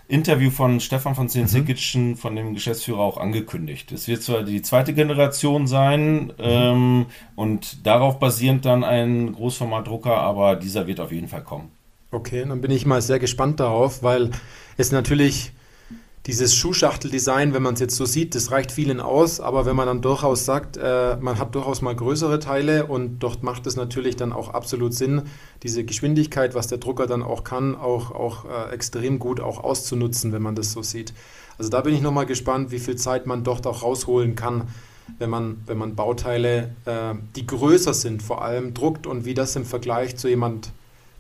Interview 0.08 0.50
von 0.50 0.80
Stefan 0.80 1.14
von 1.14 1.28
Zienzikic, 1.28 1.94
mhm. 1.94 2.16
von 2.16 2.34
dem 2.34 2.52
Geschäftsführer, 2.52 3.00
auch 3.00 3.16
angekündigt. 3.16 3.92
Es 3.92 4.08
wird 4.08 4.22
zwar 4.22 4.42
die 4.42 4.60
zweite 4.60 4.92
Generation 4.92 5.66
sein 5.66 6.24
mhm. 6.24 6.32
ähm, 6.38 7.06
und 7.36 7.86
darauf 7.86 8.18
basierend 8.18 8.64
dann 8.64 8.82
ein 8.82 9.32
Großformatdrucker, 9.32 10.16
aber 10.16 10.56
dieser 10.56 10.86
wird 10.86 10.98
auf 10.98 11.12
jeden 11.12 11.28
Fall 11.28 11.42
kommen. 11.44 11.70
Okay, 12.10 12.44
dann 12.46 12.60
bin 12.60 12.70
ich 12.70 12.84
mal 12.84 13.00
sehr 13.00 13.20
gespannt 13.20 13.60
darauf, 13.60 14.02
weil 14.02 14.32
es 14.76 14.92
natürlich 14.92 15.52
dieses 16.26 16.54
Schuhschachteldesign, 16.54 17.52
wenn 17.52 17.62
man 17.62 17.74
es 17.74 17.80
jetzt 17.80 17.96
so 17.96 18.04
sieht, 18.04 18.36
das 18.36 18.52
reicht 18.52 18.70
vielen 18.70 19.00
aus, 19.00 19.40
aber 19.40 19.66
wenn 19.66 19.74
man 19.74 19.86
dann 19.86 20.02
durchaus 20.02 20.44
sagt, 20.44 20.76
äh, 20.76 21.16
man 21.16 21.38
hat 21.38 21.54
durchaus 21.54 21.82
mal 21.82 21.96
größere 21.96 22.38
Teile 22.38 22.86
und 22.86 23.18
dort 23.18 23.42
macht 23.42 23.66
es 23.66 23.74
natürlich 23.74 24.14
dann 24.14 24.32
auch 24.32 24.50
absolut 24.50 24.94
Sinn, 24.94 25.22
diese 25.64 25.84
Geschwindigkeit, 25.84 26.54
was 26.54 26.68
der 26.68 26.78
Drucker 26.78 27.08
dann 27.08 27.24
auch 27.24 27.42
kann, 27.42 27.74
auch, 27.74 28.12
auch 28.12 28.44
äh, 28.44 28.72
extrem 28.72 29.18
gut 29.18 29.40
auch 29.40 29.64
auszunutzen, 29.64 30.32
wenn 30.32 30.42
man 30.42 30.54
das 30.54 30.70
so 30.70 30.82
sieht. 30.82 31.12
Also 31.58 31.70
da 31.70 31.80
bin 31.80 31.94
ich 31.94 32.02
nochmal 32.02 32.26
gespannt, 32.26 32.70
wie 32.70 32.78
viel 32.78 32.96
Zeit 32.96 33.26
man 33.26 33.42
dort 33.42 33.66
auch 33.66 33.82
rausholen 33.82 34.36
kann, 34.36 34.68
wenn 35.18 35.28
man, 35.28 35.60
wenn 35.66 35.76
man 35.76 35.96
Bauteile, 35.96 36.70
äh, 36.84 37.14
die 37.34 37.48
größer 37.48 37.94
sind, 37.94 38.22
vor 38.22 38.42
allem 38.42 38.74
druckt 38.74 39.08
und 39.08 39.24
wie 39.24 39.34
das 39.34 39.56
im 39.56 39.64
Vergleich 39.64 40.16
zu 40.16 40.28
jemand, 40.28 40.70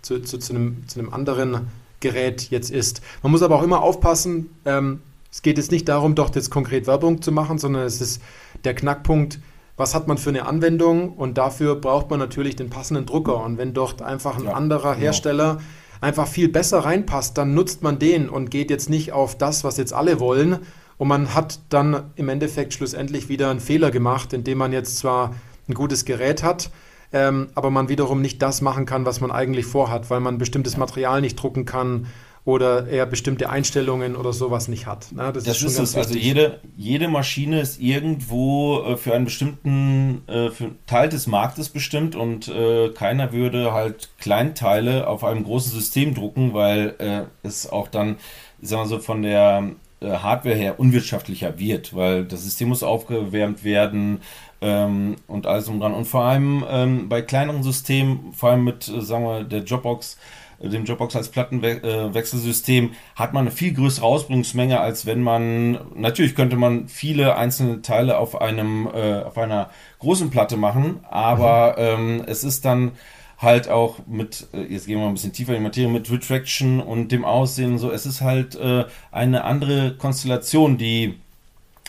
zu, 0.00 0.20
zu, 0.20 0.38
zu, 0.38 0.54
einem, 0.54 0.86
zu 0.86 1.00
einem 1.00 1.12
anderen 1.12 1.66
Gerät 2.02 2.50
jetzt 2.50 2.70
ist. 2.70 3.00
Man 3.22 3.32
muss 3.32 3.42
aber 3.42 3.56
auch 3.56 3.62
immer 3.62 3.82
aufpassen, 3.82 4.50
ähm, 4.66 5.00
es 5.30 5.40
geht 5.40 5.56
jetzt 5.56 5.70
nicht 5.70 5.88
darum, 5.88 6.14
dort 6.14 6.36
jetzt 6.36 6.50
konkret 6.50 6.86
Werbung 6.86 7.22
zu 7.22 7.32
machen, 7.32 7.56
sondern 7.56 7.84
es 7.84 8.02
ist 8.02 8.20
der 8.64 8.74
Knackpunkt, 8.74 9.40
was 9.78 9.94
hat 9.94 10.06
man 10.06 10.18
für 10.18 10.28
eine 10.28 10.44
Anwendung 10.44 11.14
und 11.14 11.38
dafür 11.38 11.76
braucht 11.76 12.10
man 12.10 12.18
natürlich 12.18 12.56
den 12.56 12.68
passenden 12.68 13.06
Drucker. 13.06 13.42
Und 13.42 13.56
wenn 13.56 13.72
dort 13.72 14.02
einfach 14.02 14.36
ein 14.36 14.44
ja, 14.44 14.52
anderer 14.52 14.92
genau. 14.92 15.06
Hersteller 15.06 15.60
einfach 16.02 16.28
viel 16.28 16.48
besser 16.48 16.80
reinpasst, 16.80 17.38
dann 17.38 17.54
nutzt 17.54 17.82
man 17.82 17.98
den 17.98 18.28
und 18.28 18.50
geht 18.50 18.70
jetzt 18.70 18.90
nicht 18.90 19.12
auf 19.12 19.38
das, 19.38 19.64
was 19.64 19.78
jetzt 19.78 19.94
alle 19.94 20.20
wollen. 20.20 20.58
Und 20.98 21.08
man 21.08 21.34
hat 21.34 21.60
dann 21.70 22.12
im 22.16 22.28
Endeffekt 22.28 22.74
schlussendlich 22.74 23.30
wieder 23.30 23.50
einen 23.50 23.60
Fehler 23.60 23.90
gemacht, 23.90 24.34
indem 24.34 24.58
man 24.58 24.72
jetzt 24.72 24.98
zwar 24.98 25.34
ein 25.68 25.74
gutes 25.74 26.04
Gerät 26.04 26.42
hat, 26.42 26.70
ähm, 27.12 27.48
aber 27.54 27.70
man 27.70 27.88
wiederum 27.88 28.20
nicht 28.20 28.40
das 28.42 28.60
machen 28.60 28.86
kann, 28.86 29.06
was 29.06 29.20
man 29.20 29.30
eigentlich 29.30 29.66
vorhat, 29.66 30.10
weil 30.10 30.20
man 30.20 30.38
bestimmtes 30.38 30.76
Material 30.76 31.20
nicht 31.20 31.36
drucken 31.36 31.64
kann 31.64 32.06
oder 32.44 32.88
er 32.88 33.06
bestimmte 33.06 33.50
Einstellungen 33.50 34.16
oder 34.16 34.32
sowas 34.32 34.66
nicht 34.66 34.86
hat. 34.86 35.06
Na, 35.12 35.30
das, 35.30 35.44
das, 35.44 35.62
ist, 35.62 35.74
ist 35.74 35.78
es. 35.78 35.96
Also 35.96 36.14
jede, 36.16 36.58
jede 36.76 37.06
Maschine 37.06 37.60
ist 37.60 37.80
irgendwo 37.80 38.82
äh, 38.82 38.96
für 38.96 39.14
einen 39.14 39.26
bestimmten 39.26 40.26
äh, 40.26 40.50
für 40.50 40.72
Teil 40.86 41.08
des 41.08 41.28
Marktes 41.28 41.68
bestimmt 41.68 42.16
und 42.16 42.48
äh, 42.48 42.88
keiner 42.90 43.32
würde 43.32 43.72
halt 43.72 44.10
Kleinteile 44.18 45.06
auf 45.06 45.22
einem 45.22 45.44
großen 45.44 45.70
System 45.70 46.14
drucken, 46.14 46.52
weil 46.52 46.94
äh, 46.98 47.46
es 47.46 47.70
auch 47.70 47.86
dann, 47.86 48.16
sagen 48.60 48.82
wir 48.82 48.86
so, 48.88 48.98
von 48.98 49.22
der 49.22 49.70
Hardware 50.02 50.56
her 50.56 50.80
unwirtschaftlicher 50.80 51.58
wird, 51.58 51.94
weil 51.94 52.24
das 52.24 52.44
System 52.44 52.68
muss 52.68 52.82
aufgewärmt 52.82 53.64
werden, 53.64 54.20
ähm, 54.62 55.16
und 55.26 55.46
alles 55.46 55.68
um 55.68 55.80
dran. 55.80 55.92
Und 55.92 56.06
vor 56.06 56.22
allem 56.22 56.64
ähm, 56.70 57.08
bei 57.08 57.20
kleineren 57.20 57.62
Systemen, 57.62 58.32
vor 58.32 58.50
allem 58.50 58.64
mit, 58.64 58.88
äh, 58.88 59.00
sagen 59.02 59.24
wir, 59.24 59.44
der 59.44 59.64
Jobbox, 59.64 60.16
äh, 60.60 60.68
dem 60.68 60.84
Jobbox 60.84 61.16
als 61.16 61.28
Plattenwechselsystem, 61.30 62.86
äh, 62.86 62.90
hat 63.16 63.32
man 63.34 63.42
eine 63.42 63.50
viel 63.50 63.74
größere 63.74 64.06
Ausbringungsmenge, 64.06 64.80
als 64.80 65.04
wenn 65.04 65.20
man, 65.20 65.80
natürlich 65.96 66.36
könnte 66.36 66.56
man 66.56 66.88
viele 66.88 67.36
einzelne 67.36 67.82
Teile 67.82 68.18
auf 68.18 68.40
einem, 68.40 68.86
äh, 68.86 69.22
auf 69.22 69.36
einer 69.36 69.70
großen 69.98 70.30
Platte 70.30 70.56
machen, 70.56 71.00
aber 71.10 71.74
mhm. 71.76 72.20
ähm, 72.20 72.24
es 72.26 72.44
ist 72.44 72.64
dann 72.64 72.92
halt 73.42 73.68
auch 73.68 73.98
mit, 74.06 74.46
äh, 74.52 74.62
jetzt 74.62 74.86
gehen 74.86 74.96
wir 74.96 75.04
mal 75.04 75.08
ein 75.08 75.14
bisschen 75.14 75.32
tiefer 75.32 75.52
in 75.52 75.58
die 75.58 75.64
Materie, 75.64 75.90
mit 75.90 76.10
Retraction 76.10 76.80
und 76.80 77.12
dem 77.12 77.24
Aussehen 77.24 77.72
und 77.72 77.78
so, 77.78 77.90
es 77.90 78.06
ist 78.06 78.20
halt 78.20 78.54
äh, 78.54 78.84
eine 79.10 79.44
andere 79.44 79.94
Konstellation, 79.96 80.78
die, 80.78 81.18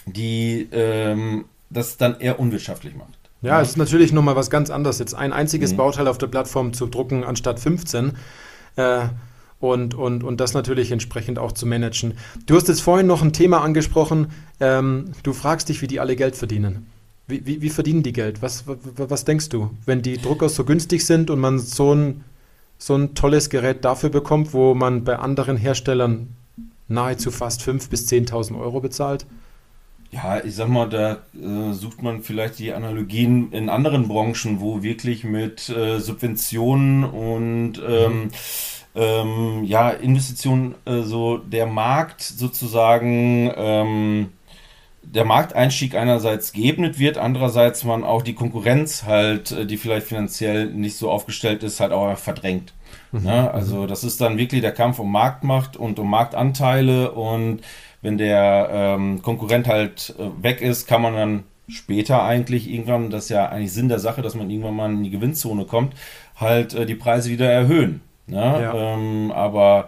die 0.06 0.68
ähm, 0.72 1.46
das 1.70 1.98
dann 1.98 2.20
eher 2.20 2.40
unwirtschaftlich 2.40 2.96
macht. 2.96 3.14
Ja, 3.42 3.62
es 3.62 3.72
ist 3.72 3.78
natürlich 3.78 4.14
nochmal 4.14 4.38
was 4.38 4.50
ganz 4.50 4.70
anderes. 4.70 5.00
Jetzt 5.00 5.16
ein 5.16 5.34
einziges 5.34 5.74
mhm. 5.74 5.78
Bauteil 5.78 6.08
auf 6.08 6.18
der 6.18 6.28
Plattform 6.28 6.74
zu 6.74 6.86
drucken 6.88 7.24
anstatt 7.26 7.60
15. 7.60 8.14
Äh, 8.78 9.08
und, 9.60 9.96
und, 9.96 10.24
und 10.24 10.40
das 10.42 10.54
natürlich 10.54 10.92
entsprechend 10.92 11.40
auch 11.40 11.52
zu 11.52 11.66
managen. 11.66 12.14
Du 12.46 12.56
hast 12.56 12.68
jetzt 12.68 12.82
vorhin 12.82 13.08
noch 13.08 13.22
ein 13.22 13.32
Thema 13.32 13.62
angesprochen. 13.62 14.28
Ähm, 14.60 15.12
du 15.24 15.34
fragst 15.34 15.70
dich, 15.70 15.82
wie 15.82 15.88
die 15.88 16.00
alle 16.00 16.16
Geld 16.16 16.36
verdienen. 16.36 16.86
Wie, 17.28 17.46
wie, 17.46 17.62
wie 17.62 17.70
verdienen 17.70 18.04
die 18.04 18.14
Geld? 18.14 18.42
Was, 18.42 18.68
was, 18.68 18.78
was, 18.98 19.26
denkst 19.26 19.50
du, 19.50 19.72
wenn 19.86 20.02
die 20.02 20.18
Drucker 20.18 20.50
so 20.50 20.66
günstig 20.66 21.06
sind 21.06 21.30
und 21.30 21.40
man 21.40 21.58
so 21.60 21.94
ein, 21.94 22.24
so 22.78 22.96
ein 22.96 23.16
tolles 23.16 23.50
Gerät 23.50 23.86
dafür 23.86 24.10
bekommt, 24.10 24.54
wo 24.54 24.74
man 24.74 25.04
bei 25.04 25.18
anderen 25.18 25.56
Herstellern 25.56 26.36
nahezu 26.90 27.32
fast 27.32 27.62
5.000 27.62 27.90
bis 27.90 28.08
10.000 28.10 28.60
Euro 28.60 28.82
bezahlt? 28.82 29.26
Ja, 30.12 30.44
ich 30.44 30.54
sag 30.54 30.68
mal, 30.68 30.88
da 30.90 31.24
äh, 31.34 31.74
sucht 31.74 32.04
man 32.04 32.22
vielleicht 32.22 32.60
die 32.60 32.72
Analogien 32.72 33.52
in 33.52 33.70
anderen 33.70 34.08
Branchen, 34.08 34.60
wo 34.60 34.84
wirklich 34.84 35.24
mit 35.24 35.70
äh, 35.70 36.00
Subventionen 36.00 37.04
und 37.04 37.82
ähm, 37.88 38.30
ähm, 38.94 39.64
ja, 39.64 39.90
Investitionen 39.90 40.76
äh, 40.86 41.02
so 41.02 41.38
der 41.38 41.66
Markt 41.66 42.22
sozusagen 42.22 43.52
ähm, 43.56 44.30
der 45.04 45.26
Markteinstieg 45.26 45.96
einerseits 45.96 46.54
geebnet 46.54 46.98
wird, 46.98 47.18
andererseits 47.18 47.84
man 47.84 48.04
auch 48.04 48.22
die 48.22 48.34
Konkurrenz 48.34 49.04
halt, 49.04 49.52
äh, 49.52 49.66
die 49.66 49.78
vielleicht 49.78 50.08
finanziell 50.08 50.68
nicht 50.68 50.98
so 50.98 51.12
aufgestellt 51.12 51.64
ist, 51.64 51.80
halt 51.80 51.92
auch 51.92 52.18
verdrängt. 52.18 52.74
Mhm. 53.12 53.24
Ne? 53.24 53.52
also 53.52 53.86
das 53.86 54.04
ist 54.04 54.22
dann 54.22 54.38
wirklich 54.38 54.62
der 54.62 54.72
Kampf 54.72 55.00
um 55.00 55.12
Marktmacht 55.12 55.78
und 55.78 56.00
um 56.00 56.10
Marktanteile 56.10 57.12
und 57.12 57.62
wenn 58.02 58.18
der 58.18 58.70
ähm, 58.72 59.22
Konkurrent 59.22 59.68
halt 59.68 60.16
äh, 60.20 60.44
weg 60.44 60.62
ist, 60.62 60.88
kann 60.88 61.02
man 61.02 61.14
dann 61.16 61.44
später 61.68 62.24
eigentlich 62.24 62.70
irgendwann, 62.70 63.10
das 63.10 63.26
ist 63.26 63.30
ja 63.30 63.48
eigentlich 63.48 63.72
Sinn 63.72 63.88
der 63.88 64.00
Sache, 64.00 64.22
dass 64.22 64.36
man 64.36 64.50
irgendwann 64.50 64.76
mal 64.76 64.92
in 64.92 65.04
die 65.04 65.10
Gewinnzone 65.10 65.66
kommt, 65.66 65.94
halt 66.36 66.74
äh, 66.74 66.86
die 66.86 66.96
Preise 66.96 67.30
wieder 67.30 67.50
erhöhen. 67.50 68.02
Ne? 68.28 68.38
Ja. 68.38 68.74
Ähm, 68.74 69.32
aber 69.32 69.88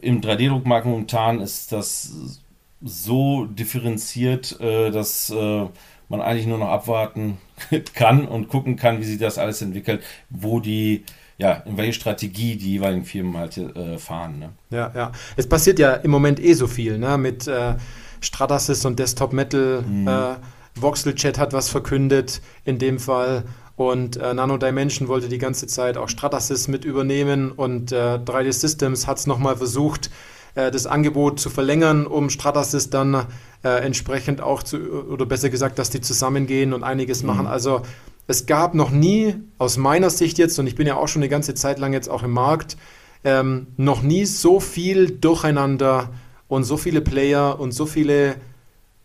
im 0.00 0.20
3D-Druckmarkt 0.20 0.86
momentan 0.86 1.40
ist 1.40 1.72
das 1.72 2.40
so 2.82 3.46
differenziert, 3.46 4.60
äh, 4.60 4.90
dass 4.90 5.30
äh, 5.30 5.66
man 6.08 6.20
eigentlich 6.20 6.46
nur 6.46 6.58
noch 6.58 6.68
abwarten 6.68 7.38
kann 7.94 8.26
und 8.26 8.48
gucken 8.48 8.76
kann, 8.76 9.00
wie 9.00 9.04
sich 9.04 9.18
das 9.18 9.38
alles 9.38 9.62
entwickelt, 9.62 10.02
wo 10.30 10.60
die 10.60 11.04
ja, 11.38 11.52
in 11.52 11.76
welche 11.76 11.92
Strategie 11.92 12.56
die 12.56 12.72
jeweiligen 12.72 13.04
Firmen 13.04 13.36
halt 13.36 13.56
äh, 13.56 13.96
fahren. 13.98 14.40
Ne? 14.40 14.50
Ja, 14.70 14.90
ja. 14.94 15.12
Es 15.36 15.48
passiert 15.48 15.78
ja 15.78 15.92
im 15.92 16.10
Moment 16.10 16.40
eh 16.40 16.52
so 16.54 16.66
viel, 16.66 16.98
ne? 16.98 17.16
Mit 17.16 17.46
äh, 17.46 17.76
Stratasys 18.20 18.84
und 18.84 18.98
Desktop 18.98 19.32
Metal. 19.32 19.82
Mhm. 19.82 20.08
Äh, 20.08 20.34
VoxelChat 20.74 21.38
hat 21.38 21.52
was 21.52 21.68
verkündet 21.68 22.40
in 22.64 22.78
dem 22.78 22.98
Fall. 22.98 23.44
Und 23.76 24.16
äh, 24.16 24.34
Nano 24.34 24.56
Dimension 24.56 25.06
wollte 25.06 25.28
die 25.28 25.38
ganze 25.38 25.68
Zeit 25.68 25.96
auch 25.96 26.08
Stratasys 26.08 26.66
mit 26.66 26.84
übernehmen 26.84 27.52
und 27.52 27.92
äh, 27.92 28.16
3D 28.16 28.52
Systems 28.52 29.06
hat 29.06 29.18
es 29.18 29.28
nochmal 29.28 29.56
versucht, 29.56 30.10
äh, 30.58 30.72
das 30.72 30.86
Angebot 30.86 31.38
zu 31.38 31.50
verlängern, 31.50 32.06
um 32.06 32.30
Stratasys 32.30 32.90
dann 32.90 33.26
äh, 33.62 33.68
entsprechend 33.68 34.40
auch 34.40 34.64
zu, 34.64 34.78
oder 35.08 35.24
besser 35.24 35.50
gesagt, 35.50 35.78
dass 35.78 35.90
die 35.90 36.00
zusammengehen 36.00 36.72
und 36.72 36.82
einiges 36.82 37.22
mhm. 37.22 37.28
machen. 37.28 37.46
Also 37.46 37.82
es 38.26 38.44
gab 38.44 38.74
noch 38.74 38.90
nie, 38.90 39.36
aus 39.58 39.76
meiner 39.76 40.10
Sicht 40.10 40.36
jetzt, 40.36 40.58
und 40.58 40.66
ich 40.66 40.74
bin 40.74 40.86
ja 40.86 40.96
auch 40.96 41.06
schon 41.06 41.22
eine 41.22 41.28
ganze 41.28 41.54
Zeit 41.54 41.78
lang 41.78 41.92
jetzt 41.92 42.10
auch 42.10 42.24
im 42.24 42.32
Markt, 42.32 42.76
ähm, 43.22 43.68
noch 43.76 44.02
nie 44.02 44.24
so 44.24 44.58
viel 44.58 45.12
Durcheinander 45.12 46.10
und 46.48 46.64
so 46.64 46.76
viele 46.76 47.02
Player 47.02 47.60
und 47.60 47.70
so 47.70 47.86
viele 47.86 48.34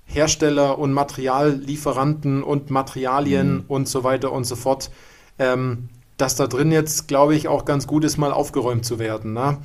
Hersteller 0.06 0.80
und 0.80 0.92
Materiallieferanten 0.92 2.42
und 2.42 2.72
Materialien 2.72 3.54
mhm. 3.58 3.64
und 3.68 3.88
so 3.88 4.04
weiter 4.04 4.32
und 4.32 4.46
so 4.46 4.56
fort, 4.56 4.90
ähm, 5.38 5.90
dass 6.18 6.36
da 6.36 6.48
drin 6.48 6.72
jetzt, 6.72 7.08
glaube 7.08 7.36
ich, 7.36 7.48
auch 7.48 7.66
ganz 7.66 7.86
gut 7.86 8.04
ist, 8.04 8.18
mal 8.18 8.32
aufgeräumt 8.32 8.86
zu 8.86 8.98
werden 8.98 9.34
ne? 9.34 9.60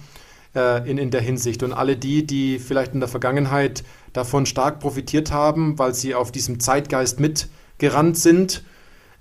Äh, 0.55 0.89
in, 0.89 0.99
in 0.99 1.11
der 1.11 1.21
Hinsicht. 1.21 1.63
Und 1.63 1.73
alle 1.73 1.97
die, 1.97 2.27
die 2.27 2.59
vielleicht 2.59 2.95
in 2.95 3.01
der 3.01 3.09
Vergangenheit 3.09 3.85
davon 4.13 4.47
stark 4.47 4.81
profitiert 4.81 5.33
haben, 5.33 5.79
weil 5.79 5.95
sie 5.95 6.15
auf 6.15 6.33
diesem 6.33 6.61
Zeitgeist 6.61 7.21
mitgerannt 7.21 8.17
sind, 8.17 8.63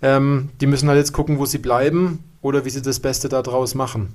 ähm, 0.01 0.49
die 0.61 0.67
müssen 0.67 0.89
halt 0.89 0.97
jetzt 0.97 1.13
gucken, 1.13 1.39
wo 1.39 1.45
sie 1.45 1.57
bleiben 1.57 2.23
oder 2.41 2.65
wie 2.65 2.69
sie 2.69 2.82
das 2.82 2.99
Beste 2.99 3.30
daraus 3.30 3.75
machen. 3.75 4.13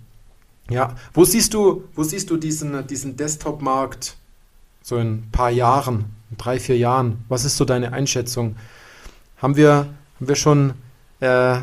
Ja, 0.71 0.95
wo 1.13 1.25
siehst 1.25 1.55
du, 1.55 1.85
wo 1.95 2.03
siehst 2.03 2.31
du 2.31 2.37
diesen, 2.37 2.87
diesen 2.87 3.17
Desktop-Markt 3.17 4.17
so 4.83 4.97
in 4.97 5.15
ein 5.15 5.29
paar 5.33 5.51
Jahren, 5.51 6.17
in 6.31 6.37
drei, 6.37 6.59
vier 6.61 6.79
Jahren? 6.79 7.25
Was 7.29 7.45
ist 7.45 7.57
so 7.57 7.65
deine 7.65 7.93
Einschätzung? 7.93 8.57
Haben 9.39 9.57
wir, 9.57 9.73
haben 9.73 10.29
wir 10.29 10.37
schon 10.37 10.75
äh, 11.21 11.59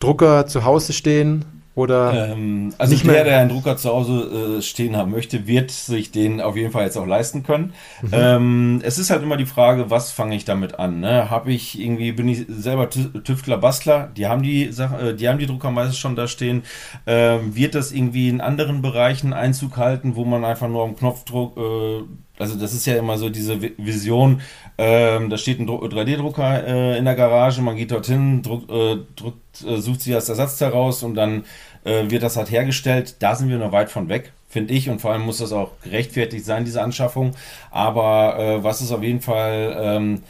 Drucker 0.00 0.46
zu 0.46 0.64
Hause 0.64 0.92
stehen, 0.92 1.61
Oder 1.74 2.32
ähm, 2.32 2.74
also 2.76 2.92
nicht 2.92 3.06
der, 3.06 3.12
mehr. 3.12 3.24
der 3.24 3.38
einen 3.38 3.48
Drucker 3.48 3.78
zu 3.78 3.88
Hause 3.88 4.58
äh, 4.58 4.62
stehen 4.62 4.94
haben 4.94 5.10
möchte, 5.10 5.46
wird 5.46 5.70
sich 5.70 6.10
den 6.10 6.42
auf 6.42 6.54
jeden 6.54 6.70
Fall 6.70 6.84
jetzt 6.84 6.98
auch 6.98 7.06
leisten 7.06 7.44
können. 7.44 7.72
Mhm. 8.02 8.08
Ähm, 8.12 8.80
es 8.82 8.98
ist 8.98 9.08
halt 9.08 9.22
immer 9.22 9.38
die 9.38 9.46
Frage, 9.46 9.88
was 9.88 10.10
fange 10.10 10.36
ich 10.36 10.44
damit 10.44 10.78
an? 10.78 11.00
Ne? 11.00 11.30
Habe 11.30 11.50
ich 11.50 11.80
irgendwie, 11.80 12.12
bin 12.12 12.28
ich 12.28 12.44
selber 12.48 12.90
Tüftler, 12.90 13.56
Bastler, 13.56 14.10
die 14.14 14.26
haben 14.26 14.42
die 14.42 14.70
Sache, 14.70 15.10
äh, 15.10 15.14
die 15.14 15.28
haben 15.28 15.38
die 15.38 15.46
Drucker 15.46 15.70
meistens 15.70 15.96
schon 15.96 16.14
da 16.14 16.28
stehen. 16.28 16.62
Ähm, 17.06 17.56
wird 17.56 17.74
das 17.74 17.90
irgendwie 17.90 18.28
in 18.28 18.42
anderen 18.42 18.82
Bereichen 18.82 19.32
Einzug 19.32 19.78
halten, 19.78 20.14
wo 20.14 20.26
man 20.26 20.44
einfach 20.44 20.68
nur 20.68 20.84
am 20.84 20.94
Knopfdruck 20.94 21.56
äh, 21.56 22.02
also 22.38 22.58
das 22.58 22.72
ist 22.72 22.86
ja 22.86 22.96
immer 22.96 23.18
so 23.18 23.28
diese 23.30 23.60
Vision, 23.60 24.40
ähm, 24.78 25.30
da 25.30 25.36
steht 25.36 25.60
ein 25.60 25.68
3D-Drucker 25.68 26.66
äh, 26.66 26.98
in 26.98 27.04
der 27.04 27.14
Garage, 27.14 27.62
man 27.62 27.76
geht 27.76 27.90
dorthin, 27.90 28.42
druck, 28.42 28.70
äh, 28.70 28.96
druckt, 29.16 29.64
äh, 29.64 29.80
sucht 29.80 30.00
sich 30.00 30.12
das 30.14 30.28
Ersatzteil 30.28 30.70
raus 30.70 31.02
und 31.02 31.14
dann 31.14 31.44
äh, 31.84 32.10
wird 32.10 32.22
das 32.22 32.36
halt 32.36 32.50
hergestellt. 32.50 33.16
Da 33.20 33.34
sind 33.34 33.48
wir 33.48 33.58
noch 33.58 33.72
weit 33.72 33.90
von 33.90 34.08
weg, 34.08 34.32
finde 34.48 34.72
ich. 34.74 34.88
Und 34.88 35.00
vor 35.00 35.12
allem 35.12 35.22
muss 35.22 35.38
das 35.38 35.52
auch 35.52 35.72
gerechtfertigt 35.82 36.44
sein, 36.44 36.64
diese 36.64 36.82
Anschaffung. 36.82 37.32
Aber 37.70 38.38
äh, 38.38 38.64
was 38.64 38.80
es 38.80 38.92
auf 38.92 39.02
jeden 39.02 39.20
Fall 39.20 39.76
ähm, 39.78 40.22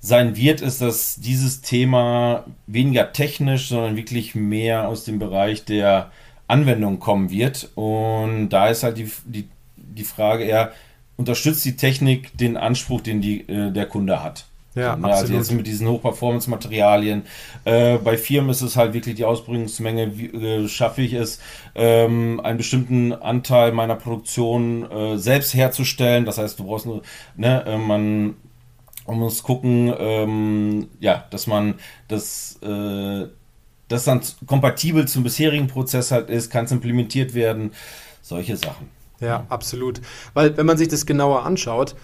sein 0.00 0.36
wird, 0.36 0.60
ist, 0.60 0.80
dass 0.82 1.16
dieses 1.16 1.62
Thema 1.62 2.44
weniger 2.66 3.12
technisch, 3.12 3.68
sondern 3.68 3.96
wirklich 3.96 4.34
mehr 4.34 4.88
aus 4.88 5.04
dem 5.04 5.18
Bereich 5.18 5.64
der 5.64 6.10
Anwendung 6.48 7.00
kommen 7.00 7.30
wird. 7.30 7.70
Und 7.74 8.50
da 8.50 8.68
ist 8.68 8.82
halt 8.82 8.98
die, 8.98 9.10
die, 9.24 9.48
die 9.76 10.04
Frage 10.04 10.44
eher, 10.44 10.72
unterstützt 11.16 11.64
die 11.64 11.76
Technik 11.76 12.36
den 12.36 12.56
Anspruch, 12.56 13.00
den 13.00 13.20
die, 13.20 13.40
äh, 13.48 13.72
der 13.72 13.86
Kunde 13.86 14.22
hat. 14.22 14.46
Ja, 14.76 14.94
ne? 14.94 15.06
Also 15.06 15.32
jetzt 15.32 15.50
mit 15.52 15.66
diesen 15.66 15.88
Hochperformance-Materialien. 15.88 17.22
Äh, 17.64 17.96
bei 17.96 18.18
Firmen 18.18 18.50
ist 18.50 18.60
es 18.60 18.76
halt 18.76 18.92
wirklich 18.92 19.14
die 19.14 19.24
Ausbringungsmenge, 19.24 20.18
wie 20.18 20.26
äh, 20.26 20.68
schaffe 20.68 21.00
ich 21.00 21.14
es, 21.14 21.40
ähm, 21.74 22.40
einen 22.40 22.58
bestimmten 22.58 23.14
Anteil 23.14 23.72
meiner 23.72 23.96
Produktion 23.96 24.88
äh, 24.90 25.16
selbst 25.16 25.54
herzustellen. 25.54 26.26
Das 26.26 26.36
heißt, 26.36 26.58
du 26.58 26.64
brauchst 26.64 26.84
nur, 26.84 27.00
ne, 27.36 27.64
äh, 27.64 27.78
man, 27.78 28.36
man 29.06 29.18
muss 29.18 29.42
gucken, 29.42 29.94
ähm, 29.98 30.88
ja, 31.00 31.24
dass 31.30 31.46
man 31.46 31.76
das, 32.08 32.58
äh, 32.62 33.28
das 33.88 34.04
dann 34.04 34.20
kompatibel 34.46 35.08
zum 35.08 35.22
bisherigen 35.22 35.68
Prozess 35.68 36.10
halt 36.10 36.28
ist, 36.28 36.50
kann 36.50 36.66
es 36.66 36.72
implementiert 36.72 37.32
werden, 37.32 37.72
solche 38.20 38.58
Sachen. 38.58 38.95
Ja, 39.20 39.46
absolut. 39.48 40.00
Weil 40.34 40.56
wenn 40.56 40.66
man 40.66 40.76
sich 40.76 40.88
das 40.88 41.06
genauer 41.06 41.44
anschaut 41.44 41.96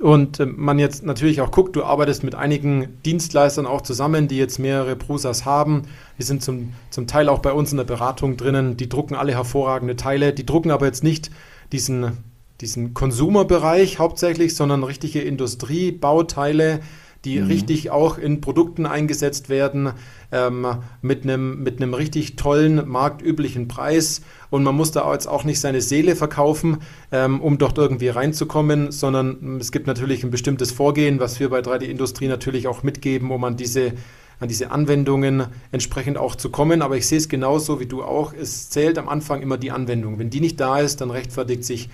und 0.00 0.40
äh, 0.40 0.46
man 0.46 0.78
jetzt 0.78 1.04
natürlich 1.04 1.40
auch 1.40 1.50
guckt, 1.50 1.76
du 1.76 1.84
arbeitest 1.84 2.24
mit 2.24 2.34
einigen 2.34 3.00
Dienstleistern 3.04 3.66
auch 3.66 3.82
zusammen, 3.82 4.28
die 4.28 4.36
jetzt 4.36 4.58
mehrere 4.58 4.96
Prusas 4.96 5.44
haben. 5.44 5.82
Die 6.18 6.22
sind 6.22 6.42
zum, 6.42 6.72
zum 6.90 7.06
Teil 7.06 7.28
auch 7.28 7.38
bei 7.38 7.52
uns 7.52 7.70
in 7.70 7.78
der 7.78 7.84
Beratung 7.84 8.36
drinnen. 8.36 8.76
Die 8.76 8.88
drucken 8.88 9.14
alle 9.14 9.32
hervorragende 9.32 9.96
Teile. 9.96 10.32
Die 10.32 10.46
drucken 10.46 10.70
aber 10.70 10.86
jetzt 10.86 11.04
nicht 11.04 11.30
diesen, 11.72 12.18
diesen 12.60 12.94
Konsumerbereich 12.94 13.98
hauptsächlich, 13.98 14.56
sondern 14.56 14.84
richtige 14.84 15.20
Industriebauteile, 15.20 16.80
die 17.24 17.40
mhm. 17.40 17.46
richtig 17.46 17.90
auch 17.90 18.18
in 18.18 18.40
Produkten 18.40 18.86
eingesetzt 18.86 19.48
werden, 19.48 19.92
ähm, 20.32 20.66
mit 21.02 21.22
einem 21.22 21.62
mit 21.62 21.80
richtig 21.80 22.36
tollen, 22.36 22.88
marktüblichen 22.88 23.68
Preis. 23.68 24.22
Und 24.50 24.64
man 24.64 24.74
muss 24.74 24.90
da 24.90 25.10
jetzt 25.12 25.28
auch 25.28 25.44
nicht 25.44 25.60
seine 25.60 25.80
Seele 25.80 26.16
verkaufen, 26.16 26.78
ähm, 27.12 27.40
um 27.40 27.58
dort 27.58 27.78
irgendwie 27.78 28.08
reinzukommen, 28.08 28.90
sondern 28.90 29.58
es 29.60 29.70
gibt 29.72 29.86
natürlich 29.86 30.24
ein 30.24 30.30
bestimmtes 30.30 30.72
Vorgehen, 30.72 31.20
was 31.20 31.38
wir 31.38 31.48
bei 31.48 31.60
3D-Industrie 31.60 32.28
natürlich 32.28 32.66
auch 32.66 32.82
mitgeben, 32.82 33.30
um 33.30 33.44
an 33.44 33.56
diese 33.56 33.92
an 34.40 34.48
diese 34.48 34.72
Anwendungen 34.72 35.46
entsprechend 35.70 36.18
auch 36.18 36.34
zu 36.34 36.50
kommen. 36.50 36.82
Aber 36.82 36.96
ich 36.96 37.06
sehe 37.06 37.18
es 37.18 37.28
genauso 37.28 37.78
wie 37.78 37.86
du 37.86 38.02
auch. 38.02 38.32
Es 38.34 38.70
zählt 38.70 38.98
am 38.98 39.08
Anfang 39.08 39.40
immer 39.40 39.56
die 39.56 39.70
Anwendung. 39.70 40.18
Wenn 40.18 40.30
die 40.30 40.40
nicht 40.40 40.58
da 40.58 40.80
ist, 40.80 41.00
dann 41.00 41.12
rechtfertigt 41.12 41.62
sich 41.62 41.88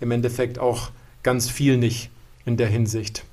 im 0.00 0.10
Endeffekt 0.10 0.58
auch 0.58 0.90
ganz 1.22 1.48
viel 1.48 1.78
nicht 1.78 2.10
in 2.44 2.58
der 2.58 2.66
Hinsicht 2.66 3.24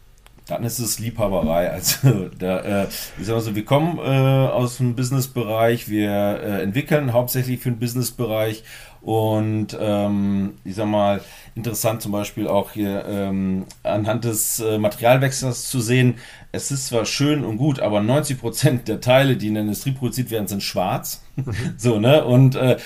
dann 0.48 0.64
ist 0.64 0.80
es 0.80 1.00
Liebhaberei. 1.00 1.70
Also 1.72 2.30
da, 2.38 2.84
äh, 2.84 2.88
ich 3.20 3.26
sag 3.26 3.36
mal 3.36 3.42
so, 3.42 3.56
wir 3.56 3.66
kommen 3.66 3.98
äh, 4.00 4.02
aus 4.02 4.78
dem 4.78 4.96
Businessbereich, 4.96 5.90
wir 5.90 6.10
äh, 6.10 6.64
entwickeln 6.64 7.14
hauptsächlich 7.14 7.60
für 7.60 7.72
den 7.72 7.80
Businessbereich 7.80 8.64
und 9.02 9.76
ähm, 9.80 10.54
ich 10.64 10.76
sag 10.76 10.86
mal, 10.86 11.22
interessant 11.56 12.04
zum 12.04 12.12
Beispiel 12.12 12.48
auch 12.48 12.72
hier 12.72 13.04
ähm, 13.08 13.66
anhand 13.82 14.26
des 14.26 14.60
äh, 14.60 14.78
Materialwechsels 14.78 15.70
zu 15.70 15.80
sehen, 15.80 16.16
es 16.52 16.70
ist 16.70 16.88
zwar 16.88 17.06
schön 17.06 17.44
und 17.44 17.58
gut, 17.58 17.80
aber 17.80 18.02
90 18.02 18.40
Prozent 18.40 18.88
der 18.88 19.02
Teile, 19.02 19.38
die 19.38 19.48
in 19.48 19.56
der 19.56 19.64
Industrie 19.64 19.94
produziert 19.94 20.30
werden, 20.30 20.48
sind 20.48 20.62
schwarz. 20.62 21.24
Mhm. 21.36 21.54
so, 21.78 22.00
ne? 22.00 22.24
Und 22.24 22.56
äh, 22.56 22.78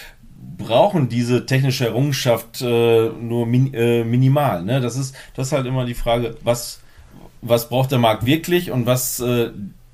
brauchen 0.58 1.10
diese 1.10 1.46
technische 1.46 1.88
Errungenschaft 1.88 2.62
äh, 2.62 3.10
nur 3.10 3.46
min, 3.46 3.74
äh, 3.74 4.04
minimal. 4.04 4.64
Ne? 4.64 4.80
Das 4.80 4.96
ist 4.96 5.16
das 5.36 5.48
ist 5.48 5.54
halt 5.54 5.66
immer 5.66 5.86
die 5.86 5.94
Frage, 5.96 6.38
was 6.44 6.80
was 7.48 7.70
braucht 7.70 7.92
der 7.92 8.00
Markt 8.00 8.26
wirklich 8.26 8.72
und 8.72 8.86
was 8.86 9.20
äh, 9.20 9.52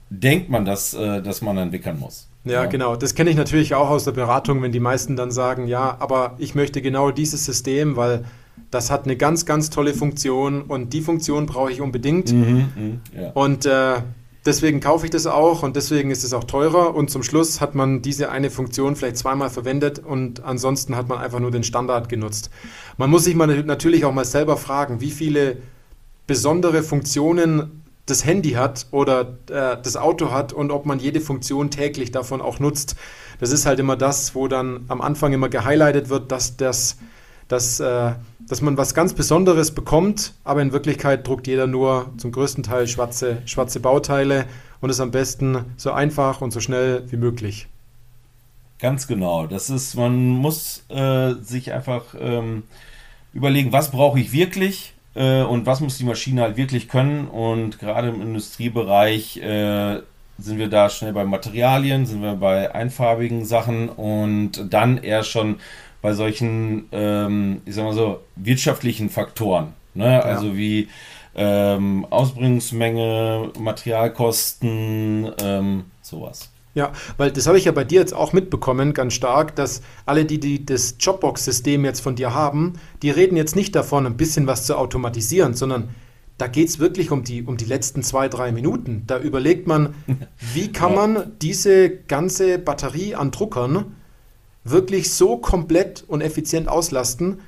denkt 0.10 0.50
man, 0.50 0.66
dass, 0.66 0.94
äh, 0.94 1.22
dass 1.22 1.42
man 1.42 1.58
entwickeln 1.58 2.00
muss. 2.00 2.28
Ja, 2.44 2.54
ja, 2.54 2.66
genau. 2.66 2.96
Das 2.96 3.14
kenne 3.14 3.30
ich 3.30 3.36
natürlich 3.36 3.76
auch 3.76 3.90
aus 3.90 4.06
der 4.06 4.14
Beratung, 4.14 4.62
wenn 4.62 4.72
die 4.72 4.80
meisten 4.80 5.16
dann 5.16 5.32
sagen, 5.32 5.68
ja, 5.68 5.98
aber 6.00 6.36
ich 6.40 6.56
möchte 6.56 6.82
genau 6.82 7.12
dieses 7.12 7.46
System, 7.46 7.96
weil 7.96 8.26
das 8.72 8.90
hat 8.90 9.04
eine 9.06 9.16
ganz, 9.16 9.46
ganz 9.46 9.70
tolle 9.70 9.94
Funktion 9.94 10.64
und 10.64 10.94
die 10.94 11.02
Funktion 11.02 11.46
brauche 11.46 11.72
ich 11.72 11.82
unbedingt. 11.82 12.32
Mhm, 12.32 13.02
mh, 13.14 13.22
ja. 13.22 13.32
Und 13.34 13.66
äh, 13.66 14.02
deswegen 14.46 14.80
kaufe 14.80 15.06
ich 15.06 15.12
das 15.12 15.28
auch 15.28 15.62
und 15.62 15.76
deswegen 15.76 16.10
ist 16.10 16.24
es 16.24 16.34
auch 16.34 16.46
teurer 16.46 16.96
und 16.96 17.12
zum 17.12 17.22
Schluss 17.22 17.62
hat 17.62 17.76
man 17.76 18.02
diese 18.02 18.32
eine 18.32 18.50
Funktion 18.50 18.96
vielleicht 18.96 19.18
zweimal 19.18 19.50
verwendet 19.50 20.00
und 20.00 20.44
ansonsten 20.44 20.96
hat 20.96 21.10
man 21.10 21.20
einfach 21.20 21.40
nur 21.40 21.52
den 21.52 21.64
Standard 21.64 22.10
genutzt. 22.10 22.50
Man 22.98 23.10
muss 23.10 23.26
sich 23.26 23.36
mal 23.36 23.64
natürlich 23.64 24.06
auch 24.06 24.14
mal 24.14 24.26
selber 24.26 24.58
fragen, 24.58 25.00
wie 25.00 25.12
viele 25.12 25.58
besondere 26.32 26.82
Funktionen 26.82 27.84
das 28.06 28.24
Handy 28.24 28.52
hat 28.52 28.88
oder 28.92 29.38
äh, 29.50 29.76
das 29.84 29.98
Auto 29.98 30.32
hat 30.32 30.54
und 30.54 30.72
ob 30.72 30.86
man 30.86 30.98
jede 30.98 31.20
Funktion 31.20 31.72
täglich 31.72 32.14
davon 32.14 32.40
auch 32.40 32.60
nutzt. 32.60 32.96
Das 33.42 33.52
ist 33.52 33.66
halt 33.66 33.82
immer 33.82 33.98
das, 33.98 34.34
wo 34.34 34.48
dann 34.48 34.86
am 34.88 35.02
Anfang 35.02 35.34
immer 35.34 35.50
gehighlightet 35.50 36.08
wird, 36.08 36.32
dass, 36.32 36.56
das, 36.56 36.98
dass, 37.50 37.82
äh, 37.82 38.14
dass 38.48 38.62
man 38.62 38.78
was 38.78 38.94
ganz 38.94 39.14
Besonderes 39.14 39.72
bekommt, 39.72 40.34
aber 40.46 40.62
in 40.62 40.72
Wirklichkeit 40.72 41.28
druckt 41.28 41.48
jeder 41.48 41.68
nur 41.68 42.14
zum 42.16 42.32
größten 42.32 42.64
Teil 42.64 42.88
schwarze, 42.88 43.42
schwarze 43.44 43.82
Bauteile 43.82 44.46
und 44.80 44.90
ist 44.90 45.02
am 45.02 45.12
besten 45.12 45.66
so 45.76 45.92
einfach 45.92 46.40
und 46.40 46.52
so 46.52 46.62
schnell 46.62 47.04
wie 47.12 47.18
möglich. 47.18 47.68
Ganz 48.80 49.06
genau. 49.06 49.48
Das 49.48 49.70
ist, 49.70 49.96
man 49.96 50.30
muss 50.30 50.86
äh, 50.88 51.34
sich 51.42 51.74
einfach 51.74 52.16
ähm, 52.18 52.64
überlegen, 53.34 53.74
was 53.74 53.92
brauche 53.92 54.18
ich 54.18 54.32
wirklich 54.32 54.94
äh, 55.16 55.42
und 55.42 55.66
was 55.66 55.80
muss 55.80 55.98
die 55.98 56.04
Maschine 56.04 56.42
halt 56.42 56.58
wirklich 56.58 56.88
können. 56.88 57.28
Und 57.28 57.80
gerade 57.80 58.10
im 58.10 58.22
Industriebereich 58.22 59.38
äh, 59.38 60.00
sind 60.38 60.58
wir 60.58 60.70
da 60.70 60.90
schnell 60.90 61.14
bei 61.14 61.26
Materialien, 61.26 62.06
sind 62.06 62.22
wir 62.22 62.36
bei 62.36 62.74
einfarbigen 62.74 63.46
Sachen 63.46 63.90
und 63.90 64.74
dann 64.74 64.98
eher 64.98 65.24
schon 65.24 65.58
bei 66.02 66.14
solchen, 66.14 66.88
ähm, 66.92 67.62
ich 67.66 67.76
sag 67.76 67.84
mal 67.84 67.94
so, 67.94 68.22
wirtschaftlichen 68.36 69.10
Faktoren. 69.10 69.74
Ne? 69.94 70.06
Ja. 70.06 70.20
Also 70.22 70.56
wie 70.56 70.88
ähm, 71.36 72.06
Ausbringungsmenge, 72.10 73.52
Materialkosten, 73.60 75.32
ähm, 75.42 75.86
sowas. 76.02 76.51
Ja, 76.74 76.94
weil 77.18 77.32
das 77.32 77.48
habe 77.48 77.58
ich 77.58 77.66
ja 77.66 77.74
bei 77.74 77.84
dir 77.84 78.00
jetzt 78.00 78.14
auch 78.14 78.32
mitbekommen, 78.32 78.94
ganz 78.94 79.14
stark, 79.14 79.56
dass 79.58 79.82
alle, 80.06 80.24
die, 80.24 80.40
die 80.40 80.66
das 80.66 80.96
Jobbox-System 81.00 81.84
jetzt 81.84 82.00
von 82.00 82.16
dir 82.16 82.34
haben, 82.34 82.74
die 83.02 83.10
reden 83.10 83.36
jetzt 83.36 83.58
nicht 83.58 83.76
davon, 83.76 84.06
ein 84.06 84.16
bisschen 84.16 84.48
was 84.48 84.66
zu 84.66 84.78
automatisieren, 84.78 85.54
sondern 85.54 85.90
da 86.38 86.48
geht 86.48 86.70
es 86.70 86.80
wirklich 86.80 87.12
um 87.12 87.24
die, 87.24 87.44
um 87.44 87.58
die 87.58 87.66
letzten 87.66 88.04
zwei, 88.04 88.30
drei 88.30 88.52
Minuten. 88.52 89.04
Da 89.06 89.20
überlegt 89.20 89.68
man, 89.68 89.94
wie 90.54 90.72
kann 90.72 90.96
man 90.96 91.34
diese 91.42 91.90
ganze 91.90 92.58
Batterie 92.58 93.16
an 93.16 93.32
Druckern 93.32 93.96
wirklich 94.64 95.14
so 95.14 95.38
komplett 95.38 96.04
und 96.08 96.22
effizient 96.22 96.68
auslasten. 96.68 97.42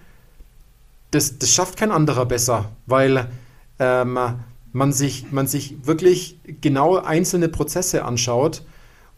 Das, 1.12 1.38
das 1.38 1.50
schafft 1.50 1.78
kein 1.78 1.92
anderer 1.92 2.26
besser, 2.26 2.72
weil 2.86 3.30
ähm, 3.80 4.20
man, 4.72 4.94
sich, 4.94 5.32
man 5.32 5.48
sich 5.48 5.86
wirklich 5.86 6.40
genau 6.62 6.98
einzelne 6.98 7.50
Prozesse 7.50 8.04
anschaut 8.04 8.64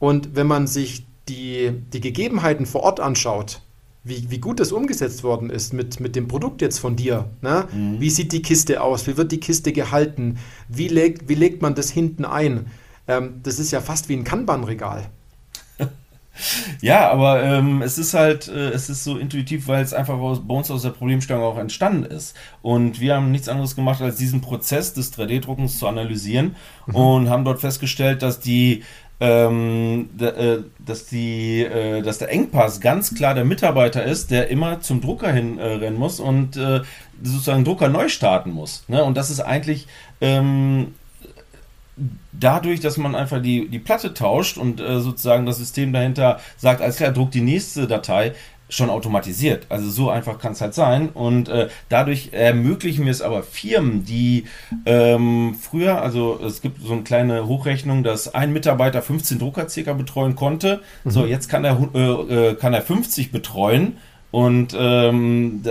und 0.06 0.36
wenn 0.36 0.46
man 0.46 0.68
sich 0.68 1.08
die, 1.28 1.72
die 1.92 2.00
Gegebenheiten 2.00 2.68
vor 2.68 2.84
Ort 2.84 3.00
anschaut, 3.00 3.62
wie, 4.04 4.30
wie 4.30 4.38
gut 4.38 4.60
das 4.60 4.72
umgesetzt 4.72 5.24
worden 5.24 5.50
ist 5.50 5.74
mit, 5.74 6.00
mit 6.00 6.16
dem 6.16 6.28
Produkt 6.28 6.62
jetzt 6.62 6.78
von 6.78 6.96
dir. 6.96 7.28
Ne? 7.42 7.68
Mhm. 7.74 8.00
Wie 8.00 8.12
sieht 8.12 8.32
die 8.32 8.44
Kiste 8.44 8.82
aus? 8.82 9.08
Wie 9.08 9.18
wird 9.18 9.32
die 9.32 9.40
Kiste 9.40 9.74
gehalten? 9.74 10.38
Wie 10.70 10.90
legt, 10.90 11.28
wie 11.28 11.34
legt 11.34 11.64
man 11.64 11.74
das 11.74 11.90
hinten 11.90 12.24
ein? 12.24 12.68
Ähm, 13.08 13.40
das 13.42 13.58
ist 13.58 13.72
ja 13.72 13.82
fast 13.82 14.08
wie 14.08 14.16
ein 14.16 14.24
Kanban-Regal. 14.24 15.10
Ja, 16.82 17.12
aber 17.12 17.42
ähm, 17.44 17.82
es 17.82 17.98
ist 17.98 18.14
halt, 18.14 18.50
äh, 18.50 18.72
es 18.72 18.90
ist 18.90 19.06
so 19.06 19.18
intuitiv, 19.18 19.70
weil 19.70 19.82
es 19.82 19.94
einfach 19.94 20.16
aus, 20.16 20.46
bei 20.46 20.54
uns 20.54 20.70
aus 20.70 20.82
der 20.82 20.90
Problemstellung 20.90 21.42
auch 21.42 21.58
entstanden 21.58 22.04
ist. 22.04 22.36
Und 22.62 23.00
wir 23.00 23.16
haben 23.16 23.32
nichts 23.32 23.48
anderes 23.48 23.74
gemacht, 23.76 24.02
als 24.02 24.18
diesen 24.18 24.42
Prozess 24.42 24.94
des 24.94 25.18
3D-Druckens 25.18 25.80
zu 25.80 25.88
analysieren 25.88 26.58
mhm. 26.88 26.96
und 26.96 27.30
haben 27.30 27.46
dort 27.46 27.62
festgestellt, 27.62 28.22
dass 28.22 28.42
die 28.42 28.84
ähm, 29.20 30.10
äh, 30.20 30.58
dass, 30.80 31.08
die, 31.08 31.64
äh, 31.64 32.02
dass 32.02 32.18
der 32.18 32.32
Engpass 32.32 32.82
ganz 32.82 33.16
klar 33.16 33.34
der 33.34 33.46
Mitarbeiter 33.46 34.04
ist, 34.04 34.32
der 34.32 34.50
immer 34.50 34.82
zum 34.82 35.02
Drucker 35.02 35.32
hinrennen 35.32 35.96
äh, 35.96 35.98
muss 35.98 36.20
und 36.20 36.60
sozusagen 37.24 37.64
Drucker 37.64 37.88
neu 37.88 38.10
starten 38.10 38.52
muss. 38.52 38.84
Ne? 38.88 39.04
Und 39.04 39.16
das 39.16 39.30
ist 39.30 39.40
eigentlich 39.40 39.88
ähm, 40.20 40.94
dadurch, 42.34 42.82
dass 42.82 42.98
man 42.98 43.16
einfach 43.16 43.42
die, 43.42 43.70
die 43.70 43.80
Platte 43.80 44.14
tauscht 44.14 44.58
und 44.58 44.82
äh, 44.82 45.00
sozusagen 45.00 45.46
das 45.46 45.58
System 45.58 45.94
dahinter 45.94 46.40
sagt, 46.58 46.82
als 46.82 46.98
klar, 46.98 47.12
druck 47.12 47.32
die 47.32 47.42
nächste 47.42 47.88
Datei, 47.88 48.34
schon 48.70 48.90
automatisiert. 48.90 49.68
Also 49.70 49.90
so 49.90 50.10
einfach 50.10 50.40
kann 50.40 50.54
es 50.54 50.62
halt 50.62 50.74
sein. 50.74 51.10
Und 51.10 51.50
äh, 51.50 51.70
dadurch 51.90 52.30
ermöglichen 52.32 53.06
wir 53.06 53.12
es 53.12 53.22
aber 53.22 53.44
Firmen, 53.44 54.06
die 54.06 54.46
ähm, 54.86 55.56
früher, 55.60 56.02
also 56.02 56.40
es 56.44 56.62
gibt 56.62 56.82
so 56.82 56.94
eine 56.94 57.04
kleine 57.04 57.48
Hochrechnung, 57.48 58.04
dass 58.04 58.34
ein 58.34 58.54
Mitarbeiter 58.54 59.02
15 59.02 59.40
Drucker 59.40 59.70
circa 59.70 59.94
betreuen 59.94 60.36
konnte. 60.36 60.82
Mhm. 61.04 61.12
So, 61.12 61.26
jetzt 61.26 61.48
kann 61.48 61.64
er, 61.64 61.90
äh, 61.94 62.52
äh 62.52 62.56
kann 62.56 62.74
er 62.74 62.82
50 62.82 63.32
betreuen. 63.32 63.98
Und 64.32 64.76
ähm, 64.78 65.64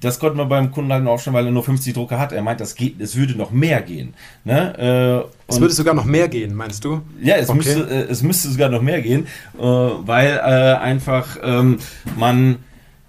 das 0.00 0.18
konnte 0.18 0.36
man 0.36 0.48
beim 0.48 0.70
Kunden 0.70 0.92
halt 0.92 1.06
auch 1.06 1.18
schon, 1.18 1.34
weil 1.34 1.44
er 1.44 1.52
nur 1.52 1.62
50 1.62 1.94
Drucker 1.94 2.18
hat. 2.18 2.32
Er 2.32 2.42
meint, 2.42 2.60
das 2.60 2.74
geht, 2.74 3.00
es 3.00 3.16
würde 3.16 3.34
noch 3.36 3.50
mehr 3.50 3.82
gehen. 3.82 4.14
Ne? 4.44 5.26
Äh, 5.28 5.52
es 5.52 5.60
würde 5.60 5.74
sogar 5.74 5.94
noch 5.94 6.06
mehr 6.06 6.28
gehen, 6.28 6.54
meinst 6.54 6.84
du? 6.84 7.02
Ja, 7.22 7.36
es, 7.36 7.48
okay. 7.48 7.58
müsste, 7.58 7.80
äh, 7.82 8.10
es 8.10 8.22
müsste 8.22 8.48
sogar 8.48 8.70
noch 8.70 8.82
mehr 8.82 9.02
gehen, 9.02 9.26
äh, 9.58 9.62
weil 9.62 10.38
äh, 10.38 10.76
einfach 10.78 11.36
ähm, 11.42 11.78
man 12.16 12.56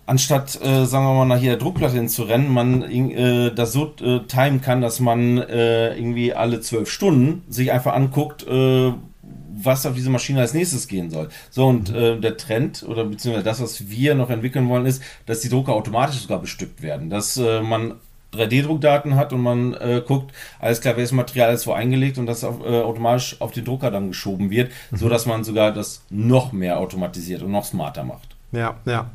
anstatt, 0.06 0.60
äh, 0.62 0.86
sagen 0.86 1.06
wir 1.06 1.14
mal, 1.14 1.26
nach 1.26 1.42
jeder 1.42 1.56
Druckplatte 1.56 1.96
hinzurennen, 1.96 2.52
man 2.52 2.84
äh, 2.84 3.54
das 3.54 3.72
so 3.72 3.86
timen 3.86 4.62
kann, 4.62 4.82
dass 4.82 5.00
man 5.00 5.38
irgendwie 5.38 6.34
alle 6.34 6.60
zwölf 6.60 6.90
Stunden 6.90 7.44
sich 7.48 7.72
einfach 7.72 7.94
anguckt, 7.94 8.46
was 9.64 9.86
auf 9.86 9.96
diese 9.96 10.10
Maschine 10.10 10.42
als 10.42 10.54
nächstes 10.54 10.88
gehen 10.88 11.10
soll. 11.10 11.30
So, 11.50 11.68
und 11.68 11.90
äh, 11.90 12.20
der 12.20 12.38
Trend 12.38 12.84
oder 12.84 13.06
beziehungsweise 13.06 13.46
das, 13.46 13.62
was 13.62 13.90
wir 13.90 14.16
noch 14.16 14.30
entwickeln 14.30 14.68
wollen, 14.70 14.86
ist, 14.86 15.02
dass 15.26 15.42
die 15.42 15.50
Drucker 15.50 15.74
automatisch 15.74 16.18
sogar 16.18 16.40
bestückt 16.40 16.82
werden. 16.82 17.10
Dass 17.10 17.38
äh, 17.38 17.62
man 17.62 17.96
3D-Druckdaten 18.34 19.16
hat 19.16 19.34
und 19.34 19.42
man 19.42 19.74
äh, 19.74 20.02
guckt, 20.06 20.34
alles 20.60 20.82
klar, 20.82 20.96
welches 20.96 21.12
Material 21.12 21.54
ist 21.54 21.68
wo 21.68 21.74
eingelegt 21.74 22.18
und 22.18 22.26
das 22.26 22.44
auf, 22.44 22.62
äh, 22.62 22.82
automatisch 22.82 23.36
auf 23.40 23.52
den 23.52 23.66
Drucker 23.66 23.92
dann 23.92 24.08
geschoben 24.08 24.50
wird, 24.50 24.72
mhm. 24.92 24.98
so 24.98 25.10
dass 25.10 25.26
man 25.26 25.44
sogar 25.44 25.74
das 25.74 26.04
noch 26.10 26.52
mehr 26.52 26.80
automatisiert 26.80 27.42
und 27.42 27.52
noch 27.52 27.66
smarter 27.66 28.04
macht. 28.04 28.36
Ja, 28.52 28.76
ja. 28.86 29.10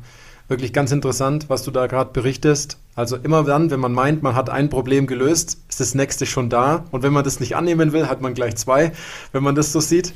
Wirklich 0.49 0.71
ganz 0.71 0.93
interessant, 0.93 1.49
was 1.49 1.63
du 1.63 1.71
da 1.71 1.87
gerade 1.87 2.11
berichtest. 2.13 2.77
Also 2.95 3.17
immer 3.17 3.43
dann, 3.43 3.69
wenn 3.69 3.81
man 3.81 3.91
meint, 3.91 4.23
man 4.23 4.33
hat 4.33 4.49
ein 4.49 4.69
Problem 4.69 5.05
gelöst, 5.05 5.57
ist 5.67 5.81
das 5.81 5.93
nächste 5.93 6.25
schon 6.25 6.49
da. 6.49 6.85
Und 6.91 7.03
wenn 7.03 7.11
man 7.11 7.25
das 7.25 7.41
nicht 7.41 7.57
annehmen 7.57 7.91
will, 7.91 8.07
hat 8.07 8.21
man 8.21 8.33
gleich 8.33 8.55
zwei, 8.55 8.93
wenn 9.33 9.43
man 9.43 9.55
das 9.55 9.73
so 9.73 9.81
sieht. 9.81 10.13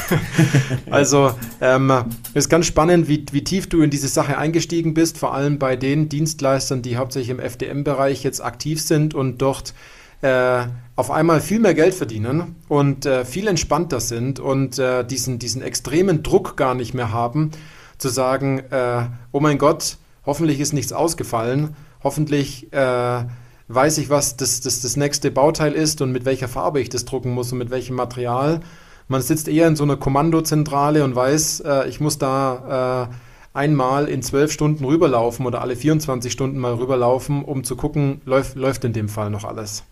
also 0.90 1.34
ähm, 1.60 1.92
ist 2.32 2.48
ganz 2.48 2.64
spannend, 2.64 3.06
wie, 3.06 3.26
wie 3.32 3.44
tief 3.44 3.68
du 3.68 3.82
in 3.82 3.90
diese 3.90 4.08
Sache 4.08 4.38
eingestiegen 4.38 4.94
bist, 4.94 5.18
vor 5.18 5.34
allem 5.34 5.58
bei 5.58 5.76
den 5.76 6.08
Dienstleistern, 6.08 6.80
die 6.80 6.96
hauptsächlich 6.96 7.30
im 7.30 7.40
FDM-Bereich 7.40 8.22
jetzt 8.22 8.42
aktiv 8.42 8.80
sind 8.80 9.14
und 9.14 9.42
dort 9.42 9.74
äh, 10.22 10.64
auf 10.96 11.10
einmal 11.10 11.42
viel 11.42 11.58
mehr 11.58 11.74
Geld 11.74 11.94
verdienen 11.94 12.56
und 12.68 13.04
äh, 13.04 13.26
viel 13.26 13.46
entspannter 13.46 14.00
sind 14.00 14.40
und 14.40 14.78
äh, 14.78 15.04
diesen, 15.04 15.38
diesen 15.38 15.60
extremen 15.60 16.22
Druck 16.22 16.56
gar 16.56 16.74
nicht 16.74 16.94
mehr 16.94 17.12
haben 17.12 17.50
zu 17.98 18.08
sagen, 18.08 18.60
äh, 18.70 19.06
oh 19.32 19.40
mein 19.40 19.58
Gott, 19.58 19.98
hoffentlich 20.24 20.60
ist 20.60 20.72
nichts 20.72 20.92
ausgefallen, 20.92 21.76
hoffentlich 22.02 22.72
äh, 22.72 23.24
weiß 23.68 23.98
ich, 23.98 24.10
was 24.10 24.36
das, 24.36 24.60
das, 24.60 24.80
das 24.80 24.96
nächste 24.96 25.30
Bauteil 25.30 25.72
ist 25.72 26.00
und 26.00 26.12
mit 26.12 26.24
welcher 26.24 26.48
Farbe 26.48 26.80
ich 26.80 26.88
das 26.88 27.04
drucken 27.04 27.32
muss 27.32 27.52
und 27.52 27.58
mit 27.58 27.70
welchem 27.70 27.96
Material. 27.96 28.60
Man 29.08 29.22
sitzt 29.22 29.48
eher 29.48 29.68
in 29.68 29.76
so 29.76 29.84
einer 29.84 29.96
Kommandozentrale 29.96 31.04
und 31.04 31.14
weiß, 31.14 31.60
äh, 31.60 31.88
ich 31.88 32.00
muss 32.00 32.18
da 32.18 33.08
äh, 33.08 33.14
einmal 33.56 34.08
in 34.08 34.22
zwölf 34.22 34.52
Stunden 34.52 34.84
rüberlaufen 34.84 35.46
oder 35.46 35.62
alle 35.62 35.76
24 35.76 36.30
Stunden 36.30 36.58
mal 36.58 36.74
rüberlaufen, 36.74 37.44
um 37.44 37.64
zu 37.64 37.76
gucken, 37.76 38.20
läuft, 38.24 38.56
läuft 38.56 38.84
in 38.84 38.92
dem 38.92 39.08
Fall 39.08 39.30
noch 39.30 39.44
alles. 39.44 39.84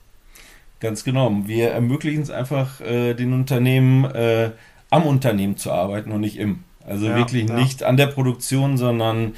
Ganz 0.81 1.03
genau. 1.03 1.35
Wir 1.47 1.71
ermöglichen 1.71 2.23
es 2.23 2.31
einfach 2.31 2.81
äh, 2.81 3.15
den 3.15 3.33
Unternehmen, 3.33 4.05
äh, 4.05 4.51
am 4.91 5.07
Unternehmen 5.07 5.57
zu 5.57 5.73
arbeiten 5.73 6.13
und 6.13 6.21
nicht 6.21 6.37
im. 6.37 6.65
Also 6.87 7.07
ja, 7.07 7.17
wirklich 7.17 7.49
ja. 7.49 7.55
nicht 7.55 7.83
an 7.83 7.97
der 7.97 8.07
Produktion, 8.07 8.77
sondern 8.77 9.35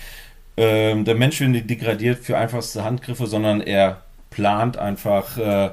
ähm, 0.56 1.04
der 1.04 1.14
Mensch 1.14 1.40
wird 1.40 1.50
nicht 1.50 1.70
degradiert 1.70 2.18
für 2.18 2.36
einfachste 2.36 2.84
Handgriffe, 2.84 3.26
sondern 3.26 3.60
er 3.60 4.02
plant 4.30 4.76
einfach 4.76 5.38
äh, 5.38 5.70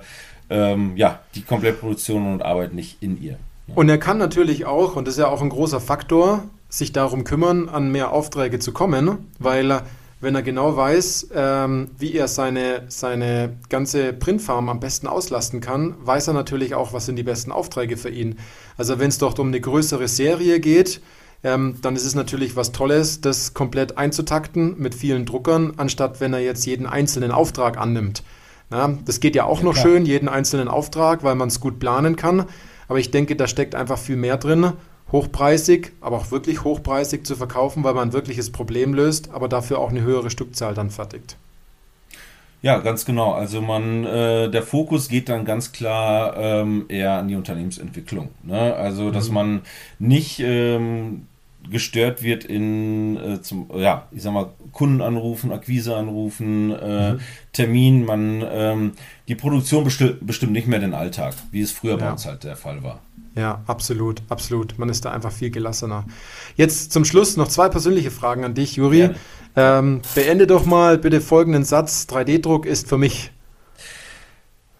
ähm, 0.50 0.96
ja, 0.96 1.20
die 1.36 1.42
komplette 1.42 1.80
Produktion 1.80 2.32
und 2.32 2.42
arbeitet 2.42 2.74
nicht 2.74 3.02
in 3.02 3.22
ihr. 3.22 3.38
Ja. 3.68 3.76
Und 3.76 3.90
er 3.90 3.98
kann 3.98 4.18
natürlich 4.18 4.66
auch, 4.66 4.96
und 4.96 5.08
das 5.08 5.16
ist 5.16 5.20
ja 5.20 5.28
auch 5.28 5.42
ein 5.42 5.50
großer 5.50 5.80
Faktor, 5.80 6.44
sich 6.70 6.92
darum 6.92 7.24
kümmern, 7.24 7.70
an 7.70 7.92
mehr 7.92 8.12
Aufträge 8.12 8.60
zu 8.60 8.72
kommen, 8.72 9.30
weil 9.40 9.82
wenn 10.22 10.36
er 10.36 10.42
genau 10.42 10.76
weiß, 10.76 11.30
ähm, 11.36 11.92
wie 12.00 12.14
er 12.14 12.28
seine, 12.28 12.84
seine 12.88 13.58
ganze 13.70 14.14
Printfarm 14.14 14.70
am 14.70 14.80
besten 14.80 15.06
auslasten 15.06 15.60
kann, 15.60 15.96
weiß 16.02 16.28
er 16.28 16.34
natürlich 16.34 16.76
auch, 16.76 16.94
was 16.94 17.06
sind 17.06 17.18
die 17.18 17.24
besten 17.24 17.52
Aufträge 17.52 17.98
für 17.98 18.10
ihn. 18.10 18.40
Also 18.78 19.00
wenn 19.00 19.10
es 19.10 19.18
dort 19.18 19.38
um 19.40 19.48
eine 19.48 19.60
größere 19.60 20.08
Serie 20.08 20.62
geht, 20.62 21.02
ähm, 21.44 21.76
dann 21.82 21.96
ist 21.96 22.06
es 22.06 22.16
natürlich 22.16 22.56
was 22.56 22.72
Tolles, 22.72 23.22
das 23.22 23.54
komplett 23.54 23.98
einzutakten 23.98 24.76
mit 24.78 24.96
vielen 24.96 25.26
Druckern, 25.26 25.74
anstatt 25.78 26.22
wenn 26.22 26.34
er 26.34 26.40
jetzt 26.40 26.66
jeden 26.66 26.86
einzelnen 26.86 27.32
Auftrag 27.32 27.78
annimmt. 27.78 28.24
Ja, 28.72 28.98
das 29.06 29.20
geht 29.20 29.36
ja 29.36 29.46
auch 29.46 29.60
ja, 29.60 29.66
noch 29.66 29.74
klar. 29.74 29.86
schön, 29.86 30.06
jeden 30.06 30.30
einzelnen 30.30 30.68
Auftrag, 30.68 31.24
weil 31.24 31.36
man 31.36 31.50
es 31.50 31.60
gut 31.60 31.80
planen 31.80 32.16
kann. 32.16 32.46
Aber 32.88 33.00
ich 33.00 33.12
denke, 33.12 33.36
da 33.36 33.48
steckt 33.48 33.76
einfach 33.76 33.98
viel 33.98 34.16
mehr 34.16 34.38
drin, 34.38 34.74
hochpreisig, 35.12 35.92
aber 36.02 36.18
auch 36.18 36.32
wirklich 36.32 36.64
hochpreisig 36.64 37.26
zu 37.26 37.36
verkaufen, 37.36 37.84
weil 37.84 37.94
man 37.94 38.10
ein 38.10 38.14
wirkliches 38.14 38.52
Problem 38.52 38.94
löst, 38.94 39.32
aber 39.32 39.48
dafür 39.48 39.80
auch 39.80 39.90
eine 39.90 40.02
höhere 40.02 40.30
Stückzahl 40.30 40.74
dann 40.74 40.90
fertigt. 40.90 41.38
Ja, 42.64 42.78
ganz 42.78 43.04
genau. 43.04 43.34
Also 43.34 43.62
man, 43.62 44.06
äh, 44.06 44.50
der 44.50 44.64
Fokus 44.64 45.10
geht 45.10 45.28
dann 45.28 45.44
ganz 45.44 45.74
klar 45.74 46.38
ähm, 46.38 46.86
eher 46.88 47.12
an 47.12 47.28
die 47.28 47.36
Unternehmensentwicklung. 47.36 48.30
Ne? 48.42 48.74
Also 48.74 49.12
dass 49.12 49.28
mhm. 49.28 49.34
man 49.34 49.62
nicht 50.00 50.40
ähm, 50.40 51.28
gestört 51.70 52.24
wird 52.24 52.46
in 52.46 53.18
äh, 53.18 53.42
zum 53.42 53.70
ja 53.76 54.08
ich 54.12 54.22
sag 54.22 54.34
mal 54.34 54.50
Kunden 54.72 55.02
anrufen 55.02 55.52
Akquise 55.52 55.96
anrufen 55.96 56.72
äh, 56.72 57.14
mhm. 57.14 57.20
Termin 57.52 58.06
man 58.06 58.44
ähm, 58.50 58.92
die 59.28 59.36
Produktion 59.36 59.84
besti 59.84 60.16
bestimmt 60.22 60.54
nicht 60.54 60.68
mehr 60.68 60.80
den 60.80 60.94
Alltag 60.94 61.34
wie 61.52 61.62
es 61.62 61.72
früher 61.72 61.98
ja. 61.98 62.06
bei 62.06 62.12
uns 62.12 62.26
halt 62.26 62.44
der 62.44 62.56
Fall 62.56 62.84
war. 62.84 63.00
Ja 63.36 63.62
absolut 63.68 64.22
absolut. 64.30 64.78
Man 64.78 64.90
ist 64.90 65.06
da 65.06 65.12
einfach 65.12 65.32
viel 65.32 65.50
gelassener. 65.50 66.06
Jetzt 66.56 66.92
zum 66.92 67.06
Schluss 67.06 67.38
noch 67.38 67.48
zwei 67.48 67.70
persönliche 67.70 68.12
Fragen 68.12 68.44
an 68.44 68.54
dich 68.54 68.76
Juri. 68.76 69.10
Ähm, 69.56 70.02
beende 70.16 70.48
doch 70.48 70.66
mal 70.66 70.98
bitte 70.98 71.22
folgenden 71.22 71.64
Satz. 71.64 72.08
3D-Druck 72.10 72.66
ist 72.66 72.90
für 72.90 72.98
mich. 72.98 73.32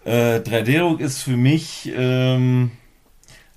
Äh, 0.04 0.38
3D-Druck 0.40 1.00
ist 1.00 1.22
für 1.22 1.36
mich 1.36 1.92
ähm 1.94 2.72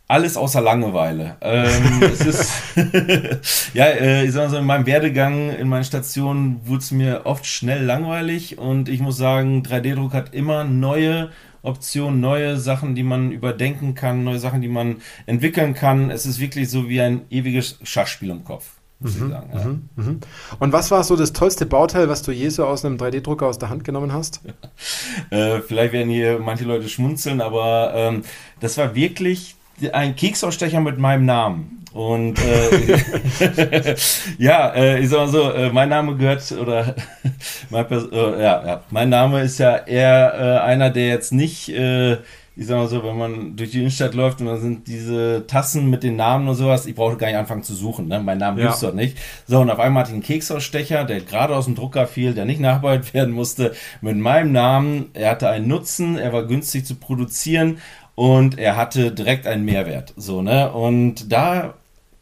alles 0.07 0.37
außer 0.37 0.61
Langeweile. 0.61 1.35
Ähm, 1.41 2.01
es 2.01 2.21
ist, 2.21 2.51
ja, 3.73 3.85
äh, 3.85 4.25
ich 4.25 4.31
sag 4.31 4.43
mal 4.43 4.49
so, 4.49 4.57
in 4.57 4.65
meinem 4.65 4.85
Werdegang, 4.85 5.49
in 5.49 5.67
meinen 5.67 5.83
Stationen 5.83 6.61
wurde 6.65 6.79
es 6.79 6.91
mir 6.91 7.21
oft 7.25 7.45
schnell 7.45 7.83
langweilig 7.83 8.57
und 8.57 8.89
ich 8.89 8.99
muss 8.99 9.17
sagen, 9.17 9.63
3D-Druck 9.63 10.13
hat 10.13 10.33
immer 10.33 10.63
neue 10.63 11.29
Optionen, 11.61 12.21
neue 12.21 12.57
Sachen, 12.57 12.95
die 12.95 13.03
man 13.03 13.31
überdenken 13.31 13.93
kann, 13.93 14.23
neue 14.23 14.39
Sachen, 14.39 14.61
die 14.61 14.69
man 14.69 14.97
entwickeln 15.25 15.73
kann. 15.73 16.09
Es 16.09 16.25
ist 16.25 16.39
wirklich 16.39 16.69
so 16.69 16.87
wie 16.87 17.01
ein 17.01 17.21
ewiges 17.29 17.79
Schachspiel 17.83 18.29
im 18.29 18.45
Kopf. 18.45 18.71
Muss 18.99 19.15
mhm, 19.15 19.27
ich 19.27 19.31
sagen, 19.31 19.49
ja. 19.53 19.65
mhm, 19.65 19.89
mhm. 19.95 20.19
Und 20.59 20.73
was 20.73 20.89
war 20.89 21.03
so 21.03 21.15
das 21.15 21.33
tollste 21.33 21.65
Bauteil, 21.65 22.09
was 22.09 22.23
du 22.23 22.31
je 22.31 22.49
so 22.49 22.65
aus 22.65 22.83
einem 22.83 22.97
3D-Drucker 22.97 23.45
aus 23.45 23.59
der 23.59 23.69
Hand 23.69 23.83
genommen 23.83 24.13
hast? 24.13 24.41
äh, 25.29 25.59
vielleicht 25.59 25.93
werden 25.93 26.09
hier 26.09 26.39
manche 26.39 26.63
Leute 26.63 26.89
schmunzeln, 26.89 27.41
aber 27.41 27.91
ähm, 27.95 28.23
das 28.59 28.77
war 28.77 28.95
wirklich 28.95 29.56
ein 29.91 30.15
Keksausstecher 30.15 30.79
mit 30.79 30.97
meinem 30.97 31.25
Namen. 31.25 31.77
Und 31.93 32.37
äh, 32.39 33.95
ja, 34.37 34.69
äh, 34.75 34.99
ich 34.99 35.09
sag 35.09 35.17
mal 35.17 35.27
so, 35.29 35.51
äh, 35.51 35.71
mein 35.71 35.89
Name 35.89 36.15
gehört 36.15 36.51
oder 36.51 36.93
mein, 37.71 37.85
äh, 37.89 38.43
ja, 38.43 38.65
ja, 38.65 38.83
mein 38.91 39.09
Name 39.09 39.41
ist 39.41 39.57
ja 39.57 39.77
eher 39.77 40.33
äh, 40.35 40.59
einer, 40.63 40.91
der 40.91 41.07
jetzt 41.07 41.33
nicht, 41.33 41.69
äh, 41.69 42.17
ich 42.55 42.67
sag 42.67 42.77
mal 42.77 42.87
so, 42.87 43.03
wenn 43.03 43.17
man 43.17 43.55
durch 43.55 43.71
die 43.71 43.79
Innenstadt 43.79 44.13
läuft 44.13 44.41
und 44.41 44.45
dann 44.45 44.61
sind 44.61 44.87
diese 44.87 45.45
Tassen 45.47 45.89
mit 45.89 46.03
den 46.03 46.17
Namen 46.17 46.47
und 46.47 46.53
sowas, 46.53 46.85
ich 46.85 46.93
brauche 46.93 47.17
gar 47.17 47.27
nicht 47.27 47.37
anfangen 47.37 47.63
zu 47.63 47.73
suchen, 47.73 48.07
ne? 48.07 48.19
Mein 48.19 48.37
Name 48.37 48.59
ja. 48.59 48.67
gibt's 48.67 48.81
dort 48.81 48.95
nicht. 48.95 49.17
So, 49.47 49.59
und 49.59 49.69
auf 49.71 49.79
einmal 49.79 50.01
hatte 50.01 50.11
ich 50.11 50.15
einen 50.15 50.23
Keksausstecher, 50.23 51.03
der 51.03 51.21
gerade 51.21 51.55
aus 51.55 51.65
dem 51.65 51.73
Drucker 51.73 52.05
fiel, 52.05 52.35
der 52.35 52.45
nicht 52.45 52.59
nachbearbeitet 52.59 53.13
werden 53.15 53.33
musste, 53.33 53.73
mit 54.01 54.17
meinem 54.17 54.51
Namen. 54.51 55.09
Er 55.13 55.31
hatte 55.31 55.49
einen 55.49 55.67
Nutzen, 55.67 56.17
er 56.17 56.31
war 56.31 56.45
günstig 56.45 56.85
zu 56.85 56.93
produzieren 56.93 57.79
und 58.17 58.57
er 58.57 58.75
hatte 58.75 59.11
direkt 59.11 59.45
einen 59.45 59.63
Mehrwert. 59.63 60.11
So, 60.17 60.41
ne? 60.41 60.71
Und 60.71 61.31
da 61.31 61.75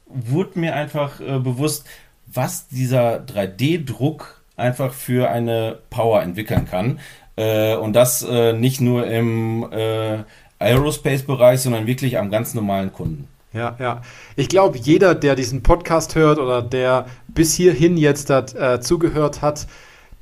wurde 0.07 0.59
mir 0.59 0.75
einfach 0.75 1.21
äh, 1.21 1.39
bewusst, 1.39 1.85
was 2.27 2.67
dieser 2.67 3.21
3D-Druck 3.21 4.41
einfach 4.57 4.93
für 4.93 5.29
eine 5.29 5.77
Power 5.89 6.21
entwickeln 6.21 6.67
kann. 6.69 6.99
Äh, 7.37 7.77
und 7.77 7.93
das 7.93 8.23
äh, 8.23 8.51
nicht 8.51 8.81
nur 8.81 9.07
im 9.07 9.71
äh, 9.71 10.17
Aerospace-Bereich, 10.59 11.61
sondern 11.61 11.87
wirklich 11.87 12.17
am 12.17 12.29
ganz 12.29 12.53
normalen 12.53 12.91
Kunden. 12.91 13.29
Ja, 13.53 13.77
ja. 13.79 14.01
Ich 14.35 14.49
glaube, 14.49 14.77
jeder, 14.77 15.15
der 15.15 15.37
diesen 15.37 15.63
Podcast 15.63 16.15
hört 16.15 16.39
oder 16.39 16.61
der 16.61 17.05
bis 17.29 17.55
hierhin 17.55 17.95
jetzt 17.95 18.29
dat, 18.29 18.53
äh, 18.53 18.81
zugehört 18.81 19.41
hat, 19.41 19.65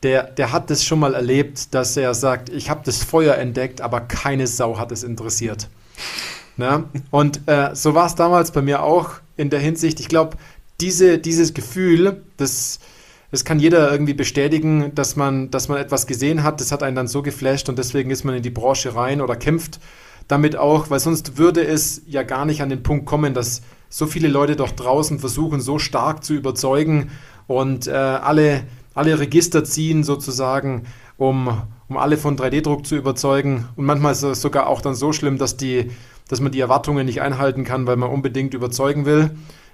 der, 0.04 0.24
der 0.24 0.52
hat 0.52 0.70
das 0.70 0.84
schon 0.84 1.00
mal 1.00 1.14
erlebt, 1.14 1.74
dass 1.74 1.98
er 1.98 2.14
sagt, 2.14 2.50
ich 2.50 2.70
habe 2.70 2.82
das 2.84 3.04
Feuer 3.04 3.36
entdeckt, 3.36 3.82
aber 3.82 4.02
keine 4.02 4.48
Sau 4.48 4.78
hat 4.78 4.92
es 4.92 5.04
interessiert. 5.04 5.70
Ne? 6.58 6.84
Und 7.10 7.48
äh, 7.48 7.74
so 7.74 7.96
war 7.96 8.06
es 8.06 8.16
damals 8.16 8.52
bei 8.52 8.62
mir 8.62 8.84
auch 8.84 9.12
in 9.38 9.50
der 9.50 9.60
Hinsicht. 9.60 10.00
Ich 10.00 10.10
glaube, 10.10 10.38
diese, 10.82 11.18
dieses 11.18 11.54
Gefühl, 11.54 12.24
das, 12.38 12.80
das 13.32 13.46
kann 13.46 13.60
jeder 13.60 13.92
irgendwie 13.92 14.14
bestätigen, 14.14 14.94
dass 14.94 15.16
man, 15.16 15.50
dass 15.50 15.70
man 15.70 15.78
etwas 15.80 16.06
gesehen 16.06 16.44
hat, 16.44 16.60
das 16.60 16.72
hat 16.72 16.84
einen 16.84 16.96
dann 16.96 17.08
so 17.08 17.22
geflasht 17.22 17.70
und 17.70 17.80
deswegen 17.80 18.12
ist 18.12 18.24
man 18.24 18.36
in 18.36 18.44
die 18.44 18.50
Branche 18.50 18.96
rein 18.96 19.22
oder 19.22 19.36
kämpft 19.36 19.80
damit 20.28 20.56
auch, 20.56 20.90
weil 20.90 21.00
sonst 21.00 21.38
würde 21.38 21.66
es 21.66 22.02
ja 22.08 22.24
gar 22.24 22.46
nicht 22.46 22.62
an 22.62 22.70
den 22.70 22.84
Punkt 22.84 23.06
kommen, 23.06 23.34
dass 23.34 23.62
so 23.90 24.08
viele 24.08 24.28
Leute 24.28 24.56
doch 24.56 24.72
draußen 24.72 25.20
versuchen, 25.20 25.62
so 25.62 25.80
stark 25.80 26.24
zu 26.24 26.34
überzeugen 26.34 27.12
und 27.48 27.88
äh, 27.88 27.92
alle, 27.92 28.64
alle 28.94 29.20
Register 29.20 29.64
ziehen 29.64 30.04
sozusagen, 30.04 30.84
um, 31.18 31.62
um 31.88 31.98
alle 31.98 32.18
von 32.18 32.38
3D-Druck 32.38 32.86
zu 32.86 32.96
überzeugen. 32.96 33.68
Und 33.76 33.86
manchmal 33.86 34.14
ist 34.14 34.24
es 34.24 34.42
sogar 34.42 34.68
auch 34.68 34.82
dann 34.82 34.96
so 34.96 35.14
schlimm, 35.14 35.38
dass, 35.38 35.58
die, 35.58 35.92
dass 36.28 36.42
man 36.42 36.52
die 36.52 36.60
Erwartungen 36.60 37.06
nicht 37.06 37.22
einhalten 37.22 37.64
kann, 37.64 37.88
weil 37.88 37.98
man 37.98 38.10
unbedingt 38.10 38.54
überzeugen 38.54 39.06
will. 39.06 39.32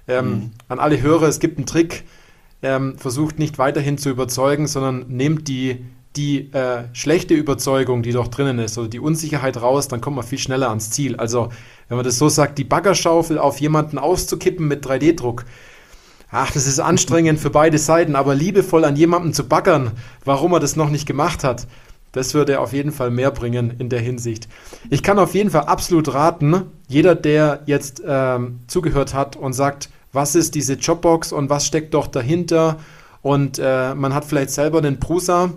Ähm, 0.08 0.30
mhm. 0.30 0.50
An 0.68 0.78
alle 0.78 1.00
Hörer, 1.00 1.28
es 1.28 1.40
gibt 1.40 1.58
einen 1.58 1.66
Trick, 1.66 2.04
ähm, 2.62 2.98
versucht 2.98 3.38
nicht 3.38 3.58
weiterhin 3.58 3.98
zu 3.98 4.10
überzeugen, 4.10 4.66
sondern 4.66 5.06
nehmt 5.08 5.48
die 5.48 5.84
die 6.16 6.52
äh, 6.52 6.84
schlechte 6.92 7.34
Überzeugung, 7.34 8.02
die 8.02 8.12
doch 8.12 8.28
drinnen 8.28 8.58
ist, 8.58 8.76
oder 8.78 8.88
die 8.88 8.98
Unsicherheit 8.98 9.62
raus, 9.62 9.88
dann 9.88 10.00
kommt 10.00 10.16
man 10.16 10.24
viel 10.24 10.38
schneller 10.38 10.68
ans 10.68 10.90
Ziel. 10.90 11.16
Also, 11.16 11.50
wenn 11.88 11.96
man 11.96 12.04
das 12.04 12.18
so 12.18 12.28
sagt, 12.28 12.58
die 12.58 12.64
Baggerschaufel 12.64 13.38
auf 13.38 13.60
jemanden 13.60 13.98
auszukippen 13.98 14.66
mit 14.66 14.84
3D-Druck, 14.84 15.44
ach, 16.30 16.52
das 16.52 16.66
ist 16.66 16.80
anstrengend 16.80 17.40
für 17.40 17.50
beide 17.50 17.78
Seiten, 17.78 18.16
aber 18.16 18.34
liebevoll 18.34 18.84
an 18.84 18.96
jemanden 18.96 19.32
zu 19.32 19.46
baggern, 19.46 19.92
warum 20.24 20.52
er 20.52 20.60
das 20.60 20.76
noch 20.76 20.90
nicht 20.90 21.06
gemacht 21.06 21.44
hat, 21.44 21.66
das 22.12 22.34
würde 22.34 22.60
auf 22.60 22.72
jeden 22.72 22.92
Fall 22.92 23.10
mehr 23.10 23.30
bringen 23.30 23.74
in 23.78 23.88
der 23.88 24.00
Hinsicht. 24.00 24.48
Ich 24.90 25.02
kann 25.02 25.18
auf 25.18 25.34
jeden 25.34 25.50
Fall 25.50 25.62
absolut 25.62 26.12
raten, 26.12 26.64
jeder, 26.88 27.14
der 27.14 27.60
jetzt 27.66 28.02
ähm, 28.06 28.60
zugehört 28.66 29.14
hat 29.14 29.36
und 29.36 29.52
sagt, 29.52 29.90
was 30.12 30.34
ist 30.34 30.54
diese 30.54 30.74
Jobbox 30.74 31.32
und 31.32 31.50
was 31.50 31.66
steckt 31.66 31.94
doch 31.94 32.08
dahinter 32.08 32.78
und 33.22 33.60
äh, 33.62 33.94
man 33.94 34.14
hat 34.14 34.24
vielleicht 34.24 34.50
selber 34.50 34.80
den 34.80 34.98
Prusa, 34.98 35.50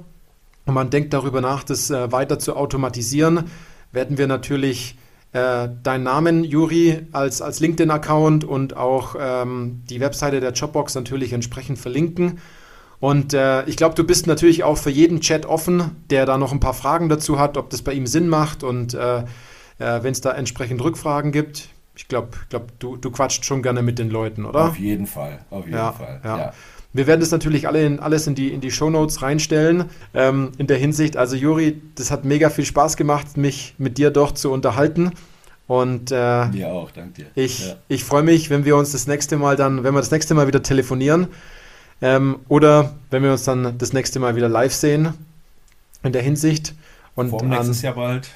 und 0.65 0.73
man 0.73 0.89
denkt 0.89 1.13
darüber 1.13 1.41
nach, 1.41 1.63
das 1.63 1.89
äh, 1.89 2.11
weiter 2.11 2.39
zu 2.39 2.55
automatisieren, 2.55 3.49
werden 3.91 4.17
wir 4.17 4.27
natürlich 4.27 4.97
äh, 5.33 5.69
deinen 5.81 6.03
Namen, 6.03 6.43
Juri, 6.43 7.07
als, 7.11 7.41
als 7.41 7.59
LinkedIn-Account 7.59 8.43
und 8.43 8.77
auch 8.77 9.15
ähm, 9.19 9.81
die 9.89 9.99
Webseite 9.99 10.39
der 10.39 10.51
Jobbox 10.51 10.95
natürlich 10.95 11.33
entsprechend 11.33 11.79
verlinken. 11.79 12.39
Und 12.99 13.33
äh, 13.33 13.65
ich 13.65 13.75
glaube, 13.75 13.95
du 13.95 14.03
bist 14.03 14.27
natürlich 14.27 14.63
auch 14.63 14.77
für 14.77 14.91
jeden 14.91 15.19
Chat 15.19 15.45
offen, 15.45 15.91
der 16.09 16.25
da 16.25 16.37
noch 16.37 16.53
ein 16.53 16.59
paar 16.59 16.75
Fragen 16.75 17.09
dazu 17.09 17.39
hat, 17.39 17.57
ob 17.57 17.69
das 17.71 17.81
bei 17.81 17.93
ihm 17.93 18.07
Sinn 18.07 18.29
macht 18.29 18.63
und 18.63 18.93
äh, 18.93 19.17
äh 19.17 19.23
wenn 20.03 20.11
es 20.11 20.21
da 20.21 20.31
entsprechend 20.31 20.81
Rückfragen 20.83 21.31
gibt. 21.31 21.69
Ich 21.95 22.07
glaube, 22.07 22.29
glaub, 22.49 22.79
du, 22.79 22.95
du 22.95 23.11
quatscht 23.11 23.43
schon 23.43 23.61
gerne 23.61 23.81
mit 23.81 23.99
den 23.99 24.09
Leuten, 24.09 24.45
oder? 24.45 24.69
Auf 24.69 24.79
jeden 24.79 25.05
Fall, 25.05 25.39
auf 25.49 25.65
jeden 25.65 25.77
ja, 25.77 25.91
Fall. 25.91 26.21
Ja. 26.23 26.37
ja. 26.37 26.53
Wir 26.93 27.07
werden 27.07 27.21
das 27.21 27.31
natürlich 27.31 27.67
alle 27.67 27.85
in, 27.85 27.99
alles 27.99 28.27
in 28.27 28.35
die, 28.35 28.49
in 28.53 28.61
die 28.61 28.69
Shownotes 28.69 29.23
reinstellen. 29.23 29.85
Ähm, 30.13 30.51
in 30.57 30.67
der 30.67 30.77
Hinsicht, 30.77 31.17
also 31.17 31.35
Juri, 31.35 31.81
das 31.95 32.11
hat 32.11 32.23
mega 32.23 32.49
viel 32.49 32.65
Spaß 32.65 32.97
gemacht, 32.97 33.35
mich 33.35 33.73
mit 33.79 33.97
dir 33.97 34.11
doch 34.11 34.31
zu 34.31 34.51
unterhalten. 34.51 35.11
Und 35.67 36.11
äh, 36.11 36.47
mir 36.47 36.69
auch, 36.69 36.91
danke 36.91 37.23
dir. 37.23 37.25
Ich, 37.35 37.67
ja. 37.67 37.75
ich 37.87 38.03
freue 38.03 38.21
mich, 38.21 38.49
wenn 38.49 38.63
wir 38.63 38.75
uns 38.75 38.91
das 38.91 39.07
nächste 39.07 39.37
Mal 39.37 39.55
dann, 39.55 39.83
wenn 39.83 39.93
wir 39.93 40.01
das 40.01 40.11
nächste 40.11 40.35
Mal 40.35 40.45
wieder 40.45 40.61
telefonieren 40.61 41.27
ähm, 42.01 42.39
oder 42.47 42.93
wenn 43.09 43.23
wir 43.23 43.31
uns 43.31 43.43
dann 43.43 43.77
das 43.77 43.93
nächste 43.93 44.19
Mal 44.19 44.35
wieder 44.35 44.49
live 44.49 44.73
sehen 44.73 45.13
in 46.03 46.11
der 46.11 46.21
Hinsicht. 46.21 46.75
Und 47.15 47.29
Vor 47.29 47.43
nächstes 47.43 47.81
Jahr 47.81 47.95
bald. 47.95 48.29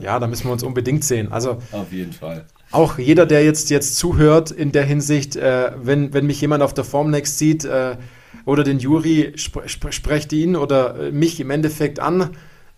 Ja, 0.00 0.18
da 0.18 0.26
müssen 0.26 0.46
wir 0.46 0.52
uns 0.52 0.62
unbedingt 0.62 1.04
sehen. 1.04 1.30
Also 1.30 1.58
auf 1.72 1.92
jeden 1.92 2.12
Fall 2.12 2.46
auch 2.72 2.98
jeder, 2.98 3.26
der 3.26 3.44
jetzt, 3.44 3.70
jetzt 3.70 3.96
zuhört 3.96 4.50
in 4.50 4.72
der 4.72 4.84
Hinsicht, 4.84 5.36
äh, 5.36 5.72
wenn, 5.82 6.12
wenn 6.12 6.26
mich 6.26 6.40
jemand 6.40 6.62
auf 6.62 6.74
der 6.74 6.84
Formnext 6.84 7.38
sieht 7.38 7.64
äh, 7.64 7.96
oder 8.44 8.64
den 8.64 8.78
Juri, 8.78 9.32
sp 9.34 9.66
sp 9.66 9.90
sprecht 9.90 10.32
ihn 10.32 10.56
oder 10.56 11.08
äh, 11.08 11.10
mich 11.12 11.40
im 11.40 11.50
Endeffekt 11.50 11.98
an. 11.98 12.30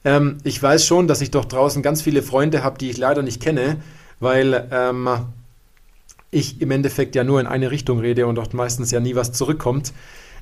Ähm, 0.05 0.38
ich 0.45 0.62
weiß 0.62 0.86
schon, 0.86 1.09
dass 1.09 1.20
ich 1.20 1.30
doch 1.30 1.45
draußen 1.45 1.82
ganz 1.82 2.03
viele 2.03 2.22
Freunde 2.22 2.64
habe, 2.64 2.78
die 2.78 2.90
ich 2.90 2.97
leider 2.97 3.22
nicht 3.22 3.43
kenne, 3.43 3.76
weil 4.18 4.68
ähm, 4.70 5.09
ich 6.30 6.61
im 6.62 6.70
Endeffekt 6.70 7.14
ja 7.14 7.24
nur 7.24 7.40
in 7.40 7.47
eine 7.47 7.70
Richtung 7.70 7.99
rede 8.01 8.26
und 8.26 8.36
dort 8.36 8.55
meistens 8.55 8.90
ja 8.90 9.01
nie 9.01 9.14
was 9.14 9.32
zurückkommt. 9.32 9.93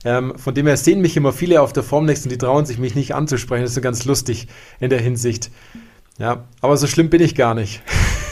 Ähm, 0.05 0.39
von 0.39 0.55
dem 0.55 0.67
her 0.67 0.77
sehen 0.77 1.01
mich 1.03 1.17
immer 1.17 1.33
viele 1.33 1.61
auf 1.61 1.73
der 1.73 1.83
Formnext 1.83 2.25
und 2.25 2.31
die 2.31 2.39
trauen 2.39 2.65
sich 2.65 2.79
mich 2.79 2.95
nicht 2.95 3.15
anzusprechen. 3.15 3.63
Das 3.63 3.73
ist 3.73 3.75
so 3.75 3.81
ganz 3.81 4.05
lustig 4.05 4.47
in 4.79 4.89
der 4.89 5.01
Hinsicht. 5.01 5.51
Ja, 6.19 6.45
aber 6.61 6.77
so 6.77 6.87
schlimm 6.87 7.11
bin 7.11 7.21
ich 7.21 7.35
gar 7.35 7.55
nicht. 7.55 7.83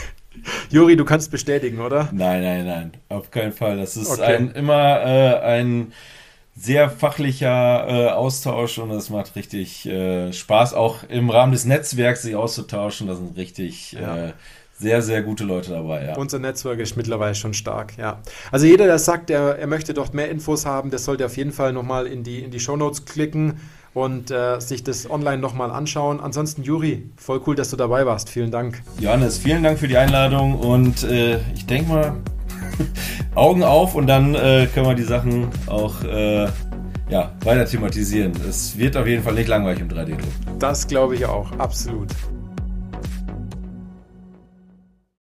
Juri, 0.69 0.95
du 0.95 1.05
kannst 1.05 1.31
bestätigen, 1.31 1.79
oder? 1.79 2.09
Nein, 2.11 2.41
nein, 2.41 2.65
nein, 2.65 2.91
auf 3.09 3.31
keinen 3.31 3.51
Fall. 3.51 3.77
Das 3.77 3.97
ist 3.97 4.11
okay. 4.11 4.35
ein, 4.35 4.51
immer 4.51 5.01
äh, 5.01 5.39
ein 5.39 5.93
sehr 6.55 6.89
fachlicher 6.89 7.87
äh, 7.87 8.09
Austausch 8.09 8.79
und 8.79 8.91
es 8.91 9.09
macht 9.09 9.35
richtig 9.35 9.85
äh, 9.85 10.33
Spaß, 10.33 10.73
auch 10.73 11.03
im 11.07 11.29
Rahmen 11.29 11.53
des 11.53 11.65
Netzwerks 11.65 12.23
sich 12.23 12.35
auszutauschen. 12.35 13.07
Da 13.07 13.15
sind 13.15 13.37
richtig 13.37 13.93
ja. 13.93 14.27
äh, 14.27 14.33
sehr, 14.77 15.01
sehr 15.01 15.23
gute 15.23 15.43
Leute 15.43 15.71
dabei. 15.71 16.05
Ja. 16.05 16.15
Unser 16.15 16.39
Netzwerk 16.39 16.79
ist 16.79 16.95
mittlerweile 16.95 17.35
schon 17.35 17.53
stark, 17.53 17.97
ja. 17.97 18.21
Also 18.51 18.65
jeder, 18.65 18.85
der 18.85 18.99
sagt, 18.99 19.29
er, 19.29 19.57
er 19.57 19.67
möchte 19.67 19.93
dort 19.93 20.13
mehr 20.13 20.29
Infos 20.29 20.65
haben, 20.65 20.89
der 20.89 20.99
sollte 20.99 21.25
auf 21.25 21.35
jeden 21.37 21.51
Fall 21.51 21.73
nochmal 21.73 22.07
in 22.07 22.23
die, 22.23 22.39
in 22.39 22.51
die 22.51 22.59
Shownotes 22.59 23.05
klicken 23.05 23.59
und 23.93 24.31
äh, 24.31 24.59
sich 24.59 24.83
das 24.83 25.09
online 25.09 25.37
nochmal 25.39 25.71
anschauen. 25.71 26.19
Ansonsten, 26.19 26.63
Juri, 26.63 27.09
voll 27.17 27.41
cool, 27.47 27.55
dass 27.55 27.69
du 27.69 27.75
dabei 27.75 28.05
warst. 28.05 28.29
Vielen 28.29 28.51
Dank. 28.51 28.81
Johannes, 28.99 29.37
vielen 29.37 29.63
Dank 29.63 29.79
für 29.79 29.87
die 29.87 29.97
Einladung 29.97 30.59
und 30.59 31.03
äh, 31.03 31.39
ich 31.53 31.65
denke 31.65 31.89
mal, 31.89 32.13
Augen 33.35 33.63
auf 33.63 33.95
und 33.95 34.07
dann 34.07 34.35
äh, 34.35 34.67
können 34.73 34.87
wir 34.87 34.95
die 34.95 35.03
Sachen 35.03 35.47
auch 35.67 36.03
äh, 36.03 36.47
ja, 37.09 37.31
weiter 37.43 37.65
thematisieren. 37.65 38.33
Es 38.47 38.77
wird 38.77 38.95
auf 38.95 39.07
jeden 39.07 39.23
Fall 39.23 39.33
nicht 39.33 39.47
langweilig 39.47 39.81
im 39.81 39.89
3D-Druck. 39.89 40.59
Das 40.59 40.87
glaube 40.87 41.15
ich 41.15 41.25
auch, 41.25 41.51
absolut. 41.57 42.09